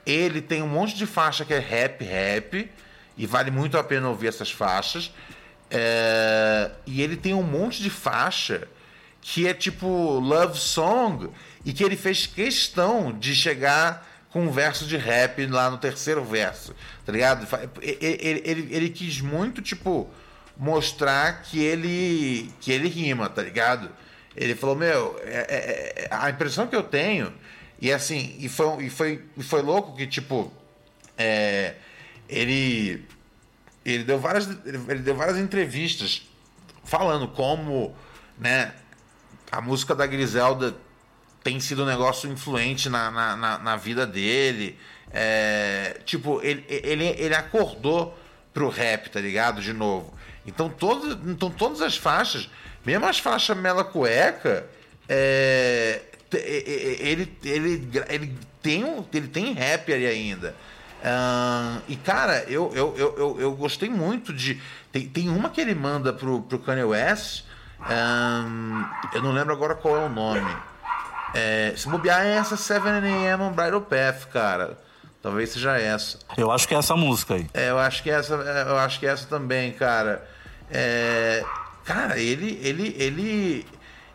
ele 0.04 0.40
tem 0.40 0.62
um 0.62 0.68
monte 0.68 0.96
de 0.96 1.06
faixa 1.06 1.44
que 1.44 1.54
é 1.54 1.58
rap, 1.58 2.02
rap, 2.04 2.70
e 3.16 3.26
vale 3.26 3.50
muito 3.50 3.78
a 3.78 3.84
pena 3.84 4.08
ouvir 4.08 4.28
essas 4.28 4.50
faixas. 4.50 5.12
É, 5.70 6.70
e 6.86 7.02
ele 7.02 7.16
tem 7.16 7.34
um 7.34 7.42
monte 7.42 7.82
de 7.82 7.90
faixa 7.90 8.68
que 9.20 9.48
é 9.48 9.52
tipo 9.52 9.86
love 10.20 10.56
song 10.56 11.28
e 11.64 11.72
que 11.72 11.82
ele 11.82 11.96
fez 11.96 12.26
questão 12.26 13.12
de 13.12 13.34
chegar 13.34 14.06
com 14.30 14.42
um 14.42 14.50
verso 14.50 14.86
de 14.86 14.96
rap 14.96 15.44
lá 15.46 15.70
no 15.70 15.78
terceiro 15.78 16.24
verso, 16.24 16.74
tá 17.04 17.10
ligado? 17.10 17.48
Ele, 17.80 18.40
ele, 18.44 18.68
ele, 18.70 18.88
quis 18.90 19.20
muito, 19.20 19.62
tipo, 19.62 20.08
mostrar 20.56 21.42
que 21.42 21.58
ele 21.58 22.52
que 22.60 22.70
ele 22.70 22.88
rima, 22.88 23.28
tá 23.28 23.42
ligado? 23.42 23.90
Ele 24.36 24.54
falou, 24.54 24.76
meu, 24.76 25.18
é, 25.24 25.46
é, 25.48 26.04
é, 26.04 26.08
a 26.10 26.28
impressão 26.28 26.66
que 26.66 26.76
eu 26.76 26.82
tenho, 26.82 27.32
e 27.80 27.90
assim, 27.90 28.36
e 28.38 28.48
foi, 28.48 28.84
e 28.84 28.90
foi, 28.90 29.24
e 29.36 29.42
foi 29.42 29.62
louco 29.62 29.96
que, 29.96 30.06
tipo, 30.06 30.52
é, 31.16 31.74
ele, 32.28 33.04
ele, 33.84 34.04
deu 34.04 34.18
várias, 34.18 34.48
ele 34.64 35.00
deu 35.00 35.14
várias 35.14 35.38
entrevistas 35.38 36.22
falando 36.84 37.28
como, 37.28 37.94
né, 38.38 38.72
a 39.50 39.60
música 39.60 39.94
da 39.94 40.06
Griselda 40.06 40.76
tem 41.42 41.60
sido 41.60 41.84
um 41.84 41.86
negócio 41.86 42.30
influente 42.30 42.88
na, 42.88 43.10
na, 43.10 43.36
na, 43.36 43.58
na 43.58 43.76
vida 43.76 44.06
dele. 44.06 44.78
É, 45.12 46.00
tipo, 46.04 46.40
ele, 46.42 46.64
ele, 46.68 47.04
ele 47.04 47.34
acordou 47.34 48.18
pro 48.52 48.68
rap, 48.68 49.10
tá 49.10 49.20
ligado? 49.20 49.62
De 49.62 49.72
novo. 49.72 50.12
Então, 50.44 50.68
todo, 50.68 51.30
então 51.30 51.50
todas 51.50 51.80
as 51.82 51.96
faixas, 51.96 52.50
mesmo 52.84 53.06
as 53.06 53.18
faixas 53.18 53.56
Mela 53.56 53.84
Cueca, 53.84 54.68
é, 55.08 56.02
ele, 56.32 57.32
ele, 57.44 57.88
ele, 58.08 58.38
tem, 58.62 59.06
ele 59.12 59.28
tem 59.28 59.52
rap 59.52 59.92
ali 59.92 60.06
ainda. 60.06 60.54
Uh, 61.02 61.82
e 61.88 61.96
cara, 61.96 62.44
eu, 62.48 62.72
eu, 62.74 62.94
eu, 62.96 63.36
eu, 63.40 63.52
gostei 63.52 63.88
muito 63.88 64.32
de. 64.32 64.60
Tem, 64.90 65.08
tem 65.08 65.28
uma 65.28 65.50
que 65.50 65.60
ele 65.60 65.74
manda 65.74 66.12
pro, 66.12 66.42
pro 66.42 66.58
Kanye 66.58 66.84
West. 66.84 67.44
Um, 67.80 68.84
eu 69.12 69.22
não 69.22 69.32
lembro 69.32 69.52
agora 69.52 69.74
qual 69.74 69.96
é 69.96 70.06
o 70.06 70.08
nome. 70.08 70.56
É, 71.34 71.74
se 71.76 71.88
bobear 71.88 72.24
é 72.24 72.36
essa 72.36 72.56
7am 72.56 73.40
on 73.40 73.52
Bridal 73.52 73.82
Path, 73.82 74.26
cara. 74.32 74.78
Talvez 75.20 75.50
seja 75.50 75.76
essa. 75.76 76.18
Eu 76.36 76.50
acho 76.50 76.66
que 76.66 76.74
é 76.74 76.78
essa 76.78 76.96
música 76.96 77.34
aí. 77.34 77.46
É, 77.52 77.70
eu 77.70 77.78
acho 77.78 78.02
que 78.02 78.10
é 78.10 78.14
essa, 78.14 78.34
é, 78.34 78.70
eu 78.70 78.78
acho 78.78 78.98
que 78.98 79.06
é 79.06 79.10
essa 79.10 79.26
também, 79.26 79.72
cara. 79.72 80.26
É, 80.70 81.44
cara, 81.84 82.18
ele, 82.18 82.58
ele, 82.62 82.94
ele, 82.96 83.66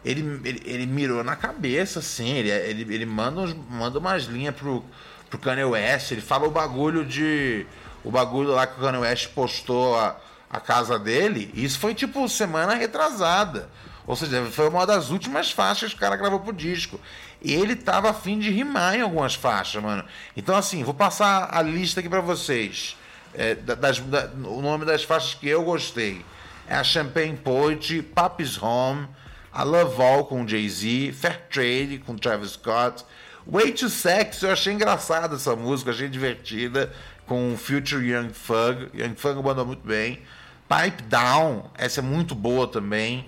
ele, 0.03 0.41
ele, 0.43 0.61
ele, 0.65 0.85
mirou 0.85 1.23
na 1.23 1.35
cabeça, 1.35 1.99
assim. 1.99 2.29
Ele, 2.29 2.49
ele, 2.49 2.95
ele 2.95 3.05
manda, 3.05 3.41
uns, 3.41 3.53
manda 3.53 3.99
umas 3.99 4.23
linhas 4.23 4.55
pro, 4.55 4.83
pro 5.31 5.39
Kanye 5.39 5.63
West. 5.63 6.11
Ele 6.11 6.21
fala 6.21 6.47
o 6.47 6.51
bagulho 6.51 7.03
de. 7.03 7.65
O 8.03 8.11
bagulho 8.11 8.49
lá 8.49 8.67
que 8.67 8.79
o 8.79 8.83
Kanye 8.83 8.99
West 8.99 9.29
postou 9.29 9.97
a, 9.97 10.17
a 10.49 10.59
casa 10.59 10.99
dele. 10.99 11.49
Isso 11.55 11.79
foi 11.79 11.95
tipo 11.95 12.27
semana 12.29 12.75
retrasada. 12.75 13.69
Ou 14.05 14.15
seja, 14.15 14.45
foi 14.51 14.67
uma 14.67 14.85
das 14.85 15.09
últimas 15.09 15.51
faixas 15.51 15.91
que 15.91 15.97
o 15.97 15.99
cara 15.99 16.15
gravou 16.15 16.39
pro 16.39 16.51
disco. 16.51 16.99
E 17.41 17.53
ele 17.53 17.75
tava 17.75 18.09
afim 18.09 18.37
de 18.37 18.51
rimar 18.51 18.95
em 18.95 19.01
algumas 19.01 19.33
faixas, 19.33 19.81
mano. 19.81 20.03
Então, 20.35 20.55
assim, 20.55 20.83
vou 20.83 20.93
passar 20.93 21.49
a 21.51 21.61
lista 21.61 21.99
aqui 21.99 22.09
para 22.09 22.21
vocês. 22.21 22.97
É, 23.33 23.55
das, 23.55 23.99
da, 23.99 24.29
o 24.43 24.61
nome 24.61 24.85
das 24.85 25.03
faixas 25.03 25.33
que 25.35 25.47
eu 25.47 25.63
gostei 25.63 26.25
é 26.67 26.75
a 26.75 26.83
Champagne 26.83 27.37
Poetry, 27.37 28.01
Papi's 28.01 28.61
Home, 28.61 29.07
a 29.53 29.63
Love 29.63 30.01
All 30.01 30.25
com 30.25 30.47
Jay-Z, 30.47 31.13
Fair 31.13 31.41
Trade 31.49 32.03
com 32.05 32.15
Travis 32.15 32.51
Scott, 32.51 33.05
Way 33.45 33.71
to 33.73 33.89
Sex, 33.89 34.43
eu 34.43 34.51
achei 34.51 34.73
engraçada 34.73 35.35
essa 35.35 35.55
música, 35.55 35.91
achei 35.91 36.07
divertida, 36.07 36.91
com 37.25 37.55
Future 37.57 38.05
Young 38.05 38.29
Thug, 38.29 38.89
Young 38.93 39.13
Thug 39.13 39.41
mandou 39.43 39.65
muito 39.65 39.85
bem. 39.85 40.21
Pipe 40.67 41.03
Down, 41.03 41.69
essa 41.77 41.99
é 41.99 42.03
muito 42.03 42.33
boa 42.33 42.67
também. 42.67 43.25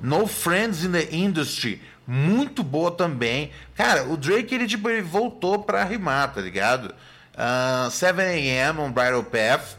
No 0.00 0.26
Friends 0.26 0.84
in 0.84 0.92
the 0.92 1.08
Industry, 1.10 1.82
muito 2.06 2.62
boa 2.62 2.90
também. 2.90 3.50
Cara, 3.74 4.04
o 4.04 4.16
Drake, 4.16 4.54
ele, 4.54 4.66
tipo, 4.66 4.88
ele 4.88 5.02
voltou 5.02 5.62
pra 5.62 5.84
rimar, 5.84 6.32
tá 6.32 6.40
ligado? 6.40 6.94
Uh, 7.34 7.90
7am 7.90 8.78
on 8.78 8.92
Bridal 8.92 9.24
Path. 9.24 9.76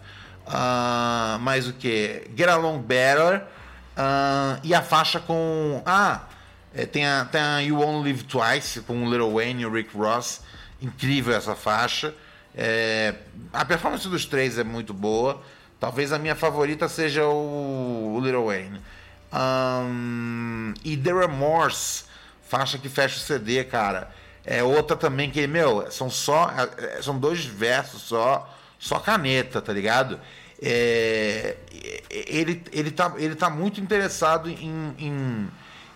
Uh, 0.48 1.40
mais 1.40 1.68
o 1.68 1.74
que? 1.74 2.30
Get 2.36 2.50
Along 2.50 2.80
Better. 2.80 3.44
Uh, 3.98 4.60
e 4.64 4.74
a 4.76 4.82
faixa 4.82 5.20
com. 5.20 5.82
Ah, 5.86 6.22
é, 6.78 6.86
tem, 6.86 7.07
a, 7.07 7.25
tem 7.25 7.41
a 7.41 7.59
You 7.59 7.80
Won't 7.80 8.03
Live 8.03 8.23
Twice 8.25 8.82
com 8.82 9.03
o 9.03 9.09
Little 9.09 9.34
Wayne 9.34 9.63
e 9.63 9.65
o 9.65 9.71
Rick 9.71 9.97
Ross. 9.97 10.41
Incrível 10.80 11.36
essa 11.36 11.55
faixa. 11.55 12.13
É, 12.55 13.15
a 13.51 13.65
performance 13.65 14.07
dos 14.07 14.28
três 14.28 14.59
é 14.59 14.63
muito 14.63 14.93
boa. 14.93 15.41
Talvez 15.80 16.13
a 16.13 16.19
minha 16.19 16.36
favorita 16.36 16.88
seja 16.88 17.25
o, 17.25 18.15
o 18.15 18.21
Little 18.23 18.45
Wayne. 18.45 18.80
Um, 19.34 20.75
e 20.84 20.95
The 20.95 21.13
Remorse, 21.13 22.03
faixa 22.47 22.78
que 22.78 22.89
fecha 22.89 23.17
o 23.17 23.19
CD, 23.21 23.63
cara. 23.63 24.11
É 24.45 24.61
outra 24.61 24.95
também 24.95 25.32
que, 25.32 25.47
meu, 25.47 25.89
são 25.89 26.11
só. 26.11 26.51
É, 26.78 27.01
são 27.01 27.17
dois 27.17 27.43
versos 27.43 28.03
só, 28.03 28.55
só 28.78 28.99
caneta, 28.99 29.59
tá 29.63 29.73
ligado? 29.73 30.19
É, 30.61 31.57
ele, 32.11 32.63
ele, 32.71 32.91
tá, 32.91 33.13
ele 33.17 33.36
tá 33.36 33.49
muito 33.49 33.82
interessado 33.82 34.47
em, 34.47 34.95
em, 34.99 35.49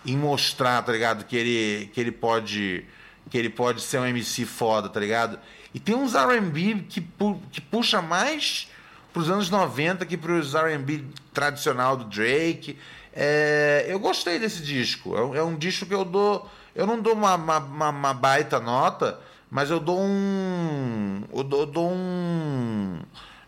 em, 0.04 0.16
mostrar, 0.16 0.82
tá 0.82 0.92
ligado? 0.92 1.24
Que 1.24 1.36
ele, 1.36 1.86
que 1.92 2.00
ele 2.00 2.12
pode. 2.12 2.84
Que 3.30 3.38
ele 3.38 3.48
pode 3.48 3.80
ser 3.80 3.98
um 3.98 4.06
MC 4.06 4.44
foda, 4.44 4.88
tá 4.88 5.00
ligado? 5.00 5.38
E 5.72 5.80
tem 5.80 5.94
uns 5.94 6.14
RB 6.14 6.86
que, 6.88 7.06
que 7.50 7.60
puxa 7.60 8.02
mais 8.02 8.68
pros 9.12 9.30
anos 9.30 9.50
90 9.50 10.04
que 10.06 10.16
pros 10.16 10.54
RB 10.54 11.04
tradicional 11.32 11.96
do 11.96 12.04
Drake. 12.04 12.78
É, 13.14 13.84
eu 13.88 13.98
gostei 13.98 14.38
desse 14.38 14.62
disco. 14.62 15.16
É, 15.16 15.38
é, 15.38 15.42
um 15.42 15.56
disco 15.56 15.86
que 15.86 15.94
eu 15.94 16.04
dou. 16.04 16.50
Eu 16.74 16.86
não 16.86 17.00
dou 17.00 17.12
uma, 17.12 17.34
uma, 17.34 17.90
uma 17.90 18.14
baita 18.14 18.58
nota, 18.58 19.20
mas 19.50 19.70
eu 19.70 19.78
dou 19.78 20.00
um. 20.00 21.22
Eu 21.32 21.44
dou, 21.44 21.60
eu 21.60 21.66
dou 21.66 21.90
um. 21.90 23.00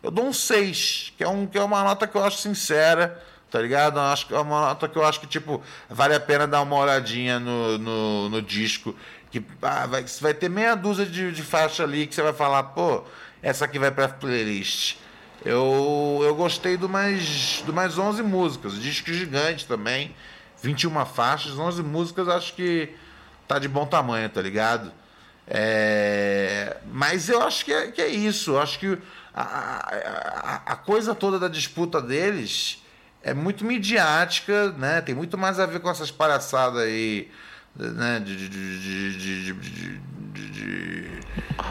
Eu 0.02 0.10
dou 0.10 0.26
um 0.26 0.32
6, 0.34 1.14
que 1.16 1.24
é, 1.24 1.28
um, 1.28 1.46
que 1.46 1.56
é 1.56 1.62
uma 1.62 1.82
nota 1.82 2.06
que 2.06 2.14
eu 2.14 2.22
acho 2.22 2.36
sincera, 2.36 3.22
tá 3.54 3.62
ligado? 3.62 4.00
Acho 4.00 4.26
que 4.26 4.34
é 4.34 4.38
uma 4.40 4.62
nota 4.62 4.88
que 4.88 4.98
eu 4.98 5.04
acho 5.06 5.20
que, 5.20 5.28
tipo, 5.28 5.62
vale 5.88 6.12
a 6.12 6.18
pena 6.18 6.44
dar 6.44 6.60
uma 6.60 6.74
olhadinha 6.74 7.38
no, 7.38 7.78
no, 7.78 8.28
no 8.28 8.42
disco. 8.42 8.96
Que 9.30 9.40
ah, 9.62 9.86
vai, 9.86 10.04
vai 10.20 10.34
ter 10.34 10.50
meia 10.50 10.74
dúzia 10.74 11.06
de, 11.06 11.30
de 11.30 11.40
faixa 11.40 11.84
ali 11.84 12.08
que 12.08 12.16
você 12.16 12.22
vai 12.22 12.32
falar, 12.32 12.64
pô, 12.64 13.04
essa 13.40 13.64
aqui 13.64 13.78
vai 13.78 13.92
pra 13.92 14.08
playlist. 14.08 14.96
Eu, 15.44 16.20
eu 16.24 16.34
gostei 16.34 16.76
do 16.76 16.88
mais, 16.88 17.62
do 17.64 17.72
mais 17.72 17.96
11 17.96 18.24
músicas, 18.24 18.74
disco 18.74 19.12
gigante 19.12 19.68
também, 19.68 20.16
21 20.60 21.06
faixas, 21.06 21.56
11 21.56 21.80
músicas, 21.84 22.26
acho 22.26 22.54
que 22.54 22.92
tá 23.46 23.60
de 23.60 23.68
bom 23.68 23.86
tamanho, 23.86 24.28
tá 24.30 24.42
ligado? 24.42 24.90
É, 25.46 26.78
mas 26.90 27.28
eu 27.28 27.40
acho 27.40 27.64
que 27.64 27.72
é, 27.72 27.92
que 27.92 28.02
é 28.02 28.08
isso, 28.08 28.52
eu 28.52 28.60
acho 28.60 28.80
que 28.80 28.98
a, 29.32 29.42
a, 29.42 30.72
a 30.72 30.76
coisa 30.76 31.14
toda 31.14 31.38
da 31.38 31.46
disputa 31.46 32.02
deles 32.02 32.82
é 33.24 33.32
muito 33.32 33.64
midiática, 33.64 34.70
né? 34.72 35.00
Tem 35.00 35.14
muito 35.14 35.38
mais 35.38 35.58
a 35.58 35.64
ver 35.64 35.80
com 35.80 35.88
essas 35.88 36.10
palhaçadas 36.10 36.82
aí, 36.82 37.30
né? 37.74 38.20
De, 38.20 38.48
de, 38.48 39.18
de, 39.18 39.52
de 39.52 41.20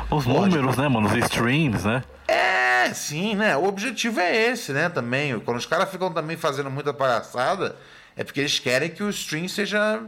Os 0.09 0.25
números, 0.25 0.77
né, 0.77 0.87
mano? 0.87 1.07
Os 1.07 1.15
streams, 1.25 1.85
né? 1.85 2.03
É, 2.27 2.91
sim, 2.93 3.35
né? 3.35 3.55
O 3.55 3.65
objetivo 3.65 4.19
é 4.19 4.35
esse, 4.35 4.73
né? 4.73 4.89
Também. 4.89 5.39
Quando 5.41 5.57
os 5.57 5.67
caras 5.67 5.91
ficam 5.91 6.11
também 6.11 6.35
fazendo 6.35 6.71
muita 6.71 6.91
palhaçada, 6.91 7.75
é 8.17 8.23
porque 8.23 8.39
eles 8.39 8.57
querem 8.57 8.89
que 8.89 9.03
o 9.03 9.09
stream 9.11 9.47
seja, 9.47 10.01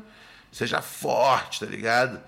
seja 0.51 0.81
forte, 0.81 1.59
tá 1.59 1.67
ligado? 1.67 2.19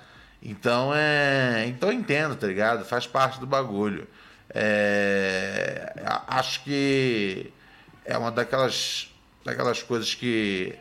Então 0.44 0.92
é. 0.96 1.66
Então 1.68 1.90
eu 1.90 1.94
entendo, 1.94 2.36
tá 2.36 2.46
ligado? 2.46 2.86
Faz 2.86 3.08
parte 3.08 3.40
do 3.40 3.48
bagulho. 3.48 4.08
É, 4.54 5.94
acho 6.28 6.64
que 6.64 7.52
é 8.08 8.18
uma 8.18 8.32
daquelas, 8.32 9.14
daquelas 9.44 9.84
coisas 9.84 10.16
que, 10.16 10.74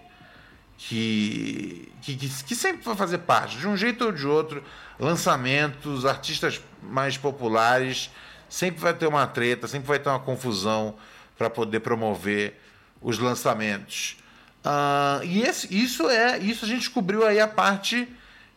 que, 0.78 1.92
que, 2.00 2.14
que 2.16 2.54
sempre 2.54 2.82
vai 2.84 2.94
fazer 2.94 3.18
parte, 3.18 3.58
de 3.58 3.66
um 3.66 3.76
jeito 3.76 4.04
ou 4.04 4.12
de 4.12 4.26
outro. 4.26 4.62
Lançamentos, 4.98 6.06
artistas 6.06 6.60
mais 6.80 7.18
populares 7.18 8.10
sempre 8.48 8.80
vai 8.80 8.94
ter 8.94 9.06
uma 9.08 9.26
treta, 9.26 9.66
sempre 9.66 9.88
vai 9.88 9.98
ter 9.98 10.08
uma 10.08 10.20
confusão 10.20 10.94
para 11.36 11.50
poder 11.50 11.80
promover 11.80 12.58
os 13.02 13.18
lançamentos. 13.18 14.16
Uh, 14.64 15.24
e 15.24 15.42
esse, 15.42 15.68
isso 15.76 16.08
é 16.08 16.38
isso 16.38 16.64
a 16.64 16.68
gente 16.68 16.80
descobriu 16.80 17.26
aí 17.26 17.38
a 17.38 17.46
parte 17.46 18.08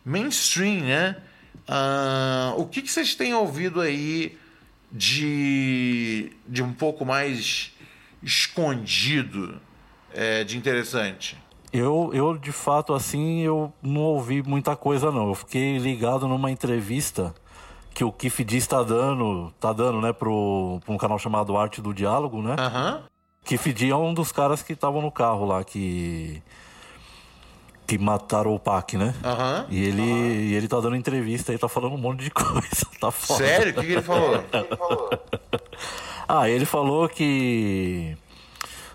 mainstream, 0.04 0.84
né? 0.84 1.16
Uh, 1.68 2.60
o 2.60 2.66
que, 2.66 2.82
que 2.82 2.90
vocês 2.90 3.14
têm 3.14 3.34
ouvido 3.34 3.80
aí 3.80 4.38
de, 4.90 6.32
de 6.48 6.62
um 6.62 6.72
pouco 6.72 7.04
mais 7.04 7.72
escondido 8.22 9.60
é, 10.12 10.44
de 10.44 10.56
interessante? 10.56 11.38
Eu, 11.72 12.10
eu, 12.12 12.36
de 12.36 12.50
fato, 12.50 12.92
assim, 12.92 13.40
eu 13.40 13.72
não 13.80 14.00
ouvi 14.00 14.42
muita 14.42 14.74
coisa, 14.74 15.10
não. 15.12 15.28
Eu 15.28 15.34
fiquei 15.34 15.78
ligado 15.78 16.26
numa 16.26 16.50
entrevista 16.50 17.32
que 17.94 18.02
o 18.02 18.10
Kif 18.10 18.42
Diz 18.44 18.66
tá 18.66 18.82
dando, 18.82 19.52
tá 19.60 19.72
dando, 19.72 20.00
né, 20.00 20.12
pro, 20.12 20.80
pro 20.84 20.94
um 20.94 20.98
canal 20.98 21.18
chamado 21.18 21.56
Arte 21.56 21.80
do 21.80 21.94
Diálogo, 21.94 22.42
né? 22.42 22.56
Uhum. 22.58 23.02
Keith 23.44 23.72
D 23.74 23.90
é 23.90 23.96
um 23.96 24.14
dos 24.14 24.30
caras 24.32 24.62
que 24.62 24.72
estavam 24.72 25.00
no 25.00 25.10
carro 25.10 25.44
lá, 25.44 25.64
que. 25.64 26.42
Que 27.86 27.98
mataram 27.98 28.54
o 28.54 28.60
Pac, 28.60 28.96
né? 28.96 29.12
Aham. 29.24 29.66
E 29.68 29.82
ele, 29.82 30.02
e 30.02 30.54
ele 30.54 30.68
tá 30.68 30.78
dando 30.78 30.94
entrevista 30.94 31.50
aí, 31.50 31.58
tá 31.58 31.68
falando 31.68 31.94
um 31.94 31.98
monte 31.98 32.22
de 32.22 32.30
coisa. 32.32 32.86
Tá 33.00 33.10
foda. 33.10 33.44
Sério? 33.44 33.72
O 33.72 33.74
que, 33.74 33.86
que 33.86 33.92
ele 33.92 34.02
falou? 34.02 34.44
Ah, 36.38 36.48
ele 36.48 36.64
falou 36.64 37.08
que 37.08 38.16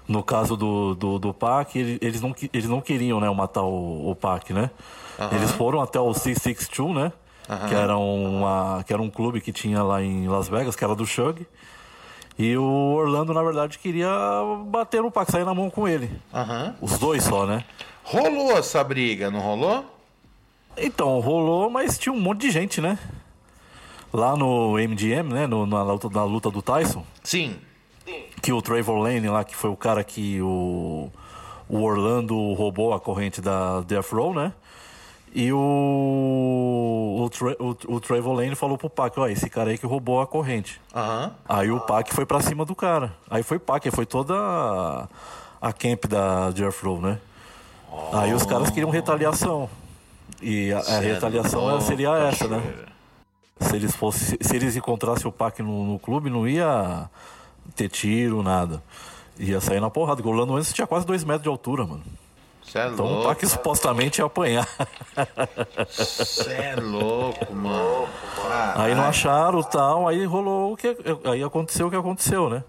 no 0.07 0.23
caso 0.23 0.55
do, 0.55 0.95
do, 0.95 1.19
do 1.19 1.33
PAC, 1.33 1.77
ele- 1.79 1.97
eles 2.01 2.21
não, 2.21 2.33
eles 2.53 2.69
não 2.69 2.79
queriam 2.81 3.19
né, 3.19 3.29
matar 3.31 3.63
o, 3.63 4.09
o 4.11 4.15
PAC, 4.15 4.53
né? 4.53 4.69
Eles 5.31 5.51
foram 5.51 5.81
até 5.81 5.99
o 5.99 6.11
C62, 6.11 6.93
né? 6.93 7.11
Que, 7.67 7.75
era 7.75 7.97
uma, 7.97 8.83
que 8.86 8.91
era 8.93 9.01
um 9.01 9.09
clube 9.09 9.39
que 9.41 9.51
tinha 9.51 9.81
lá 9.83 10.01
em 10.01 10.27
Las 10.27 10.47
Vegas, 10.49 10.75
que 10.75 10.83
era 10.83 10.95
do 10.95 11.05
Shug. 11.05 11.45
E 12.38 12.57
o 12.57 12.63
Orlando, 12.63 13.33
na 13.33 13.41
verdade, 13.43 13.77
queria 13.79 14.09
bater 14.67 15.01
no 15.01 15.09
PAC, 15.11 15.31
sair 15.31 15.45
na 15.45 15.53
mão 15.53 15.69
com 15.69 15.88
ele. 15.88 16.11
Aham. 16.33 16.75
Os 16.81 16.97
dois 16.99 17.23
só, 17.23 17.45
né? 17.45 17.63
Rolou 18.03 18.57
essa 18.57 18.83
briga, 18.83 19.29
não 19.31 19.39
rolou? 19.39 19.86
Então, 20.77 21.19
rolou, 21.19 21.69
mas 21.69 21.97
tinha 21.97 22.11
um 22.13 22.19
monte 22.19 22.41
de 22.41 22.51
gente, 22.51 22.81
né? 22.81 22.97
Lá 24.16 24.36
no 24.36 24.78
MGM, 24.78 25.34
né? 25.34 25.45
No- 25.47 25.66
na, 25.66 25.84
luta, 25.84 26.09
na 26.09 26.24
luta 26.24 26.49
do 26.49 26.61
Tyson. 26.61 27.03
Sim. 27.24 27.55
que 28.41 28.53
o 28.53 28.61
Trevor 28.61 28.97
Lane 28.99 29.28
lá, 29.28 29.43
que 29.43 29.55
foi 29.55 29.70
o 29.70 29.76
cara 29.76 30.03
que 30.03 30.39
o, 30.41 31.09
o 31.68 31.82
Orlando 31.82 32.36
roubou 32.53 32.93
a 32.93 32.99
corrente 32.99 33.41
da 33.41 33.82
Death 33.82 34.11
Row, 34.13 34.34
né? 34.34 34.53
E 35.34 35.51
o, 35.51 37.18
o, 37.26 37.30
Tra- 37.30 37.55
o, 37.59 37.95
o 37.95 37.99
Trevor 37.99 38.34
Lane 38.36 38.55
falou 38.55 38.78
pro 38.78 38.89
Pac, 38.89 39.18
ó, 39.20 39.28
esse 39.28 39.49
cara 39.49 39.72
aí 39.72 39.78
que 39.78 39.86
roubou 39.86 40.22
a 40.22 40.28
corrente. 40.28 40.80
Aham. 40.95 41.32
Aí 41.49 41.72
o 41.72 41.80
Pac 41.82 42.13
foi 42.13 42.26
pra 42.26 42.39
cima 42.41 42.63
do 42.63 42.76
cara. 42.76 43.13
Aí 43.30 43.43
foi 43.43 43.59
Pac, 43.59 43.86
foi 43.91 44.05
toda 44.05 44.34
a, 44.34 45.07
a 45.61 45.74
camp 45.74 46.05
da 46.05 46.51
Death 46.51 46.82
Row, 46.84 47.01
né? 47.01 47.18
Aí 48.13 48.34
os 48.34 48.45
caras 48.45 48.70
queriam 48.70 48.89
retaliação. 48.89 49.70
E 50.41 50.72
a, 50.72 50.80
a 50.80 51.03
é 51.03 51.13
retaliação 51.13 51.82
seria 51.82 52.16
essa, 52.18 52.47
né? 52.47 52.61
Se 53.60 53.76
eles 53.76 53.95
fossem, 53.95 54.38
se 54.41 54.56
eles 54.56 54.76
encontrassem 54.76 55.28
o 55.28 55.32
Pac 55.32 55.62
no, 55.62 55.86
no 55.86 55.99
clube, 55.99 56.30
não 56.30 56.47
ia 56.47 57.10
ter 57.76 57.89
tiro, 57.89 58.43
nada. 58.43 58.84
Ia 59.38 59.62
sair 59.62 59.80
na 59.80 59.89
porrada. 59.89 60.18
porque 60.18 60.28
O 60.28 60.32
Orlando 60.32 60.53
Wentz 60.53 60.74
tinha 60.74 60.88
quase 60.88 61.06
dois 61.06 61.24
metros 61.24 61.43
de 61.43 61.49
altura, 61.49 61.86
mano. 61.86 62.03
Você 62.64 62.80
é 62.80 62.88
Então 62.88 63.06
o 63.06 63.10
louco. 63.10 63.28
Pac 63.28 63.45
supostamente 63.45 64.20
ia 64.20 64.26
apanhar. 64.26 64.68
Você 65.88 66.51
é 66.51 66.76
louco, 66.76 67.53
mano. 67.53 68.08
Aí 68.76 68.93
não 68.93 69.06
acharam 69.06 69.62
tal, 69.64 70.08
aí 70.08 70.24
rolou 70.26 70.74
o 70.74 70.78
que. 70.78 70.95
Aí 71.26 71.43
aconteceu 71.43 71.88
o 71.88 71.89
que 71.89 71.95
aconteceu, 71.95 72.49
né? 72.49 72.64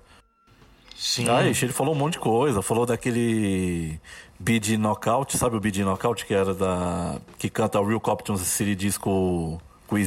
Sim. 0.96 1.28
Aí 1.28 1.48
ele 1.48 1.72
falou 1.72 1.94
um 1.94 1.98
monte 1.98 2.14
de 2.14 2.18
coisa, 2.20 2.62
falou 2.62 2.86
daquele 2.86 4.00
BD 4.38 4.78
Knockout, 4.78 5.36
sabe 5.36 5.56
o 5.56 5.60
BD 5.60 5.84
Knockout 5.84 6.24
que 6.24 6.32
era 6.32 6.54
da. 6.54 7.20
que 7.38 7.50
canta 7.50 7.78
o 7.78 7.86
Real 7.86 8.00
Compton 8.00 8.36
City 8.36 8.74
Disco 8.74 9.60
com 9.86 9.98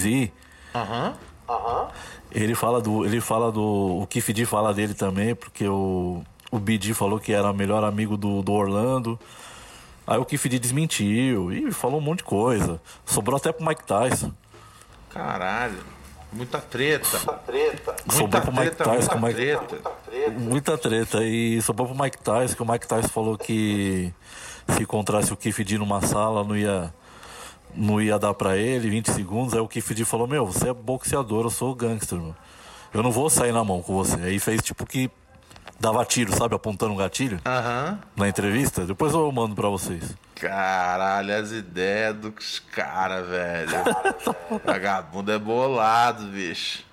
Eazy? 0.76 1.15
Aham. 1.49 1.88
Ele 2.32 2.53
fala 2.53 2.82
do. 2.82 3.05
Ele 3.05 3.20
fala 3.20 3.51
do. 3.51 3.61
O 3.61 4.07
D 4.07 4.45
fala 4.45 4.74
dele 4.74 4.93
também, 4.93 5.36
porque 5.36 5.67
o. 5.67 6.24
O 6.51 6.57
BD 6.57 6.95
falou 6.95 7.20
que 7.20 7.32
era 7.32 7.51
o 7.51 7.53
melhor 7.53 7.84
amigo 7.84 8.17
do, 8.17 8.41
do 8.41 8.51
Orlando. 8.51 9.20
Aí 10.05 10.17
o 10.17 10.26
D 10.26 10.59
desmentiu 10.59 11.51
e 11.51 11.72
falou 11.72 11.99
um 11.99 12.03
monte 12.03 12.20
de 12.20 12.24
coisa. 12.24 12.82
Sobrou 13.05 13.38
até 13.38 13.51
pro 13.51 13.65
Mike 13.65 13.84
Tyson. 13.84 14.32
Caralho. 15.11 15.78
Muita 16.32 16.59
treta. 16.59 17.20
Sobrou 18.09 18.41
pro 18.41 18.51
Mike 18.51 18.76
Tyson, 18.76 19.17
muita 19.17 19.17
Mike, 19.17 19.34
treta. 19.36 19.91
Muita 20.32 20.78
treta. 20.78 21.24
E 21.24 21.61
sobrou 21.61 21.88
pro 21.88 22.03
Mike 22.03 22.17
Tyson, 22.17 22.55
que 22.55 22.61
o 22.63 22.72
Mike 22.72 22.88
Tyson 22.88 23.07
falou 23.09 23.38
que 23.38 24.11
se 24.67 24.84
encontrasse 24.84 25.34
o 25.34 25.38
D 25.38 25.78
numa 25.78 26.01
sala, 26.01 26.43
não 26.43 26.55
ia, 26.55 26.93
não 27.76 28.01
ia 28.01 28.17
dar 28.20 28.34
pra 28.34 28.57
ele 28.57 28.89
20 28.89 29.11
segundos. 29.11 29.53
Aí 29.53 29.59
o 29.59 29.67
Keith 29.67 29.93
D 29.93 30.05
falou, 30.05 30.28
meu, 30.28 30.45
você 30.45 30.70
é 30.70 30.74
boxeador, 30.74 31.45
eu 31.45 31.49
sou 31.49 31.74
gangster, 31.76 32.17
mano. 32.17 32.36
Eu 32.93 33.03
não 33.03 33.11
vou 33.11 33.30
sair 33.30 33.51
na 33.51 33.63
mão 33.63 33.82
com 33.82 33.93
você. 33.93 34.20
Aí 34.22 34.39
fez 34.39 34.61
tipo 34.61 34.86
que 34.86 35.09
dava 35.80 36.03
tiro, 36.05 36.36
sabe? 36.36 36.55
Apontando 36.55 36.93
um 36.93 36.97
gatilho 36.97 37.39
Aham. 37.45 37.99
na 38.15 38.28
entrevista. 38.28 38.86
Depois 38.86 39.13
eu 39.13 39.32
mando 39.32 39.55
pra 39.55 39.70
vocês. 39.70 40.15
Caralho, 40.36 41.36
as 41.38 41.51
ideias 41.51 42.15
dos 42.15 42.59
caras, 42.72 43.28
velho. 43.28 43.70
Vagabundo 44.65 45.32
é 45.32 45.38
bolado, 45.38 46.24
bicho. 46.26 46.84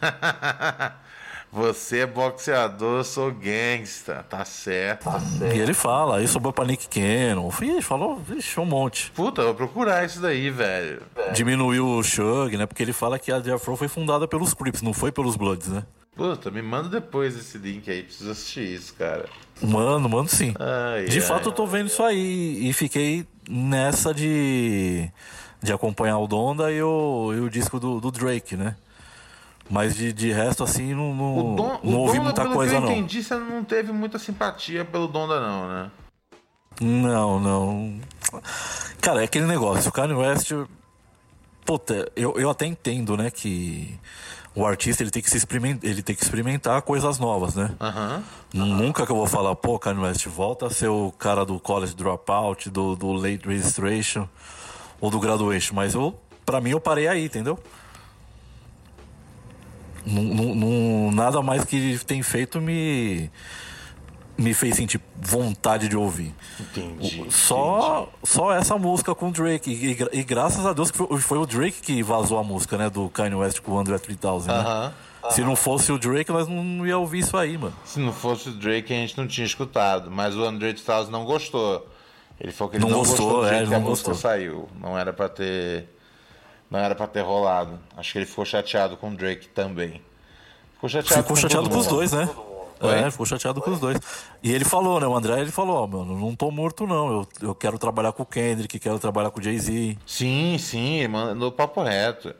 Você 1.52 2.00
é 2.00 2.06
boxeador, 2.06 2.98
eu 2.98 3.04
sou 3.04 3.32
gangsta. 3.32 4.24
Tá 4.28 4.44
certo. 4.44 5.08
E 5.54 5.58
ele 5.58 5.72
fala, 5.72 6.18
aí 6.18 6.28
sobrou 6.28 6.52
pra 6.52 6.64
Nick 6.64 6.88
Cannon. 6.88 7.50
Ih, 7.62 7.80
falou, 7.80 8.16
vixe, 8.16 8.60
um 8.60 8.66
monte. 8.66 9.10
Puta, 9.12 9.40
eu 9.40 9.46
vou 9.46 9.54
procurar 9.54 10.04
isso 10.04 10.20
daí, 10.20 10.50
velho. 10.50 11.00
Diminuiu 11.32 11.86
o 11.86 12.02
Shug, 12.02 12.56
né? 12.56 12.66
Porque 12.66 12.82
ele 12.82 12.92
fala 12.92 13.18
que 13.18 13.32
a 13.32 13.40
Row 13.64 13.76
foi 13.76 13.88
fundada 13.88 14.28
pelos 14.28 14.52
Crips, 14.52 14.82
não 14.82 14.92
foi 14.92 15.10
pelos 15.10 15.36
Bloods, 15.36 15.68
né? 15.68 15.82
Puta, 16.16 16.50
me 16.50 16.62
manda 16.62 16.88
depois 16.88 17.36
esse 17.36 17.58
link 17.58 17.90
aí, 17.90 18.02
preciso 18.02 18.30
assistir 18.30 18.74
isso, 18.74 18.94
cara. 18.94 19.26
Mano, 19.60 20.08
mano, 20.08 20.26
sim. 20.26 20.54
Ai, 20.58 21.04
de 21.04 21.18
ai. 21.18 21.24
fato, 21.24 21.50
eu 21.50 21.52
tô 21.52 21.66
vendo 21.66 21.88
isso 21.88 22.02
aí 22.02 22.68
e 22.68 22.72
fiquei 22.72 23.26
nessa 23.48 24.14
de, 24.14 25.10
de 25.62 25.72
acompanhar 25.74 26.18
o 26.18 26.26
Donda 26.26 26.72
e 26.72 26.82
o, 26.82 27.34
e 27.34 27.40
o 27.40 27.50
disco 27.50 27.78
do, 27.78 28.00
do 28.00 28.10
Drake, 28.10 28.56
né? 28.56 28.76
Mas 29.68 29.96
de, 29.96 30.12
de 30.12 30.30
resto, 30.30 30.62
assim, 30.62 30.94
não, 30.94 31.14
não, 31.14 31.38
O 31.38 31.56
Dom, 31.56 31.80
não 31.82 31.94
o 31.94 32.00
ouvi 32.02 32.12
Donda, 32.18 32.24
muita 32.24 32.42
pelo 32.42 32.54
coisa, 32.54 32.70
que 32.72 32.76
eu 32.76 32.80
não. 32.82 32.92
entendi, 32.92 33.22
você 33.22 33.34
não 33.34 33.64
teve 33.64 33.92
muita 33.92 34.18
simpatia 34.18 34.84
pelo 34.84 35.08
Donda, 35.08 35.40
não, 35.40 35.68
né? 35.68 35.90
Não, 36.80 37.40
não. 37.40 38.00
Cara, 39.00 39.22
é 39.22 39.24
aquele 39.24 39.46
negócio. 39.46 39.88
O 39.88 39.92
Kanye 39.92 40.14
West. 40.14 40.52
Puta, 41.64 42.10
eu, 42.14 42.38
eu 42.38 42.48
até 42.48 42.64
entendo, 42.64 43.16
né, 43.16 43.28
que 43.28 43.98
o 44.54 44.64
artista 44.64 45.02
ele 45.02 45.10
tem 45.10 45.20
que 45.20 45.28
se 45.28 45.36
experimentar, 45.36 45.90
ele 45.90 46.00
tem 46.00 46.14
que 46.14 46.22
experimentar 46.22 46.80
coisas 46.82 47.18
novas, 47.18 47.56
né? 47.56 47.74
Aham. 47.80 48.22
Nunca 48.54 49.04
que 49.04 49.10
eu 49.10 49.16
vou 49.16 49.26
falar, 49.26 49.54
pô, 49.56 49.76
Kanye 49.78 50.00
West, 50.00 50.26
volta 50.28 50.66
a 50.66 50.70
ser 50.70 50.86
o 50.88 51.10
cara 51.18 51.44
do 51.44 51.58
college 51.58 51.94
dropout, 51.96 52.70
do, 52.70 52.94
do 52.94 53.10
late 53.12 53.46
registration 53.48 54.28
ou 55.00 55.10
do 55.10 55.18
graduation, 55.18 55.74
mas 55.74 55.94
eu, 55.94 56.16
pra 56.44 56.60
mim, 56.60 56.70
eu 56.70 56.80
parei 56.80 57.08
aí, 57.08 57.24
entendeu? 57.24 57.58
Não, 60.06 60.22
não- 60.22 60.54
não- 60.54 61.10
nada 61.12 61.42
mais 61.42 61.64
que 61.64 61.98
tem 62.06 62.22
feito 62.22 62.60
me 62.60 63.30
me 64.38 64.52
fez 64.52 64.76
sentir 64.76 65.00
vontade 65.18 65.88
de 65.88 65.96
ouvir. 65.96 66.34
Entendi. 66.60 67.24
Só, 67.30 68.06
só 68.22 68.52
essa 68.52 68.76
música 68.76 69.14
com 69.14 69.28
o 69.28 69.32
Drake. 69.32 69.70
E, 70.12 70.18
e 70.18 70.22
graças 70.22 70.66
a 70.66 70.74
Deus 70.74 70.90
que 70.90 70.98
foi, 70.98 71.18
foi 71.18 71.38
o 71.38 71.46
Drake 71.46 71.80
que 71.80 72.02
vazou 72.02 72.38
a 72.38 72.44
música, 72.44 72.76
né? 72.76 72.90
Do 72.90 73.08
Kanye 73.08 73.34
West 73.34 73.60
com 73.60 73.72
o 73.72 73.78
André 73.78 73.96
3000, 73.98 74.40
né? 74.46 74.52
Aham. 74.52 74.92
Se 75.30 75.40
não 75.40 75.56
fosse 75.56 75.90
o 75.90 75.98
Drake, 75.98 76.30
nós 76.30 76.46
não 76.46 76.86
ia 76.86 76.98
ouvir 76.98 77.20
isso 77.20 77.34
aí, 77.36 77.56
mano. 77.58 77.74
Se 77.84 77.98
não 77.98 78.12
fosse 78.12 78.50
o 78.50 78.52
Drake, 78.52 78.92
a 78.92 78.96
gente 78.96 79.16
não 79.16 79.26
tinha 79.26 79.46
escutado. 79.46 80.10
Mas 80.10 80.36
o 80.36 80.44
André 80.44 80.70
Styles 80.72 81.08
não 81.08 81.24
gostou. 81.24 81.84
Ele 82.38 82.52
falou 82.52 82.70
que 82.70 82.76
ele 82.76 82.84
Não 82.84 82.90
não, 82.90 82.98
gostou, 82.98 83.16
gostou 83.26 83.40
do 83.40 83.46
é, 83.46 83.48
jeito 83.48 83.62
ele 83.62 83.68
que 83.70 83.74
a 83.74 83.78
não 83.80 83.88
música 83.88 84.10
gostou. 84.10 84.30
saiu. 84.30 84.68
Não 84.78 84.98
era 84.98 85.14
pra 85.14 85.30
ter. 85.30 85.95
Não 86.70 86.78
era 86.80 86.94
pra 86.94 87.06
ter 87.06 87.20
rolado. 87.20 87.78
Acho 87.96 88.12
que 88.12 88.18
ele 88.18 88.26
ficou 88.26 88.44
chateado 88.44 88.96
com 88.96 89.10
o 89.10 89.16
Drake 89.16 89.48
também. 89.48 90.02
Ficou 90.74 90.88
chateado, 90.88 91.22
Ficou 91.22 91.36
chateado 91.36 91.62
todo 91.64 91.72
com 91.72 91.78
os 91.80 91.86
dois, 91.86 92.12
né? 92.12 92.28
Oi? 92.78 92.98
É, 92.98 93.10
ficou 93.10 93.24
chateado 93.24 93.60
com 93.62 93.70
os 93.70 93.80
dois. 93.80 93.98
E 94.42 94.52
ele 94.52 94.64
falou, 94.64 95.00
né? 95.00 95.06
O 95.06 95.14
André, 95.16 95.40
ele 95.40 95.50
falou, 95.50 95.82
ó, 95.82 95.86
mano, 95.86 96.18
não 96.18 96.34
tô 96.36 96.50
morto, 96.50 96.86
não. 96.86 97.10
Eu, 97.10 97.28
eu 97.40 97.54
quero 97.54 97.78
trabalhar 97.78 98.12
com 98.12 98.22
o 98.22 98.26
Kendrick, 98.26 98.78
quero 98.78 98.98
trabalhar 98.98 99.30
com 99.30 99.40
o 99.40 99.42
Jay-Z. 99.42 99.96
Sim, 100.04 100.56
sim, 100.58 101.08
mandou 101.08 101.50
papo 101.50 101.82
reto. 101.82 102.34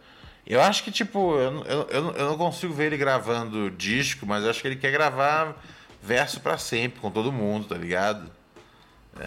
Eu 0.46 0.60
acho 0.60 0.84
que, 0.84 0.90
tipo, 0.92 1.34
eu, 1.38 1.50
não- 1.50 1.62
eu, 1.64 1.88
eu, 1.90 2.26
não- 2.28 2.36
consigo 2.38 2.74
ver 2.74 2.86
ele 2.86 2.96
gravando 2.98 3.70
disco, 3.70 4.26
mas 4.26 4.44
eu 4.44 4.50
acho 4.50 4.60
que 4.60 4.68
ele 4.68 4.76
quer 4.76 4.92
gravar 4.92 5.56
verso 6.02 6.38
pra 6.40 6.58
sempre 6.58 7.00
com 7.00 7.10
todo 7.10 7.32
mundo, 7.32 7.66
tá 7.68 7.74
ligado? 7.76 8.30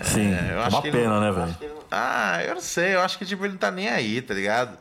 Sim, 0.04 0.32
É, 0.34 0.52
eu 0.54 0.60
é 0.60 0.64
acho 0.66 0.76
uma 0.76 0.82
pena, 0.84 1.10
não- 1.10 1.20
né, 1.22 1.32
velho? 1.32 1.74
não- 1.74 1.80
Ah, 1.90 2.44
eu 2.44 2.54
não 2.54 2.62
sei, 2.62 2.94
eu 2.94 3.02
acho 3.02 3.18
que 3.18 3.26
tipo, 3.26 3.44
ele 3.44 3.54
não 3.54 3.60
tá 3.60 3.72
nem 3.72 3.90
aí, 3.90 4.22
tá 4.22 4.34
ligado? 4.36 4.78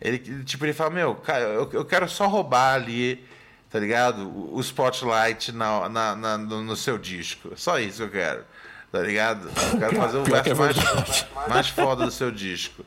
Ele, 0.00 0.44
tipo, 0.44 0.64
ele 0.64 0.72
fala, 0.72 0.90
meu, 0.90 1.14
cara, 1.16 1.40
eu, 1.44 1.68
eu 1.72 1.84
quero 1.84 2.08
só 2.08 2.26
roubar 2.26 2.74
ali, 2.74 3.24
tá 3.68 3.78
ligado? 3.80 4.28
O, 4.28 4.56
o 4.56 4.60
spotlight 4.60 5.50
na, 5.52 5.88
na, 5.88 6.16
na- 6.16 6.38
no, 6.38 6.62
no 6.62 6.76
seu 6.76 6.96
disco. 6.98 7.52
Só 7.56 7.78
isso 7.78 7.96
que 7.98 8.02
eu 8.04 8.10
quero, 8.10 8.44
tá 8.92 9.00
ligado? 9.00 9.50
Eu 9.72 9.78
quero 9.78 9.96
fazer 9.96 10.18
o 10.18 10.22
é 10.22 10.42
verso 10.42 10.56
mais, 10.56 11.26
mais 11.48 11.68
foda 11.68 12.04
do 12.04 12.10
seu 12.12 12.30
disco. 12.30 12.84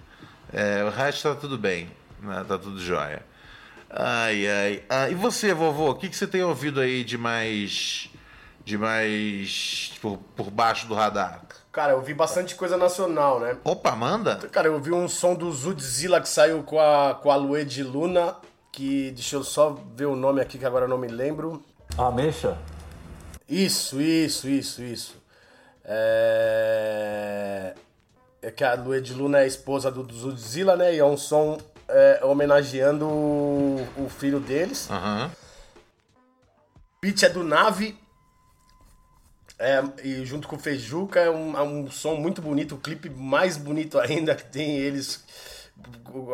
É, 0.53 0.83
o 0.83 0.89
resto 0.89 1.27
tá 1.29 1.35
tudo 1.35 1.57
bem, 1.57 1.89
né? 2.21 2.45
Tá 2.47 2.57
tudo 2.57 2.79
jóia. 2.79 3.23
Ai, 3.89 4.47
ai. 4.47 4.83
Ah, 4.89 5.09
e 5.09 5.15
você, 5.15 5.53
vovô, 5.53 5.89
o 5.91 5.95
que, 5.95 6.07
que 6.09 6.15
você 6.15 6.25
tem 6.27 6.41
ouvido 6.43 6.79
aí 6.79 7.03
de 7.03 7.17
mais. 7.17 8.09
de 8.63 8.77
mais. 8.77 9.91
por, 10.01 10.17
por 10.17 10.49
baixo 10.49 10.87
do 10.87 10.93
radar? 10.93 11.41
Cara, 11.71 11.93
eu 11.93 12.01
vi 12.01 12.13
bastante 12.13 12.55
coisa 12.55 12.75
nacional, 12.75 13.39
né? 13.39 13.57
Opa, 13.63 13.95
manda? 13.95 14.35
Cara, 14.51 14.67
eu 14.67 14.79
vi 14.79 14.91
um 14.91 15.07
som 15.07 15.33
do 15.33 15.49
Zudzilla 15.51 16.19
que 16.19 16.27
saiu 16.27 16.63
com 16.63 16.79
a, 16.79 17.15
com 17.15 17.31
a 17.31 17.35
Lue 17.37 17.63
de 17.63 17.81
Luna, 17.81 18.35
que 18.71 19.11
deixa 19.11 19.37
eu 19.37 19.43
só 19.43 19.77
ver 19.95 20.07
o 20.07 20.15
nome 20.15 20.41
aqui 20.41 20.57
que 20.57 20.65
agora 20.65 20.83
eu 20.85 20.89
não 20.89 20.97
me 20.97 21.07
lembro. 21.07 21.63
Ameixa? 21.97 22.57
Isso, 23.47 24.01
isso, 24.01 24.49
isso, 24.49 24.81
isso. 24.81 25.21
É... 25.83 27.73
é 28.41 28.51
que 28.51 28.63
a 28.63 28.73
Lued 28.75 29.13
Luna 29.13 29.39
é 29.39 29.43
a 29.43 29.47
esposa 29.47 29.89
do 29.91 30.03
Zudzilla, 30.13 30.75
né? 30.75 30.93
E 30.95 30.99
é 30.99 31.05
um 31.05 31.17
som 31.17 31.57
é, 31.87 32.19
homenageando 32.23 33.05
o, 33.05 33.87
o, 33.97 34.09
filho 34.09 34.39
deles. 34.39 34.89
Aham. 34.89 35.23
Uhum. 35.23 35.31
Beat 37.01 37.23
é 37.23 37.29
do 37.29 37.43
Nave. 37.43 38.00
É, 39.63 39.83
e 40.03 40.25
junto 40.25 40.47
com 40.47 40.55
o 40.55 40.59
Fejuca 40.59 41.19
é 41.19 41.29
um, 41.29 41.55
é 41.55 41.61
um 41.61 41.91
som 41.91 42.15
muito 42.15 42.41
bonito, 42.41 42.73
o 42.73 42.79
clipe 42.79 43.11
mais 43.11 43.57
bonito 43.57 43.99
ainda 43.99 44.33
que 44.33 44.43
tem 44.43 44.77
eles, 44.77 45.23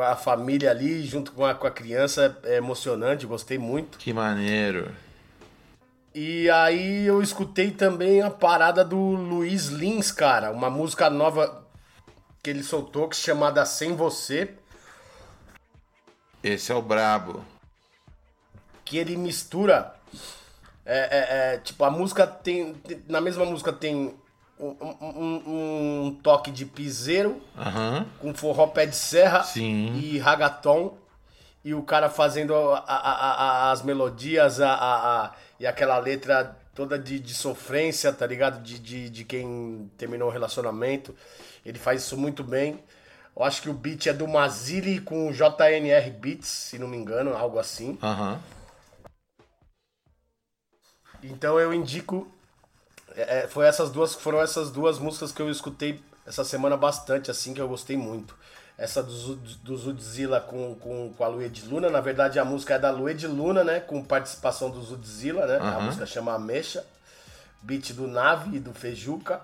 a 0.02 0.16
família 0.16 0.72
ali, 0.72 1.06
junto 1.06 1.34
com 1.34 1.46
a, 1.46 1.54
com 1.54 1.68
a 1.68 1.72
criança, 1.72 2.40
é 2.46 2.56
emocionante, 2.56 3.26
gostei 3.26 3.58
muito. 3.58 3.98
Que 3.98 4.14
maneiro. 4.14 4.96
E 6.16 6.50
aí 6.50 7.06
eu 7.06 7.22
escutei 7.22 7.70
também 7.70 8.22
a 8.22 8.30
parada 8.30 8.86
do 8.86 8.98
Luiz 8.98 9.68
Lins, 9.68 10.10
cara, 10.10 10.50
uma 10.50 10.70
música 10.70 11.10
nova 11.10 11.68
que 12.42 12.50
ele 12.50 12.64
soltou 12.64 13.10
que 13.10 13.18
chamada 13.18 13.66
Sem 13.66 13.94
Você. 13.94 14.54
Esse 16.42 16.72
é 16.72 16.76
o 16.76 16.82
brabo. 16.82 17.44
Que 18.86 18.98
ele 18.98 19.18
mistura. 19.18 19.94
É, 20.90 21.00
é, 21.00 21.54
é, 21.56 21.58
tipo, 21.58 21.84
a 21.84 21.92
música 21.92 22.26
tem. 22.26 22.76
Na 23.10 23.20
mesma 23.20 23.44
música 23.44 23.74
tem 23.74 24.16
um, 24.58 24.76
um, 25.02 25.44
um 26.06 26.20
toque 26.24 26.50
de 26.50 26.66
piseiro, 26.66 27.42
uhum. 27.58 28.06
com 28.22 28.34
forró 28.34 28.68
pé 28.68 28.86
de 28.86 28.96
serra 28.96 29.44
Sim. 29.44 29.94
e 29.96 30.18
ragaton. 30.18 30.98
E 31.64 31.74
o 31.74 31.84
cara 31.84 32.10
fazendo 32.10 32.56
a, 32.56 32.78
a, 32.78 33.68
a, 33.68 33.72
as 33.72 33.82
melodias, 33.82 34.62
a 34.62 35.34
e 35.60 35.66
aquela 35.66 35.98
letra 35.98 36.56
toda 36.74 36.98
de, 36.98 37.20
de 37.20 37.34
sofrência, 37.34 38.14
tá 38.14 38.26
ligado? 38.26 38.62
De, 38.62 38.78
de, 38.80 39.10
de 39.10 39.24
quem 39.26 39.92
terminou 39.98 40.30
o 40.30 40.32
relacionamento. 40.32 41.16
Ele 41.66 41.80
faz 41.80 42.04
isso 42.04 42.16
muito 42.16 42.44
bem. 42.44 42.80
Eu 43.36 43.44
acho 43.44 43.62
que 43.62 43.70
o 43.70 43.74
beat 43.74 44.08
é 44.08 44.14
do 44.14 44.28
Mazili 44.28 45.00
com 45.00 45.32
JNR 45.32 46.10
Beats, 46.12 46.48
se 46.48 46.80
não 46.80 46.88
me 46.88 46.98
engano, 46.98 47.36
algo 47.36 47.60
assim. 47.60 47.98
Uhum. 48.02 48.38
Então 51.32 51.60
eu 51.60 51.74
indico. 51.74 52.28
É, 53.16 53.40
é, 53.40 53.48
foi 53.48 53.66
essas 53.66 53.90
duas, 53.90 54.14
foram 54.14 54.42
essas 54.42 54.72
duas 54.72 55.00
músicas 55.00 55.32
que 55.32 55.42
eu 55.42 55.50
escutei 55.50 56.02
essa 56.26 56.44
semana 56.44 56.76
bastante, 56.76 57.32
assim, 57.32 57.54
que 57.54 57.62
eu 57.62 57.68
gostei 57.68 57.98
muito 57.98 58.36
essa 58.78 59.02
do, 59.02 59.36
do 59.36 59.76
Zudzilla 59.76 60.40
com, 60.40 60.76
com, 60.76 61.12
com 61.18 61.24
a 61.24 61.28
Lued 61.28 61.66
Luna. 61.66 61.90
Na 61.90 62.00
verdade, 62.00 62.38
a 62.38 62.46
música 62.46 62.76
é 62.76 62.80
da 62.80 62.92
Lued 62.92 63.26
Luna, 63.26 63.64
né? 63.64 63.80
Com 63.80 64.04
participação 64.04 64.70
do 64.70 64.82
Zudzilla, 64.82 65.48
né? 65.48 65.58
Uhum. 65.58 65.78
A 65.78 65.80
música 65.80 66.06
chama 66.06 66.34
Ameixa. 66.34 66.86
Beat 67.62 67.94
do 67.94 68.08
Nave 68.08 68.58
e 68.58 68.60
do 68.60 68.74
Fejuca. 68.74 69.42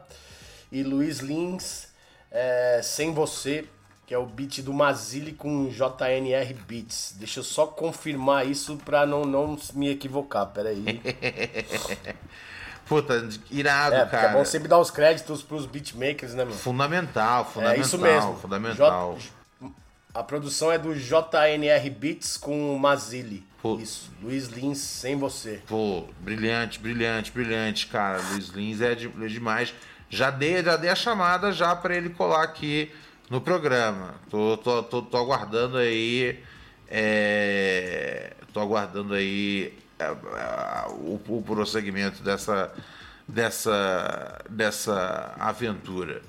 E 0.72 0.84
Luiz 0.84 1.20
Lins, 1.20 1.88
é, 2.30 2.82
Sem 2.84 3.12
Você, 3.14 3.68
que 4.06 4.14
é 4.14 4.18
o 4.18 4.26
beat 4.26 4.62
do 4.62 4.74
Mazili 4.74 5.32
com 5.32 5.70
JNR 5.70 6.54
Beats. 6.68 7.16
Deixa 7.18 7.40
eu 7.40 7.44
só 7.44 7.66
confirmar 7.66 8.46
isso 8.46 8.78
pra 8.78 9.06
não, 9.06 9.26
não 9.26 9.58
me 9.74 9.90
equivocar, 9.90 10.48
peraí. 10.48 11.02
Puta, 12.86 13.28
irado, 13.50 13.96
é, 13.96 14.06
cara. 14.06 14.32
É 14.32 14.34
bom 14.34 14.44
sempre 14.44 14.68
dar 14.68 14.78
os 14.78 14.92
créditos 14.92 15.42
pros 15.42 15.66
beatmakers, 15.66 16.34
né, 16.34 16.44
mano? 16.44 16.56
Fundamental, 16.56 17.46
fundamental. 17.46 17.78
É 17.78 17.80
isso 17.80 17.98
mesmo. 17.98 18.36
Fundamental. 18.38 19.18
J... 19.18 19.72
A 20.14 20.22
produção 20.22 20.72
é 20.72 20.78
do 20.78 20.94
JNR 20.94 21.90
Beats 21.90 22.38
com 22.38 22.78
Mazili. 22.78 23.44
Pô. 23.62 23.80
Isso. 23.80 24.12
Luiz 24.22 24.48
Lins, 24.48 24.80
sem 24.80 25.18
você. 25.18 25.62
Pô, 25.66 26.06
brilhante, 26.20 26.78
brilhante, 26.78 27.32
brilhante, 27.32 27.88
cara. 27.88 28.22
Luiz 28.32 28.50
Lins 28.50 28.82
é, 28.82 28.94
de, 28.94 29.08
é 29.08 29.28
demais. 29.28 29.74
Já 30.10 30.30
dei, 30.30 30.62
já 30.62 30.76
dei 30.76 30.90
a 30.90 30.96
chamada 30.96 31.52
já 31.52 31.74
para 31.76 31.96
ele 31.96 32.10
colar 32.10 32.44
aqui 32.44 32.92
no 33.30 33.42
programa. 33.42 34.16
Tô, 34.30 34.58
tô, 34.58 34.84
tô, 34.84 35.02
tô 35.02 35.18
aguardando 35.18 35.78
aí. 35.78 36.44
É, 36.88 38.34
tô 38.54 38.60
aguardando 38.60 39.14
aí 39.14 39.74
é, 39.98 40.06
é, 40.06 40.88
o, 40.90 41.20
o 41.28 41.44
prosseguimento 41.44 42.22
dessa, 42.22 42.72
dessa, 43.28 44.42
dessa 44.50 45.34
aventura. 45.40 46.22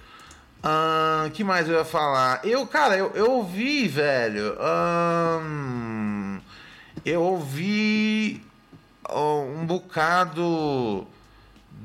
Uh, 0.65 1.31
que 1.33 1.45
mais 1.45 1.69
eu 1.69 1.75
ia 1.77 1.85
falar? 1.85 2.41
Eu, 2.43 2.67
cara, 2.67 2.97
eu, 2.97 3.13
eu 3.15 3.31
ouvi, 3.33 3.87
velho. 3.87 4.57
Um, 4.59 6.41
eu 7.05 7.21
ouvi 7.21 8.43
um 9.11 9.67
bocado 9.67 11.07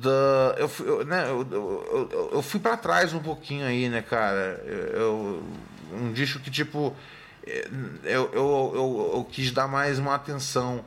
da. 0.01 0.55
Eu, 0.57 0.71
eu, 0.85 1.05
né, 1.05 1.25
eu, 1.29 1.47
eu, 1.51 2.29
eu 2.33 2.41
fui 2.41 2.59
para 2.59 2.77
trás 2.77 3.13
um 3.13 3.19
pouquinho 3.19 3.65
aí, 3.65 3.89
né, 3.89 4.01
cara? 4.01 4.61
Eu, 4.65 5.43
um 5.91 6.13
disco 6.13 6.39
que, 6.39 6.49
tipo, 6.51 6.95
eu, 7.45 8.29
eu, 8.31 8.31
eu, 8.33 9.11
eu 9.15 9.27
quis 9.29 9.51
dar 9.51 9.67
mais 9.67 9.99
uma 9.99 10.15
atenção 10.15 10.83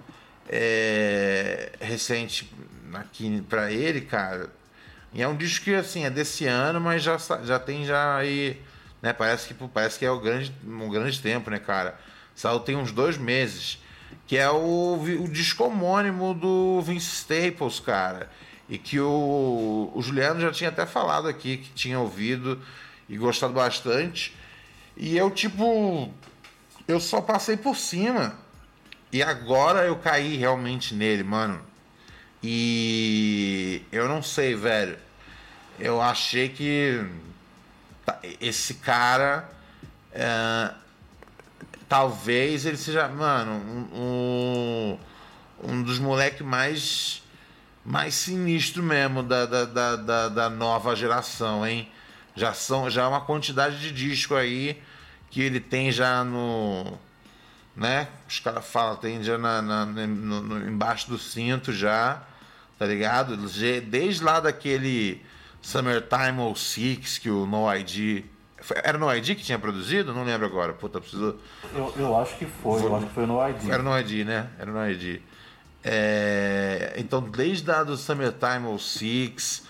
é, 0.49 1.73
recente 1.81 2.51
aqui 2.95 3.43
para 3.49 3.71
ele, 3.71 4.03
cara. 4.03 4.51
E 5.13 5.23
é 5.23 5.29
um 5.29 5.37
disco 5.37 5.65
que 5.65 5.75
assim 5.75 6.05
é 6.05 6.11
desse 6.11 6.47
ano, 6.47 6.81
mas 6.81 7.03
já, 7.03 7.19
já 7.45 7.59
tem 7.59 7.85
já 7.85 8.17
aí, 8.17 8.61
né? 9.03 9.13
Parece 9.13 9.49
que 9.49 9.55
parece 9.69 9.99
que 9.99 10.07
é 10.07 10.11
o 10.11 10.21
grande, 10.21 10.55
um 10.65 10.89
grande 10.89 11.21
tempo, 11.21 11.51
né, 11.51 11.59
cara? 11.59 11.99
Saiu 12.35 12.61
tem 12.61 12.77
uns 12.77 12.93
dois 12.93 13.19
meses, 13.19 13.79
que 14.27 14.39
é 14.39 14.49
o, 14.49 14.99
o 15.21 15.29
disco 15.29 15.65
homônimo 15.65 16.33
do 16.33 16.81
Vince 16.81 17.15
Staples, 17.17 17.79
cara. 17.79 18.31
E 18.69 18.79
que 18.79 19.01
o, 19.01 19.91
o 19.95 20.03
Juliano 20.03 20.41
já 20.41 20.51
tinha 20.51 20.71
até 20.71 20.87
falado 20.87 21.29
aqui 21.29 21.59
que 21.59 21.71
tinha 21.71 21.99
ouvido 21.99 22.61
e 23.09 23.17
gostado 23.17 23.53
bastante. 23.53 24.35
E 24.97 25.17
eu, 25.17 25.31
tipo, 25.31 26.13
eu 26.87 27.01
só 27.01 27.21
passei 27.21 27.57
por 27.57 27.77
cima. 27.77 28.35
E 29.13 29.23
agora 29.23 29.85
eu 29.85 29.97
caí 29.97 30.37
realmente 30.37 30.95
nele, 30.95 31.23
mano. 31.23 31.61
E 32.43 33.83
eu 33.93 34.09
não 34.09 34.23
sei, 34.23 34.55
velho. 34.55 34.99
Eu 35.79 36.01
achei 36.01 36.49
que 36.49 37.05
esse 38.41 38.75
cara. 38.75 39.49
É, 40.13 40.73
talvez 41.89 42.65
ele 42.65 42.79
seja, 42.79 43.07
mano, 43.09 43.53
um, 43.95 44.99
um 45.63 45.83
dos 45.83 45.99
moleques 45.99 46.41
mais, 46.41 47.22
mais 47.85 48.15
sinistro 48.15 48.83
mesmo 48.83 49.23
da, 49.23 49.47
da, 49.47 49.65
da, 49.65 49.97
da, 49.97 50.29
da 50.29 50.51
nova 50.51 50.95
geração, 50.95 51.67
hein? 51.67 51.89
Já 52.35 52.55
são 52.55 52.89
já 52.89 53.03
é 53.03 53.07
uma 53.07 53.21
quantidade 53.21 53.79
de 53.79 53.93
disco 53.93 54.35
aí 54.35 54.81
que 55.31 55.43
ele 55.43 55.61
tem 55.61 55.91
já 55.93 56.25
no 56.25 56.99
né? 57.77 58.09
Os 58.29 58.39
caras 58.39 58.67
falam, 58.67 58.97
tem 58.97 59.23
já 59.23 59.39
na, 59.39 59.63
na 59.63 59.87
no, 59.87 60.43
no, 60.43 60.69
embaixo 60.69 61.09
do 61.09 61.19
cinto 61.19 61.73
já, 61.73 62.23
tá 62.79 62.87
ligado? 62.87 63.37
Desde 63.37 64.23
lá 64.23 64.41
daquele 64.41 65.23
Summertime 65.61 66.55
06 66.55 67.19
que 67.19 67.31
o 67.31 67.47
No 67.47 67.73
ID. 67.75 68.25
Era 68.85 68.97
no 68.97 69.13
ID 69.13 69.37
que 69.37 69.43
tinha 69.43 69.59
produzido? 69.59 70.15
Não 70.15 70.23
lembro 70.23 70.47
agora. 70.47 70.73
Puta, 70.73 71.01
preciso. 71.01 71.37
Eu, 71.75 71.93
eu 71.97 72.21
acho 72.21 72.37
que 72.37 72.45
foi, 72.45 72.81
foi, 72.81 72.91
eu 72.91 72.97
acho 72.97 73.07
que 73.07 73.15
foi 73.15 73.27
no 73.27 73.49
ID. 73.49 73.69
Era 73.69 73.83
no 73.83 73.99
ID, 73.99 74.27
né? 74.27 74.51
Era 74.59 74.71
no 74.71 74.89
ID. 74.89 75.21
É... 75.85 76.95
Então, 76.97 77.21
desde 77.21 77.69
lá 77.69 77.83
do 77.83 77.97
Summertime 77.97 78.79
06, 78.79 79.63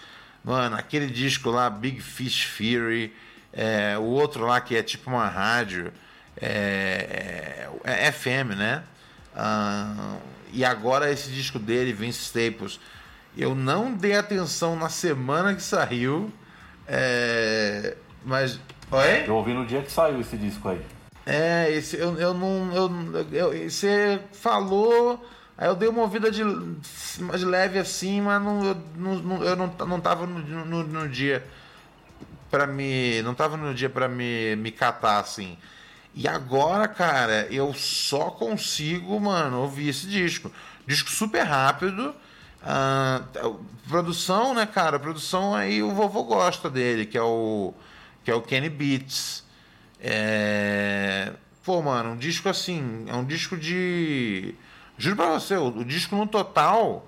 mano, 0.44 0.76
aquele 0.76 1.06
disco 1.06 1.50
lá, 1.50 1.68
Big 1.70 2.00
Fish 2.00 2.44
Fury, 2.44 3.14
é... 3.52 3.96
o 3.98 4.02
outro 4.02 4.46
lá 4.46 4.60
que 4.60 4.76
é 4.76 4.82
tipo 4.82 5.10
uma 5.10 5.28
rádio 5.28 5.92
é, 6.40 7.68
é, 7.84 8.06
é 8.06 8.12
FM, 8.12 8.56
né? 8.56 8.82
Ah, 9.34 10.16
e 10.52 10.64
agora 10.64 11.10
esse 11.10 11.30
disco 11.30 11.58
dele, 11.58 11.92
Vince 11.92 12.20
Staples, 12.20 12.78
eu 13.36 13.54
não 13.54 13.92
dei 13.92 14.16
atenção 14.16 14.76
na 14.76 14.88
semana 14.88 15.54
que 15.54 15.62
saiu, 15.62 16.30
é, 16.86 17.96
mas. 18.24 18.60
Oi? 18.90 19.24
Eu 19.26 19.36
ouvi 19.36 19.54
no 19.54 19.64
dia 19.64 19.82
que 19.82 19.90
saiu 19.90 20.20
esse 20.20 20.36
disco 20.36 20.68
aí. 20.68 20.80
É, 21.24 21.70
esse, 21.70 21.96
eu, 21.96 22.18
eu 22.18 22.34
não. 22.34 22.72
Eu, 22.74 23.28
eu, 23.32 23.70
você 23.70 24.20
falou. 24.32 25.24
Aí 25.56 25.68
eu 25.68 25.76
dei 25.76 25.88
uma 25.88 26.02
ouvida 26.02 26.30
de, 26.30 26.42
de 26.42 27.44
leve 27.44 27.78
assim, 27.78 28.20
mas 28.20 28.42
não, 28.42 28.64
eu, 28.64 28.76
não, 28.96 29.44
eu 29.44 29.56
não, 29.56 29.66
não 29.86 30.00
tava 30.00 30.26
no, 30.26 30.64
no, 30.64 30.82
no 30.84 31.08
dia 31.08 31.46
para 32.50 32.66
me. 32.66 33.22
Não 33.22 33.34
tava 33.34 33.56
no 33.56 33.74
dia 33.74 33.90
para 33.90 34.08
me, 34.08 34.56
me 34.56 34.70
catar 34.70 35.18
assim. 35.18 35.56
E 36.14 36.28
agora, 36.28 36.86
cara, 36.88 37.46
eu 37.50 37.72
só 37.72 38.30
consigo, 38.30 39.18
mano, 39.20 39.60
ouvir 39.60 39.88
esse 39.88 40.06
disco. 40.06 40.50
Disco 40.86 41.10
super 41.10 41.42
rápido. 41.42 42.14
Uh, 42.62 43.58
produção, 43.88 44.54
né, 44.54 44.66
cara? 44.66 44.98
Produção 44.98 45.54
aí 45.54 45.82
o 45.82 45.90
vovô 45.92 46.22
gosta 46.24 46.70
dele, 46.70 47.06
que 47.06 47.18
é 47.18 47.22
o 47.22 47.74
que 48.24 48.30
é 48.30 48.34
o 48.34 48.42
Kenny 48.42 48.68
Beats. 48.68 49.44
É... 50.00 51.32
Pô, 51.64 51.80
mano, 51.80 52.10
um 52.10 52.16
disco 52.16 52.48
assim, 52.48 53.04
é 53.08 53.14
um 53.14 53.24
disco 53.24 53.56
de. 53.56 54.54
Juro 54.98 55.16
pra 55.16 55.30
você, 55.30 55.56
o, 55.56 55.68
o 55.68 55.84
disco 55.84 56.14
no 56.16 56.26
total, 56.26 57.06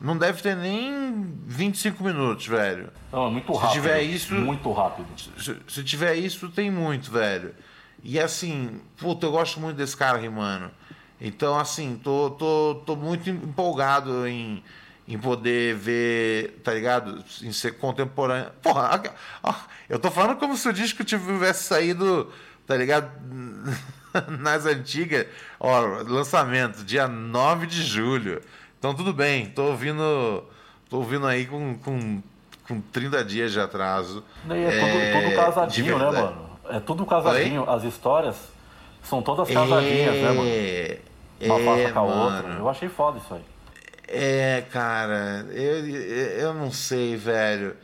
não 0.00 0.16
deve 0.16 0.42
ter 0.42 0.54
nem 0.56 1.34
25 1.46 2.02
minutos, 2.04 2.46
velho. 2.46 2.90
Não, 3.12 3.26
é 3.26 3.30
muito 3.30 3.52
Se 3.52 3.58
rápido. 3.58 3.72
tiver 3.72 4.02
isso- 4.02 4.34
Muito 4.34 4.72
rápido. 4.72 5.06
Se, 5.38 5.56
se 5.68 5.84
tiver 5.84 6.14
isso, 6.16 6.48
tem 6.48 6.70
muito, 6.70 7.10
velho. 7.10 7.54
E 8.02 8.18
assim, 8.18 8.80
puta, 8.96 9.26
eu 9.26 9.30
gosto 9.32 9.60
muito 9.60 9.76
desse 9.76 9.96
cara, 9.96 10.16
Rimano. 10.18 10.70
Então, 11.20 11.58
assim, 11.58 12.00
tô, 12.02 12.30
tô, 12.30 12.82
tô 12.86 12.96
muito 12.96 13.28
empolgado 13.28 14.26
em, 14.26 14.64
em 15.06 15.18
poder 15.18 15.74
ver, 15.76 16.60
tá 16.64 16.72
ligado? 16.72 17.22
Em 17.42 17.52
ser 17.52 17.72
contemporâneo. 17.72 18.50
Porra, 18.62 19.02
eu 19.88 19.98
tô 19.98 20.10
falando 20.10 20.38
como 20.38 20.56
se 20.56 20.66
o 20.66 20.72
disco 20.72 21.04
tivesse 21.04 21.64
saído, 21.64 22.32
tá 22.66 22.74
ligado? 22.74 23.10
Nas 24.40 24.66
antigas. 24.66 25.26
Ó, 25.58 25.80
lançamento, 26.06 26.84
dia 26.84 27.06
9 27.08 27.66
de 27.66 27.82
julho. 27.82 28.40
Então, 28.78 28.94
tudo 28.94 29.12
bem, 29.12 29.46
tô 29.46 29.64
ouvindo. 29.64 30.44
Tô 30.88 30.98
ouvindo 30.98 31.26
aí 31.26 31.46
com, 31.46 31.78
com, 31.78 32.22
com 32.66 32.80
30 32.80 33.24
dias 33.24 33.52
de 33.52 33.60
atraso. 33.60 34.24
E 34.48 34.52
é, 34.52 34.70
tudo, 34.70 35.20
tudo 35.20 35.30
de 35.30 35.36
casadinho, 35.36 35.98
né, 35.98 36.10
mano? 36.10 36.50
É 36.68 36.80
tudo 36.80 37.06
casadinho. 37.06 37.68
As 37.70 37.84
histórias 37.84 38.36
são 39.02 39.22
todas 39.22 39.48
casadinhas, 39.48 40.14
né, 40.14 40.28
mano? 40.32 40.42
É, 40.48 40.98
Uma 41.42 41.60
é, 41.60 41.64
faça 41.64 41.92
com 41.92 41.98
a 41.98 42.02
outra. 42.02 42.42
mano. 42.48 42.58
Eu 42.60 42.68
achei 42.68 42.88
foda 42.88 43.18
isso 43.18 43.34
aí. 43.34 43.44
É, 44.08 44.64
cara, 44.72 45.46
eu, 45.52 45.86
eu 45.86 46.54
não 46.54 46.72
sei, 46.72 47.16
velho. 47.16 47.76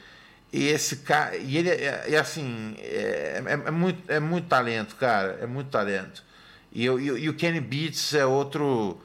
E 0.57 0.69
esse 0.69 0.97
cara. 0.97 1.37
E 1.37 1.59
ele 1.59 1.69
é, 1.69 2.05
é 2.15 2.17
assim, 2.19 2.75
é, 2.79 3.43
é, 3.47 3.53
é 3.69 3.71
muito, 3.71 4.11
é 4.11 4.19
muito 4.19 4.49
talento, 4.49 4.97
cara. 4.97 5.39
É 5.43 5.47
muito 5.47 5.69
talento. 5.69 6.25
E, 6.73 6.83
eu- 6.85 6.99
e, 6.99 7.25
e 7.25 7.29
o 7.29 7.35
Kenny 7.35 7.61
Beats 7.61 8.15
é 8.15 8.25
outro. 8.25 8.99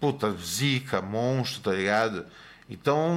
Puta, 0.00 0.32
zica, 0.32 1.02
monstro, 1.02 1.60
tá 1.62 1.72
ligado? 1.72 2.24
Então, 2.68 3.14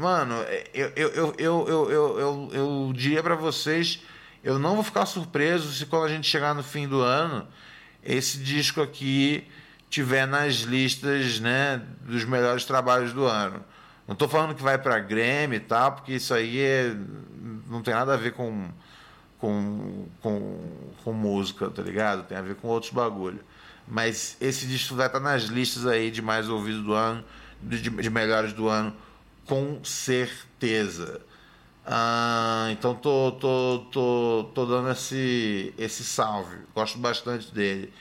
mano, 0.00 0.34
eu, 0.74 0.92
eu, 0.96 1.08
eu, 1.10 1.34
eu, 1.38 1.68
eu, 1.68 1.90
eu, 1.90 2.20
eu, 2.20 2.50
eu 2.52 2.92
diria 2.94 3.22
pra 3.22 3.34
vocês: 3.34 4.02
eu 4.42 4.58
não 4.58 4.74
vou 4.74 4.82
ficar 4.84 5.04
surpreso 5.04 5.72
se 5.74 5.84
quando 5.86 6.04
a 6.06 6.08
gente 6.08 6.26
chegar 6.26 6.54
no 6.54 6.62
fim 6.62 6.88
do 6.88 7.00
ano, 7.02 7.46
esse 8.02 8.38
disco 8.38 8.80
aqui 8.80 9.44
tiver 9.90 10.26
nas 10.26 10.56
listas 10.56 11.40
né, 11.40 11.82
dos 12.02 12.24
melhores 12.24 12.64
trabalhos 12.64 13.12
do 13.12 13.24
ano. 13.26 13.62
Não 14.06 14.12
estou 14.12 14.28
falando 14.28 14.54
que 14.54 14.62
vai 14.62 14.78
para 14.78 14.98
Grammy 15.00 15.56
e 15.56 15.60
tal, 15.60 15.92
porque 15.92 16.14
isso 16.14 16.32
aí 16.32 16.60
é- 16.60 16.94
não 17.68 17.82
tem 17.82 17.92
nada 17.94 18.14
a 18.14 18.16
ver 18.16 18.32
com, 18.32 18.68
com, 19.38 20.06
com, 20.22 20.60
com 21.04 21.12
música, 21.12 21.70
tá 21.70 21.82
ligado? 21.82 22.24
Tem 22.26 22.38
a 22.38 22.42
ver 22.42 22.56
com 22.56 22.68
outros 22.68 22.92
bagulho. 22.92 23.40
Mas 23.86 24.36
esse 24.40 24.66
disco 24.66 24.94
vai 24.96 25.06
estar 25.06 25.20
nas 25.20 25.44
listas 25.44 25.86
aí 25.86 26.10
de 26.10 26.22
mais 26.22 26.48
ouvidos 26.48 26.82
do 26.84 26.92
ano, 26.92 27.24
de, 27.62 27.80
de 27.80 28.10
melhores 28.10 28.52
do 28.52 28.68
ano, 28.68 28.94
com 29.46 29.82
certeza. 29.84 31.20
Ah, 31.84 32.68
então 32.72 32.94
tô, 32.94 33.32
tô, 33.32 33.86
tô, 33.92 34.50
tô 34.54 34.66
dando 34.66 34.90
esse, 34.90 35.72
esse 35.78 36.02
salve. 36.04 36.56
Gosto 36.74 36.98
bastante 36.98 37.52
dele. 37.54 37.92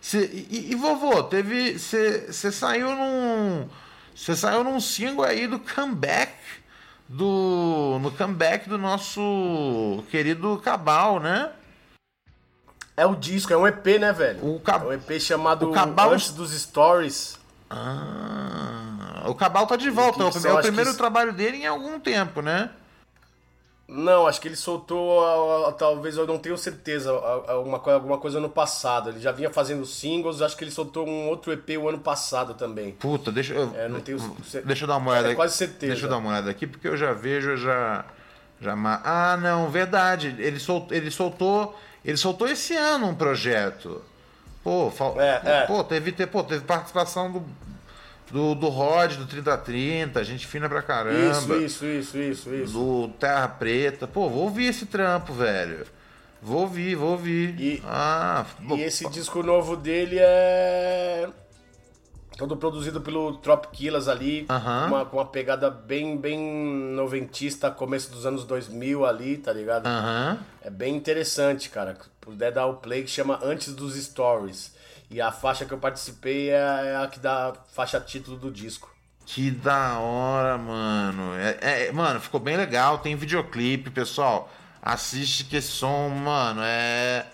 Cê- 0.00 0.30
e, 0.50 0.72
e, 0.72 0.74
vovô, 0.74 1.22
teve. 1.24 1.78
Você 1.78 2.30
saiu 2.52 2.90
num. 2.94 3.68
Você 4.14 4.36
saiu 4.36 4.62
num 4.64 4.80
single 4.80 5.24
aí 5.24 5.46
do 5.46 5.58
comeback. 5.58 6.32
Do. 7.08 7.98
No 8.00 8.10
comeback 8.12 8.68
do 8.68 8.78
nosso 8.78 10.02
querido 10.10 10.58
Cabal, 10.64 11.20
né? 11.20 11.50
É 12.96 13.04
o 13.04 13.14
disco, 13.16 13.52
é 13.52 13.56
um 13.56 13.66
EP, 13.66 13.98
né, 13.98 14.12
velho? 14.12 14.54
O 14.54 14.60
Cab- 14.60 14.84
É 14.84 14.86
um 14.86 14.92
EP 14.92 15.20
chamado 15.20 15.68
o 15.68 15.72
Cabal- 15.72 16.12
Antes 16.12 16.30
dos 16.30 16.52
Stories. 16.58 17.38
Ah, 17.68 19.24
o 19.26 19.34
Cabal 19.34 19.66
tá 19.66 19.76
de 19.76 19.90
volta. 19.90 20.22
É 20.22 20.52
o, 20.52 20.58
é 20.58 20.62
primeiro 20.62 20.92
que- 20.92 20.96
trabalho 20.96 21.32
dele 21.32 21.58
em 21.58 21.66
algum 21.66 21.98
tempo, 21.98 22.40
né? 22.40 22.70
Não, 23.86 24.26
acho 24.26 24.40
que 24.40 24.48
ele 24.48 24.56
soltou, 24.56 25.70
talvez 25.74 26.16
eu 26.16 26.26
não 26.26 26.38
tenho 26.38 26.56
certeza, 26.56 27.12
uma, 27.64 27.78
co- 27.78 27.90
alguma 27.90 28.16
coisa 28.16 28.38
ano 28.38 28.48
passado. 28.48 29.10
Ele 29.10 29.20
já 29.20 29.30
vinha 29.30 29.50
fazendo 29.50 29.84
singles, 29.84 30.40
acho 30.40 30.56
que 30.56 30.64
ele 30.64 30.70
soltou 30.70 31.06
um 31.06 31.28
outro 31.28 31.52
EP 31.52 31.70
o 31.78 31.88
ano 31.90 31.98
passado 31.98 32.54
também. 32.54 32.92
Puta, 32.92 33.30
deixa 33.30 33.52
eu. 33.52 33.70
É, 33.76 33.86
não 33.86 34.00
tenho 34.00 34.18
Deixa 34.64 34.84
eu 34.84 34.88
dar 34.88 34.96
uma 34.96 35.10
olhada 35.10 35.26
É 35.26 35.30
aqui. 35.32 35.36
quase 35.36 35.54
certeza. 35.56 35.92
Deixa 35.92 36.06
eu 36.06 36.10
dar 36.10 36.16
uma 36.16 36.30
olhada 36.30 36.50
aqui, 36.50 36.66
porque 36.66 36.88
eu 36.88 36.96
já 36.96 37.12
vejo, 37.12 37.50
eu 37.50 37.56
já. 37.58 38.06
já 38.58 38.72
ah, 39.04 39.36
não, 39.36 39.68
verdade. 39.70 40.34
Ele, 40.38 40.58
sol, 40.58 40.86
ele 40.90 41.10
soltou. 41.10 41.78
Ele 42.02 42.16
soltou 42.16 42.48
esse 42.48 42.74
ano 42.74 43.08
um 43.08 43.14
projeto. 43.14 44.02
Pô, 44.62 44.90
fal- 44.90 45.20
É, 45.20 45.42
é. 45.44 45.66
pô, 45.66 45.84
teve, 45.84 46.10
te- 46.10 46.26
pô, 46.26 46.42
teve 46.42 46.64
participação 46.64 47.30
do, 47.30 47.42
do, 48.34 48.52
do 48.56 48.68
Rod, 48.68 49.12
do 49.14 49.26
3030, 49.26 50.24
gente 50.24 50.44
fina 50.44 50.68
pra 50.68 50.82
caramba. 50.82 51.30
Isso, 51.30 51.54
isso, 51.54 51.86
isso, 51.86 52.18
isso, 52.18 52.52
isso. 52.54 52.72
Do 52.72 53.08
Terra 53.20 53.46
Preta. 53.46 54.08
Pô, 54.08 54.28
vou 54.28 54.42
ouvir 54.42 54.64
esse 54.66 54.86
trampo, 54.86 55.32
velho. 55.32 55.86
Vou 56.42 56.62
ouvir, 56.62 56.96
vou 56.96 57.12
ouvir. 57.12 57.54
E- 57.60 57.82
ah, 57.86 58.44
E 58.76 58.80
esse 58.82 59.08
disco 59.08 59.40
novo 59.42 59.76
dele 59.76 60.16
é 60.18 61.28
todo 62.36 62.56
produzido 62.56 63.00
pelo 63.00 63.36
Trop 63.36 63.68
Killers 63.68 64.08
ali, 64.08 64.44
com 65.10 65.16
uma 65.16 65.24
pegada 65.24 65.70
bem, 65.70 66.16
bem 66.16 66.36
noventista, 66.36 67.70
começo 67.70 68.10
dos 68.10 68.26
anos 68.26 68.44
2000 68.44 69.06
ali, 69.06 69.38
tá 69.38 69.52
ligado? 69.52 69.86
Aham. 69.86 70.38
É 70.60 70.68
bem 70.68 70.96
interessante, 70.96 71.70
cara. 71.70 71.96
Puder 72.20 72.50
dar 72.50 72.66
o 72.66 72.74
play 72.74 73.04
que 73.04 73.10
chama 73.10 73.38
Antes 73.44 73.72
dos 73.72 73.94
Stories. 73.94 74.73
E 75.10 75.20
a 75.20 75.30
faixa 75.30 75.64
que 75.64 75.72
eu 75.72 75.78
participei 75.78 76.50
é 76.50 76.56
a- 76.62 76.80
é 76.84 76.96
a 77.04 77.06
que 77.06 77.18
dá 77.20 77.48
a 77.50 77.52
faixa 77.74 78.00
título 78.00 78.36
do 78.36 78.50
disco. 78.50 78.92
Que 79.26 79.50
da 79.50 79.98
hora, 79.98 80.58
mano. 80.58 81.34
É, 81.36 81.86
é- 81.88 81.92
mano, 81.92 82.20
ficou 82.20 82.40
bem 82.40 82.56
legal. 82.56 82.98
Tem 82.98 83.14
videoclipe, 83.16 83.90
pessoal. 83.90 84.52
Assiste 84.82 85.44
que 85.44 85.60
som, 85.62 86.08
mano, 86.10 86.60
é. 86.62 87.26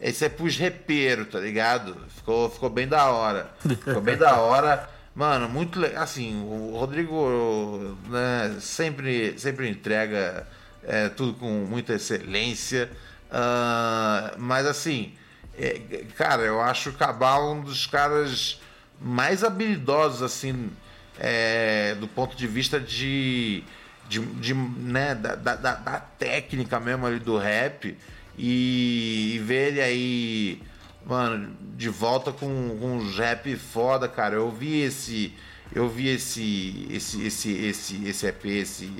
Esse 0.00 0.26
é 0.26 0.28
pros 0.28 0.56
repeiros, 0.56 1.28
tá 1.28 1.40
ligado? 1.40 1.96
Ficou, 2.16 2.48
ficou 2.50 2.70
bem 2.70 2.86
da 2.86 3.06
hora. 3.10 3.50
Ficou 3.66 4.00
bem 4.00 4.16
da 4.16 4.36
hora. 4.36 4.88
Mano, 5.14 5.48
muito 5.48 5.80
legal. 5.80 6.02
Assim, 6.04 6.40
o 6.44 6.76
Rodrigo 6.78 7.96
né, 8.08 8.56
sempre, 8.60 9.36
sempre 9.38 9.68
entrega 9.68 10.46
é, 10.84 11.08
tudo 11.08 11.34
com 11.34 11.48
muita 11.68 11.94
excelência. 11.94 12.88
Ah, 13.30 14.34
mas 14.38 14.66
assim, 14.66 15.14
é, 15.58 16.04
cara, 16.16 16.42
eu 16.42 16.60
acho 16.60 16.90
o 16.90 16.92
Cabal 16.92 17.52
um 17.54 17.60
dos 17.62 17.86
caras 17.86 18.60
mais 19.00 19.42
habilidosos, 19.44 20.22
assim, 20.22 20.70
é, 21.18 21.94
do 21.98 22.06
ponto 22.08 22.36
de 22.36 22.46
vista 22.46 22.80
de, 22.80 23.62
de, 24.08 24.20
de, 24.20 24.54
né, 24.54 25.14
da, 25.14 25.34
da, 25.34 25.54
da- 25.56 26.00
técnica 26.18 26.80
mesmo 26.80 27.06
ali 27.06 27.18
do 27.20 27.36
rap 27.38 27.96
e, 28.36 29.32
e 29.34 29.38
ver 29.40 29.68
ele 29.68 29.80
aí, 29.80 30.62
mano, 31.06 31.56
de 31.76 31.88
volta 31.88 32.32
com, 32.32 32.76
com 32.80 32.96
uns 32.96 33.16
rap 33.18 33.54
foda, 33.56 34.08
cara. 34.08 34.34
Eu 34.36 34.50
vi 34.50 34.80
esse, 34.80 35.32
eu 35.74 35.88
vi 35.88 36.08
esse, 36.08 36.86
esse, 36.90 37.24
esse, 37.26 37.52
esse, 37.52 38.04
esse 38.08 38.26
EP, 38.26 38.44
esse, 38.46 38.90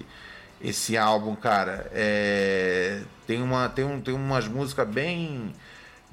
esse 0.61 0.97
álbum, 0.97 1.35
cara. 1.37 1.91
É, 1.93 3.03
tem 3.27 3.43
uma, 3.43 3.69
tem 3.69 3.85
um, 3.85 4.01
tem 4.01 4.15
umas 4.15 4.47
músicas 4.49 4.89
bem, 4.89 5.53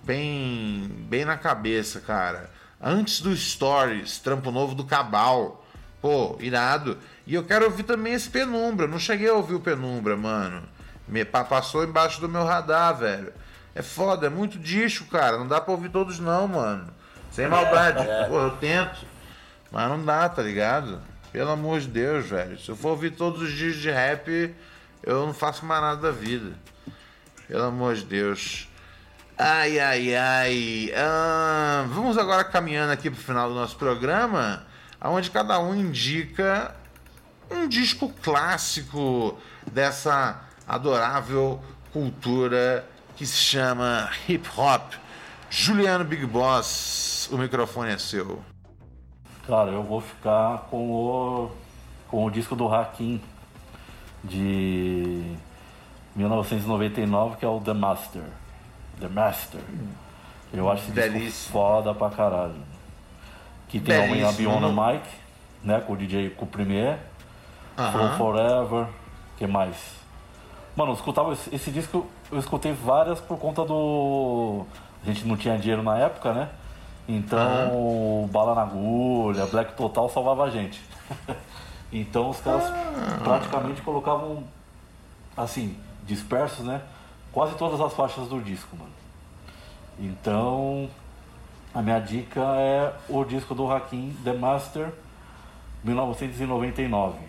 bem, 0.05 0.87
bem 1.09 1.25
na 1.25 1.37
cabeça, 1.37 1.99
cara. 1.99 2.49
Antes 2.81 3.21
do 3.21 3.35
Stories, 3.35 4.19
trampo 4.19 4.51
novo 4.51 4.75
do 4.75 4.83
Cabal. 4.85 5.65
Pô, 6.01 6.37
irado. 6.39 6.97
E 7.25 7.33
eu 7.33 7.43
quero 7.43 7.65
ouvir 7.65 7.83
também 7.83 8.13
esse 8.13 8.29
Penumbra. 8.29 8.87
Não 8.87 8.99
cheguei 8.99 9.27
a 9.29 9.33
ouvir 9.33 9.55
o 9.55 9.59
Penumbra, 9.59 10.15
mano. 10.15 10.61
Me 11.07 11.25
pa- 11.25 11.43
passou 11.43 11.83
embaixo 11.83 12.21
do 12.21 12.29
meu 12.29 12.43
radar, 12.45 12.95
velho. 12.97 13.33
É 13.73 13.81
foda, 13.81 14.27
é 14.27 14.29
muito 14.29 14.59
disco, 14.59 15.05
cara. 15.05 15.37
Não 15.37 15.47
dá 15.47 15.59
pra 15.59 15.71
ouvir 15.73 15.89
todos, 15.89 16.19
não, 16.19 16.47
mano. 16.47 16.87
Sem 17.31 17.47
maldade. 17.47 18.05
Pô, 18.29 18.39
eu 18.39 18.51
tento. 18.57 19.05
Mas 19.71 19.89
não 19.89 20.03
dá, 20.05 20.29
tá 20.29 20.41
ligado? 20.43 21.01
Pelo 21.31 21.49
amor 21.51 21.79
de 21.79 21.87
Deus, 21.87 22.27
velho. 22.27 22.57
Se 22.59 22.69
eu 22.69 22.75
for 22.75 22.89
ouvir 22.89 23.11
todos 23.11 23.41
os 23.41 23.51
dias 23.51 23.75
de 23.75 23.89
rap, 23.89 24.53
eu 25.03 25.25
não 25.25 25.33
faço 25.33 25.65
mais 25.65 25.81
nada 25.81 26.01
da 26.01 26.11
vida. 26.11 26.51
Pelo 27.47 27.63
amor 27.63 27.95
de 27.95 28.03
Deus. 28.05 28.69
Ai, 29.37 29.77
ai, 29.79 30.15
ai. 30.15 30.93
Ah, 30.95 31.85
vamos 31.89 32.17
agora 32.17 32.41
caminhando 32.45 32.93
aqui 32.93 33.09
pro 33.11 33.19
final 33.19 33.49
do 33.49 33.55
nosso 33.55 33.75
programa, 33.75 34.65
onde 35.03 35.29
cada 35.29 35.59
um 35.59 35.75
indica 35.75 36.73
um 37.51 37.67
disco 37.67 38.07
clássico 38.23 39.37
dessa 39.69 40.41
adorável 40.65 41.61
cultura 41.91 42.87
que 43.17 43.25
se 43.25 43.35
chama 43.35 44.09
hip 44.25 44.47
hop. 44.57 44.93
Juliano 45.49 46.05
Big 46.05 46.25
Boss, 46.25 47.27
o 47.29 47.37
microfone 47.37 47.91
é 47.91 47.97
seu. 47.97 48.41
Cara, 49.45 49.71
eu 49.71 49.83
vou 49.83 49.99
ficar 49.99 50.59
com 50.69 50.89
o, 50.89 51.51
com 52.07 52.23
o 52.23 52.31
disco 52.31 52.55
do 52.55 52.73
Hakim 52.73 53.21
de 54.23 55.35
1999, 56.15 57.35
que 57.35 57.43
é 57.43 57.49
o 57.49 57.59
The 57.59 57.73
Master. 57.73 58.23
The 58.99 59.07
Master. 59.07 59.61
Eu 60.53 60.69
acho 60.71 60.83
esse 60.83 60.91
disco 60.91 61.11
Belíssimo. 61.11 61.53
foda 61.53 61.93
pra 61.93 62.09
caralho. 62.09 62.55
Que 63.67 63.79
tem 63.79 63.99
Belíssimo. 64.01 64.29
Abion 64.29 64.59
no 64.59 64.71
mic, 64.71 65.03
né? 65.63 65.81
Com 65.81 65.93
o 65.93 65.97
DJ 65.97 66.29
com 66.29 66.45
o 66.45 66.47
Premier. 66.47 66.97
uh 67.77 67.81
-huh. 67.81 67.91
From 67.91 68.17
Forever, 68.17 68.87
que 69.37 69.45
mais? 69.47 69.75
Mano, 70.75 70.91
eu 70.91 70.95
escutava 70.95 71.33
esse, 71.33 71.55
esse, 71.55 71.71
disco, 71.71 72.05
eu 72.31 72.37
escutei 72.37 72.73
várias 72.73 73.19
por 73.19 73.37
conta 73.37 73.63
do. 73.63 74.65
A 75.03 75.05
gente 75.05 75.25
não 75.25 75.37
tinha 75.37 75.57
dinheiro 75.57 75.83
na 75.83 75.97
época, 75.97 76.33
né? 76.33 76.49
Então, 77.07 77.71
uh 77.71 78.25
-huh. 78.25 78.31
Bala 78.31 78.55
na 78.55 78.61
Agulha, 78.63 79.45
Black 79.45 79.73
Total 79.73 80.09
salvava 80.09 80.43
a 80.45 80.49
gente. 80.49 80.81
então 81.91 82.29
os 82.29 82.39
caras 82.39 82.63
ah. 82.65 83.19
praticamente 83.23 83.81
colocavam, 83.81 84.43
assim, 85.37 85.77
dispersos, 86.05 86.65
né? 86.65 86.81
Quase 87.35 87.55
todas 87.57 87.79
as 87.81 87.93
faixas 87.93 88.29
do 88.29 88.39
disco, 88.39 88.77
mano. 88.77 88.93
Então, 89.99 90.89
a 91.73 91.81
minha 91.81 91.99
dica 91.99 92.39
é 92.39 92.93
o 93.09 93.25
disco 93.25 93.53
do 93.53 93.69
Hakim, 93.69 94.15
The 94.23 94.31
Master, 94.31 94.93
1999. 95.83 97.19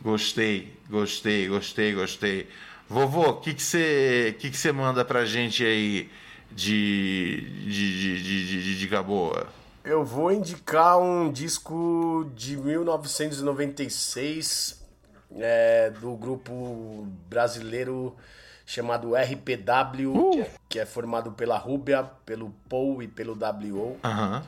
Gostei, 0.00 0.72
gostei, 0.88 1.46
gostei, 1.46 1.94
gostei. 1.94 2.48
Vovô, 2.88 3.28
o 3.28 3.34
que 3.34 3.52
você 3.52 4.34
que 4.38 4.50
que 4.50 4.58
que 4.58 4.72
manda 4.72 5.04
pra 5.04 5.26
gente 5.26 5.62
aí 5.62 6.10
de, 6.50 7.42
de, 7.66 7.92
de, 7.92 8.22
de, 8.22 8.64
de 8.64 8.78
dica 8.78 9.02
boa? 9.02 9.46
Eu 9.84 10.06
vou 10.06 10.32
indicar 10.32 10.98
um 10.98 11.30
disco 11.30 12.26
de 12.34 12.56
1996 12.56 14.87
é, 15.36 15.90
do 15.90 16.16
grupo 16.16 17.06
brasileiro 17.28 18.16
chamado 18.64 19.14
RPW, 19.14 20.12
uh! 20.14 20.46
que 20.68 20.78
é 20.78 20.84
formado 20.84 21.32
pela 21.32 21.56
Rubia, 21.56 22.04
pelo 22.26 22.50
Paul 22.68 23.02
e 23.02 23.08
pelo 23.08 23.32
WO. 23.32 23.96
Uhum. 24.04 24.42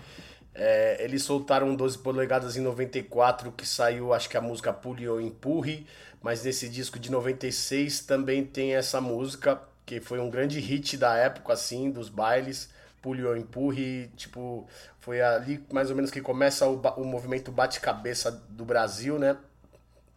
É, 0.55 1.03
eles 1.03 1.23
soltaram 1.23 1.75
12 1.75 1.99
polegadas 1.99 2.57
em 2.57 2.61
94, 2.61 3.51
que 3.53 3.67
saiu, 3.67 4.13
acho 4.13 4.29
que 4.29 4.37
a 4.37 4.41
música 4.41 4.73
Pule 4.73 5.09
ou 5.09 5.21
Empurre, 5.21 5.87
mas 6.23 6.45
nesse 6.45 6.69
disco 6.69 6.99
de 6.99 7.11
96 7.11 8.01
também 8.01 8.45
tem 8.45 8.75
essa 8.75 9.01
música, 9.01 9.59
que 9.87 10.01
foi 10.01 10.21
um 10.21 10.29
grande 10.29 10.61
hit 10.61 10.99
da 10.99 11.17
época, 11.17 11.55
assim, 11.55 11.91
dos 11.91 12.11
bailes. 12.11 12.69
Pule 13.01 13.25
ou 13.25 13.35
Empurre, 13.35 14.11
tipo, 14.17 14.69
foi 14.99 15.23
ali 15.23 15.65
mais 15.73 15.89
ou 15.89 15.97
menos 15.97 16.11
que 16.11 16.21
começa 16.21 16.67
o, 16.69 16.79
o 16.99 17.05
movimento 17.05 17.51
bate-cabeça 17.51 18.31
do 18.51 18.67
Brasil, 18.67 19.19
né? 19.19 19.39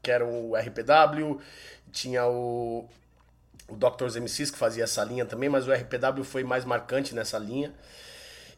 Que 0.03 0.11
era 0.11 0.23
o 0.25 0.55
RPW, 0.55 1.39
tinha 1.91 2.27
o 2.27 2.87
o 3.67 3.75
Doctors 3.75 4.15
MCs 4.15 4.51
que 4.51 4.57
fazia 4.57 4.83
essa 4.83 5.03
linha 5.03 5.25
também, 5.25 5.49
mas 5.49 5.67
o 5.67 5.71
RPW 5.71 6.23
foi 6.23 6.43
mais 6.43 6.65
marcante 6.65 7.15
nessa 7.15 7.37
linha. 7.37 7.73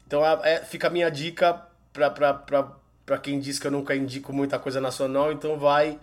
Então 0.05 0.23
é, 0.43 0.59
fica 0.63 0.87
a 0.87 0.89
minha 0.89 1.09
dica 1.09 1.61
para 1.93 3.17
quem 3.21 3.39
diz 3.39 3.57
que 3.59 3.67
eu 3.67 3.71
nunca 3.71 3.95
indico 3.95 4.33
muita 4.33 4.59
coisa 4.59 4.81
nacional, 4.81 5.31
então 5.31 5.57
vai. 5.57 5.99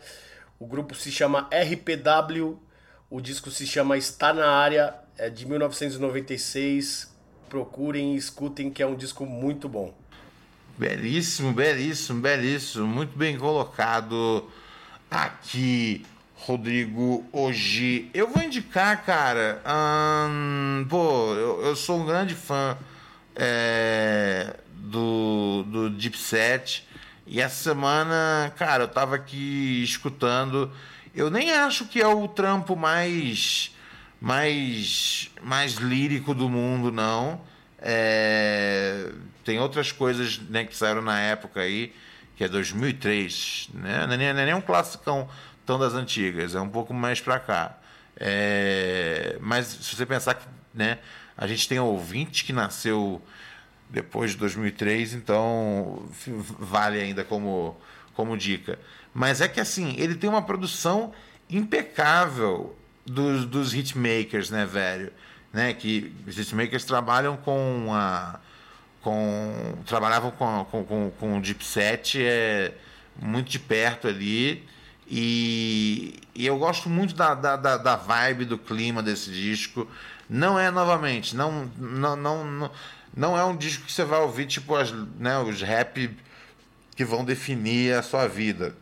O 0.59 0.67
grupo 0.67 0.95
se 0.95 1.11
chama 1.11 1.49
RPW, 1.53 2.59
o 3.11 3.21
disco 3.21 3.51
se 3.51 3.67
chama 3.67 3.97
Está 3.97 4.33
na 4.33 4.49
Área, 4.49 4.95
é 5.19 5.29
de 5.29 5.47
1996. 5.47 7.13
Procurem 7.49 8.15
e 8.15 8.17
escutem, 8.17 8.71
que 8.71 8.83
é 8.83 8.87
um 8.87 8.97
disco 8.97 9.27
muito 9.27 9.69
bom. 9.69 9.95
Belíssimo, 10.79 11.53
belíssimo, 11.53 12.21
belíssimo. 12.21 12.87
Muito 12.87 13.17
bem 13.19 13.37
colocado 13.37 14.51
aqui. 15.13 16.05
Rodrigo, 16.35 17.25
hoje 17.31 18.11
eu 18.13 18.29
vou 18.29 18.43
indicar, 18.43 19.05
cara. 19.05 19.63
Hum, 20.29 20.85
pô, 20.89 21.35
eu, 21.35 21.63
eu, 21.67 21.77
sou 21.77 22.01
um 22.01 22.07
grande 22.07 22.35
fã 22.35 22.77
é, 23.37 24.57
do, 24.75 25.65
do 25.69 25.91
Deep 25.91 26.19
Set. 26.19 26.85
E 27.27 27.41
essa 27.41 27.63
semana, 27.63 28.53
cara, 28.57 28.85
eu 28.85 28.89
tava 28.89 29.15
aqui 29.15 29.85
escutando. 29.85 30.73
Eu 31.15 31.31
nem 31.31 31.53
acho 31.53 31.85
que 31.87 32.01
é 32.01 32.09
o 32.09 32.27
trampo 32.27 32.75
mais 32.75 33.71
mais 34.21 35.31
mais 35.43 35.75
lírico 35.75 36.35
do 36.35 36.49
mundo, 36.49 36.91
não. 36.91 37.41
É, 37.79 39.11
tem 39.45 39.61
outras 39.61 39.93
coisas 39.93 40.39
né, 40.39 40.65
que 40.65 40.77
saíram 40.77 41.03
na 41.03 41.21
época 41.21 41.61
aí, 41.61 41.93
que 42.37 42.45
é 42.45 42.49
2003, 42.49 43.71
né? 43.75 44.07
Não 44.07 44.15
é 44.15 44.33
não 44.33 44.41
é 44.41 44.45
nem 44.47 44.55
um 44.55 44.61
classicão 44.61 45.29
tão 45.65 45.79
das 45.79 45.95
antigas, 45.95 46.55
é 46.55 46.61
um 46.61 46.69
pouco 46.69 46.93
mais 46.93 47.21
para 47.21 47.39
cá. 47.39 47.79
É, 48.17 49.37
mas 49.41 49.67
se 49.67 49.97
você 49.97 50.05
pensar 50.05 50.35
que 50.35 50.47
né, 50.75 50.99
a 51.37 51.47
gente 51.47 51.69
tem 51.69 51.79
ouvinte 51.79 52.45
que 52.45 52.53
nasceu 52.53 53.23
depois 53.89 54.33
de 54.33 54.39
2003, 54.39 55.15
então 55.15 56.09
vale 56.59 57.01
ainda 57.01 57.25
como, 57.25 57.77
como 58.15 58.37
dica. 58.37 58.79
Mas 59.13 59.41
é 59.41 59.49
que 59.49 59.61
assim, 59.61 59.95
ele 59.99 60.15
tem 60.15 60.29
uma 60.29 60.43
produção 60.43 61.13
impecável 61.49 62.75
dos, 63.05 63.45
dos 63.45 63.75
hitmakers, 63.75 64.51
né, 64.51 64.65
velho? 64.65 65.13
Né, 65.53 65.75
que 65.75 66.15
os 66.27 66.39
hitmakers 66.39 66.85
trabalham 66.85 67.37
com 67.37 67.89
a. 67.93 68.41
Com, 69.03 69.75
trabalhavam 69.85 70.31
com, 70.31 70.65
com, 70.71 70.85
com, 70.85 71.13
com 71.19 71.39
o 71.39 71.41
Deep 71.41 71.65
é, 72.19 72.73
muito 73.21 73.51
de 73.51 73.59
perto 73.59 74.07
ali. 74.07 74.65
E, 75.09 76.21
e 76.35 76.47
eu 76.47 76.57
gosto 76.59 76.89
muito 76.89 77.15
da, 77.15 77.35
da, 77.35 77.57
da, 77.57 77.97
vibe, 77.97 78.45
do 78.45 78.57
clima 78.57 79.03
desse 79.03 79.31
disco. 79.31 79.87
Não 80.29 80.59
é, 80.59 80.71
novamente, 80.71 81.37
não, 81.37 81.71
não, 81.77 82.17
não, 82.17 82.45
não, 82.45 82.71
não 83.15 83.39
é 83.39 83.45
um 83.45 83.57
disco 83.57 83.85
que 83.85 83.93
você 83.93 84.05
vai 84.05 84.21
ouvir 84.21 84.47
tipo 84.47 84.75
as, 84.75 84.91
né, 84.91 85.39
os 85.39 85.61
rap 85.61 86.17
que 86.97 87.05
vão 87.05 87.25
definir 87.25 87.95
a 87.95 88.03
sua 88.03 88.27
vida. 88.27 88.75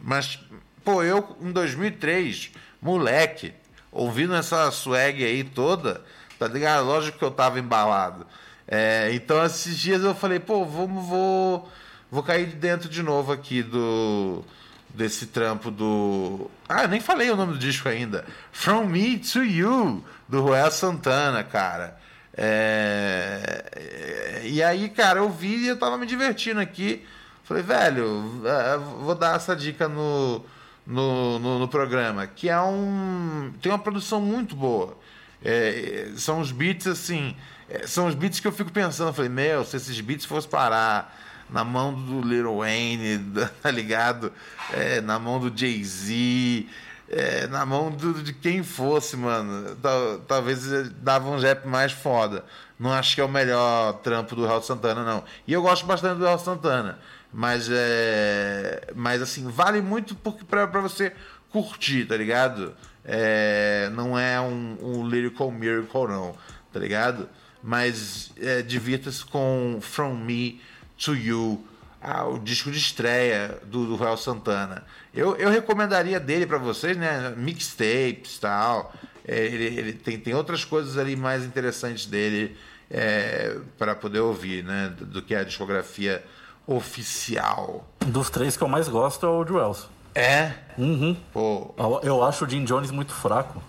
Mas, 0.00 0.38
pô, 0.84 1.02
eu 1.02 1.36
em 1.40 1.52
2003, 1.52 2.50
moleque, 2.80 3.52
ouvindo 3.90 4.34
essa 4.34 4.70
swag 4.70 5.22
aí 5.22 5.44
toda, 5.44 6.02
tá 6.38 6.48
ligado? 6.48 6.86
Lógico 6.86 7.18
que 7.18 7.24
eu 7.24 7.30
tava 7.30 7.58
embalado. 7.58 8.26
É, 8.74 9.12
então, 9.12 9.44
esses 9.44 9.78
dias 9.78 10.02
eu 10.02 10.14
falei, 10.14 10.40
pô, 10.40 10.64
vamos, 10.64 11.06
vou, 11.06 11.70
vou 12.10 12.22
cair 12.22 12.46
dentro 12.46 12.88
de 12.88 13.02
novo 13.02 13.30
aqui 13.30 13.62
do 13.62 14.42
desse 14.88 15.26
trampo 15.26 15.70
do. 15.70 16.50
Ah, 16.66 16.86
nem 16.86 16.98
falei 16.98 17.30
o 17.30 17.36
nome 17.36 17.52
do 17.52 17.58
disco 17.58 17.86
ainda. 17.86 18.24
From 18.50 18.86
Me 18.86 19.18
to 19.18 19.44
You, 19.44 20.02
do 20.26 20.40
Roel 20.40 20.70
Santana, 20.70 21.44
cara. 21.44 21.98
É... 22.34 24.40
E 24.44 24.62
aí, 24.62 24.88
cara, 24.88 25.18
eu 25.18 25.28
vi 25.28 25.64
e 25.64 25.68
eu 25.68 25.78
tava 25.78 25.98
me 25.98 26.06
divertindo 26.06 26.58
aqui. 26.58 27.06
Falei, 27.44 27.62
velho, 27.62 28.40
é, 28.46 28.78
vou 28.78 29.14
dar 29.14 29.36
essa 29.36 29.54
dica 29.54 29.86
no, 29.86 30.42
no, 30.86 31.38
no, 31.38 31.58
no 31.58 31.68
programa, 31.68 32.26
que 32.26 32.48
é 32.48 32.58
um. 32.58 33.52
tem 33.60 33.70
uma 33.70 33.78
produção 33.78 34.18
muito 34.18 34.56
boa. 34.56 34.96
É, 35.44 36.10
são 36.16 36.40
os 36.40 36.50
beats 36.50 36.86
assim. 36.86 37.36
É, 37.68 37.86
são 37.86 38.06
os 38.06 38.14
beats 38.14 38.40
que 38.40 38.46
eu 38.46 38.52
fico 38.52 38.72
pensando. 38.72 39.12
falei, 39.12 39.30
meu, 39.30 39.64
se 39.64 39.76
esses 39.76 40.00
beats 40.00 40.24
fossem 40.24 40.50
parar 40.50 41.18
na 41.50 41.64
mão 41.64 41.92
do 41.92 42.20
Lil 42.20 42.58
Wayne, 42.58 43.18
tá 43.62 43.70
ligado? 43.70 44.32
É, 44.72 45.00
na 45.00 45.18
mão 45.18 45.38
do 45.38 45.56
Jay-Z, 45.56 46.66
é, 47.08 47.46
na 47.46 47.66
mão 47.66 47.90
do, 47.90 48.22
de 48.22 48.32
quem 48.32 48.62
fosse, 48.62 49.16
mano. 49.16 49.76
Tal, 49.76 50.18
talvez 50.20 50.90
dava 50.92 51.28
um 51.28 51.38
rap 51.38 51.66
mais 51.66 51.92
foda. 51.92 52.44
Não 52.78 52.92
acho 52.92 53.14
que 53.14 53.20
é 53.20 53.24
o 53.24 53.28
melhor 53.28 53.94
trampo 54.02 54.34
do 54.34 54.46
Real 54.46 54.62
Santana, 54.62 55.04
não. 55.04 55.22
E 55.46 55.52
eu 55.52 55.62
gosto 55.62 55.86
bastante 55.86 56.18
do 56.18 56.24
Real 56.24 56.38
Santana. 56.38 56.98
Mas 57.32 57.68
é. 57.70 58.88
Mas 58.94 59.22
assim, 59.22 59.48
vale 59.48 59.80
muito 59.80 60.14
porque 60.14 60.44
pra 60.44 60.66
você 60.66 61.12
curtir, 61.50 62.06
tá 62.06 62.16
ligado? 62.16 62.74
É, 63.04 63.90
não 63.94 64.18
é 64.18 64.40
um, 64.40 64.76
um 64.80 65.08
lyrical 65.08 65.50
miracle, 65.50 66.08
não, 66.08 66.34
tá 66.72 66.78
ligado? 66.78 67.28
Mas 67.62 68.30
é, 68.40 68.62
divirta-se 68.62 69.24
com 69.24 69.78
From 69.80 70.14
Me 70.14 70.60
to 70.96 71.14
You, 71.14 71.64
ah, 72.00 72.26
o 72.26 72.38
disco 72.38 72.70
de 72.70 72.78
estreia 72.78 73.58
do, 73.64 73.86
do 73.86 73.96
Royal 73.96 74.16
Santana. 74.16 74.84
Eu, 75.14 75.36
eu 75.36 75.50
recomendaria 75.50 76.18
dele 76.18 76.46
para 76.46 76.58
vocês, 76.58 76.96
né? 76.96 77.32
Mixtapes 77.36 78.38
tal. 78.38 78.92
É, 79.26 79.44
ele, 79.44 79.64
ele 79.64 79.92
tem, 79.92 80.18
tem 80.18 80.34
outras 80.34 80.64
coisas 80.64 80.98
ali 80.98 81.14
mais 81.14 81.44
interessantes 81.44 82.06
dele 82.06 82.56
é, 82.90 83.56
para 83.78 83.94
poder 83.94 84.20
ouvir, 84.20 84.64
né? 84.64 84.92
Do, 84.98 85.06
do, 85.06 85.22
que 85.22 85.34
a 85.34 85.44
discografia 85.44 86.24
oficial. 86.66 87.88
Dos 88.00 88.30
três 88.30 88.56
que 88.56 88.62
eu 88.62 88.68
mais 88.68 88.88
gosto 88.88 89.24
é 89.24 89.28
o 89.28 89.54
Wells. 89.54 89.88
É? 90.14 90.52
Uhum. 90.76 91.16
Pô. 91.32 91.74
Eu 92.02 92.22
acho 92.22 92.44
o 92.44 92.48
Jim 92.48 92.64
Jones 92.64 92.90
muito 92.90 93.12
fraco. 93.12 93.62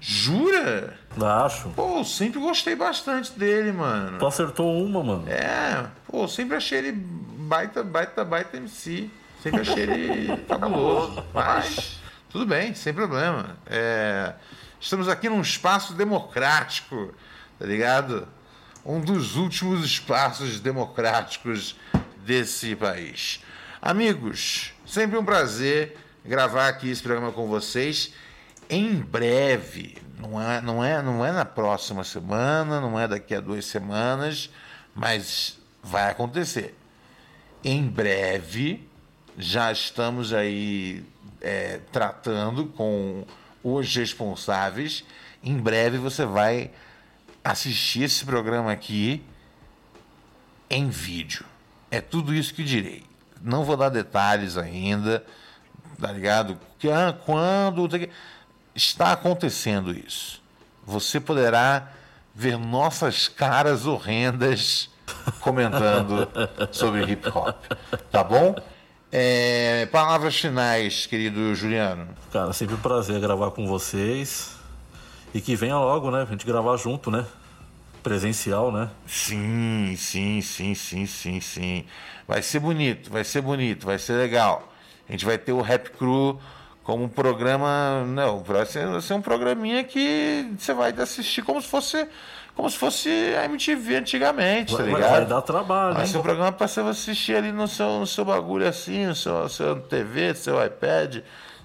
Jura? 0.00 0.98
Acho. 1.44 1.68
Pô, 1.70 2.02
sempre 2.02 2.40
gostei 2.40 2.74
bastante 2.74 3.32
dele, 3.38 3.70
mano. 3.70 4.18
Tu 4.18 4.26
acertou 4.26 4.82
uma, 4.82 5.02
mano. 5.04 5.28
É, 5.28 5.84
pô, 6.06 6.26
sempre 6.26 6.56
achei 6.56 6.78
ele 6.78 6.92
baita, 6.92 7.82
baita, 7.82 8.24
baita 8.24 8.56
MC. 8.56 9.10
Sempre 9.42 9.60
achei 9.60 9.82
ele 9.82 10.36
fabuloso. 10.48 11.22
Mas, 11.34 12.00
tudo 12.30 12.46
bem, 12.46 12.74
sem 12.74 12.94
problema. 12.94 13.56
É, 13.66 14.32
estamos 14.80 15.06
aqui 15.06 15.28
num 15.28 15.42
espaço 15.42 15.92
democrático, 15.92 17.12
tá 17.58 17.66
ligado? 17.66 18.26
Um 18.84 19.00
dos 19.00 19.36
últimos 19.36 19.84
espaços 19.84 20.60
democráticos 20.60 21.76
desse 22.24 22.74
país. 22.74 23.44
Amigos, 23.82 24.72
sempre 24.86 25.18
um 25.18 25.24
prazer 25.24 25.96
gravar 26.24 26.68
aqui 26.68 26.88
esse 26.90 27.02
programa 27.02 27.32
com 27.32 27.46
vocês. 27.46 28.14
Em 28.72 28.94
breve, 28.94 29.98
não 30.16 30.40
é, 30.40 30.60
não 30.60 30.84
é, 30.84 31.02
não 31.02 31.26
é 31.26 31.32
na 31.32 31.44
próxima 31.44 32.04
semana, 32.04 32.80
não 32.80 32.98
é 32.98 33.08
daqui 33.08 33.34
a 33.34 33.40
duas 33.40 33.64
semanas, 33.64 34.48
mas 34.94 35.58
vai 35.82 36.08
acontecer. 36.08 36.78
Em 37.64 37.82
breve, 37.82 38.88
já 39.36 39.72
estamos 39.72 40.32
aí 40.32 41.04
é, 41.40 41.80
tratando 41.90 42.66
com 42.66 43.26
os 43.60 43.92
responsáveis. 43.92 45.04
Em 45.42 45.58
breve 45.58 45.98
você 45.98 46.24
vai 46.24 46.70
assistir 47.42 48.04
esse 48.04 48.24
programa 48.24 48.70
aqui 48.70 49.20
em 50.70 50.88
vídeo. 50.88 51.44
É 51.90 52.00
tudo 52.00 52.32
isso 52.32 52.54
que 52.54 52.62
direi. 52.62 53.02
Não 53.42 53.64
vou 53.64 53.76
dar 53.76 53.88
detalhes 53.88 54.56
ainda, 54.56 55.24
tá 56.00 56.12
ligado? 56.12 56.56
Ah, 56.84 57.12
quando 57.12 57.88
está 58.80 59.12
acontecendo 59.12 59.92
isso? 59.92 60.42
Você 60.84 61.20
poderá 61.20 61.88
ver 62.34 62.56
nossas 62.58 63.28
caras 63.28 63.86
horrendas 63.86 64.88
comentando 65.40 66.28
sobre 66.72 67.04
hip 67.04 67.28
hop, 67.28 67.56
tá 68.10 68.24
bom? 68.24 68.54
É, 69.12 69.86
palavras 69.86 70.36
finais, 70.36 71.06
querido 71.06 71.54
Juliano. 71.54 72.08
Cara, 72.32 72.52
sempre 72.52 72.74
um 72.74 72.78
prazer 72.78 73.20
gravar 73.20 73.50
com 73.50 73.66
vocês. 73.66 74.56
E 75.34 75.40
que 75.40 75.54
venha 75.54 75.76
logo, 75.76 76.10
né? 76.10 76.22
A 76.22 76.24
gente 76.24 76.46
gravar 76.46 76.76
junto, 76.76 77.10
né? 77.10 77.26
Presencial, 78.02 78.72
né? 78.72 78.88
Sim, 79.06 79.94
sim, 79.96 80.40
sim, 80.40 80.74
sim, 80.74 81.06
sim, 81.06 81.40
sim. 81.40 81.84
Vai 82.26 82.42
ser 82.42 82.60
bonito, 82.60 83.10
vai 83.10 83.24
ser 83.24 83.42
bonito, 83.42 83.84
vai 83.84 83.98
ser 83.98 84.14
legal. 84.14 84.72
A 85.08 85.12
gente 85.12 85.24
vai 85.24 85.36
ter 85.36 85.52
o 85.52 85.60
Rap 85.60 85.90
Crew 85.90 86.40
como 86.90 87.04
um 87.04 87.08
programa. 87.08 88.04
Não, 88.04 88.42
vai 88.42 88.66
ser, 88.66 88.84
vai 88.84 89.00
ser 89.00 89.14
um 89.14 89.22
programinha 89.22 89.84
que 89.84 90.52
você 90.58 90.74
vai 90.74 90.92
assistir 90.98 91.42
como 91.42 91.62
se 91.62 91.68
fosse 91.68 92.08
como 92.56 92.68
se 92.68 92.76
fosse 92.76 93.08
a 93.40 93.44
MTV 93.44 93.96
antigamente, 93.96 94.76
tá 94.76 94.82
ligado? 94.82 95.10
Vai 95.10 95.24
dar 95.24 95.40
trabalho. 95.40 95.94
Vai 95.94 96.06
ser 96.06 96.18
um 96.18 96.22
programa 96.22 96.50
para 96.50 96.66
você 96.66 96.80
assistir 96.80 97.36
ali 97.36 97.52
no 97.52 97.68
seu, 97.68 98.00
no 98.00 98.06
seu 98.06 98.24
bagulho 98.24 98.66
assim, 98.66 99.06
no 99.06 99.14
seu, 99.14 99.48
seu 99.48 99.80
TV, 99.80 100.34
seu 100.34 100.62
iPad, 100.62 101.18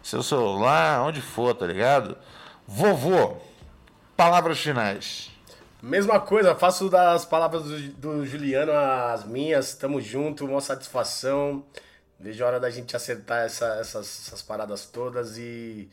seu 0.03 0.21
celular, 0.21 1.01
onde 1.01 1.21
for, 1.21 1.55
tá 1.55 1.65
ligado? 1.65 2.15
Vovô, 2.67 3.35
palavras 4.15 4.59
finais. 4.59 5.31
Mesma 5.81 6.19
coisa, 6.19 6.55
faço 6.55 6.87
das 6.87 7.25
palavras 7.25 7.63
do, 7.63 7.79
do 7.93 8.25
Juliano 8.25 8.71
as 8.71 9.25
minhas, 9.25 9.73
tamo 9.73 9.99
junto, 9.99 10.45
uma 10.45 10.61
satisfação. 10.61 11.63
Vejo 12.19 12.43
a 12.43 12.47
hora 12.47 12.59
da 12.59 12.69
gente 12.69 12.95
acertar 12.95 13.45
essa, 13.45 13.65
essas, 13.79 14.27
essas 14.27 14.41
paradas 14.41 14.85
todas 14.85 15.37
e, 15.37 15.89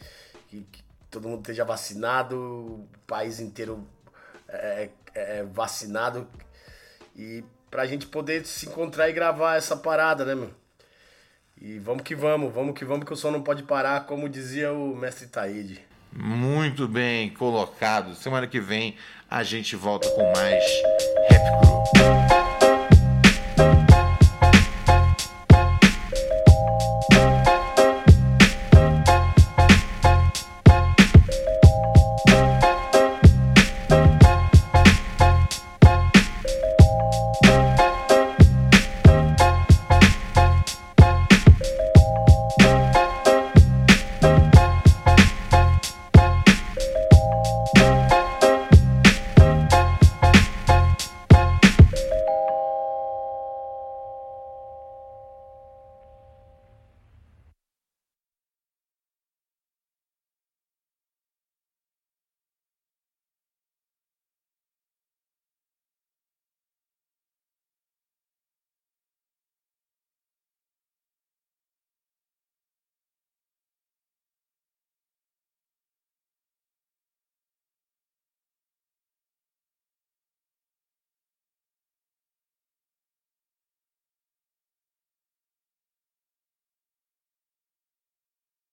e 0.52 0.60
que 0.70 0.82
todo 1.10 1.28
mundo 1.28 1.40
esteja 1.40 1.64
vacinado, 1.64 2.36
o 2.36 2.88
país 3.06 3.40
inteiro 3.40 3.86
é, 4.48 4.88
é, 5.14 5.38
é, 5.38 5.42
vacinado 5.42 6.26
e 7.16 7.44
pra 7.70 7.86
gente 7.86 8.06
poder 8.06 8.44
se 8.46 8.66
encontrar 8.66 9.08
e 9.08 9.12
gravar 9.12 9.56
essa 9.56 9.76
parada, 9.76 10.24
né, 10.24 10.34
meu? 10.34 10.50
E 11.60 11.78
vamos 11.78 12.02
que 12.02 12.14
vamos, 12.14 12.52
vamos 12.52 12.74
que 12.74 12.84
vamos, 12.84 13.04
que 13.04 13.12
o 13.12 13.16
som 13.16 13.30
não 13.30 13.42
pode 13.42 13.62
parar, 13.62 14.04
como 14.06 14.28
dizia 14.28 14.72
o 14.72 14.96
mestre 14.96 15.26
Taíde. 15.26 15.80
Muito 16.12 16.88
bem 16.88 17.30
colocado. 17.30 18.14
Semana 18.14 18.46
que 18.46 18.60
vem 18.60 18.96
a 19.30 19.42
gente 19.42 19.76
volta 19.76 20.10
com 20.10 20.32
mais 20.32 20.64
Rap 21.30 21.44
Crew. 21.94 22.41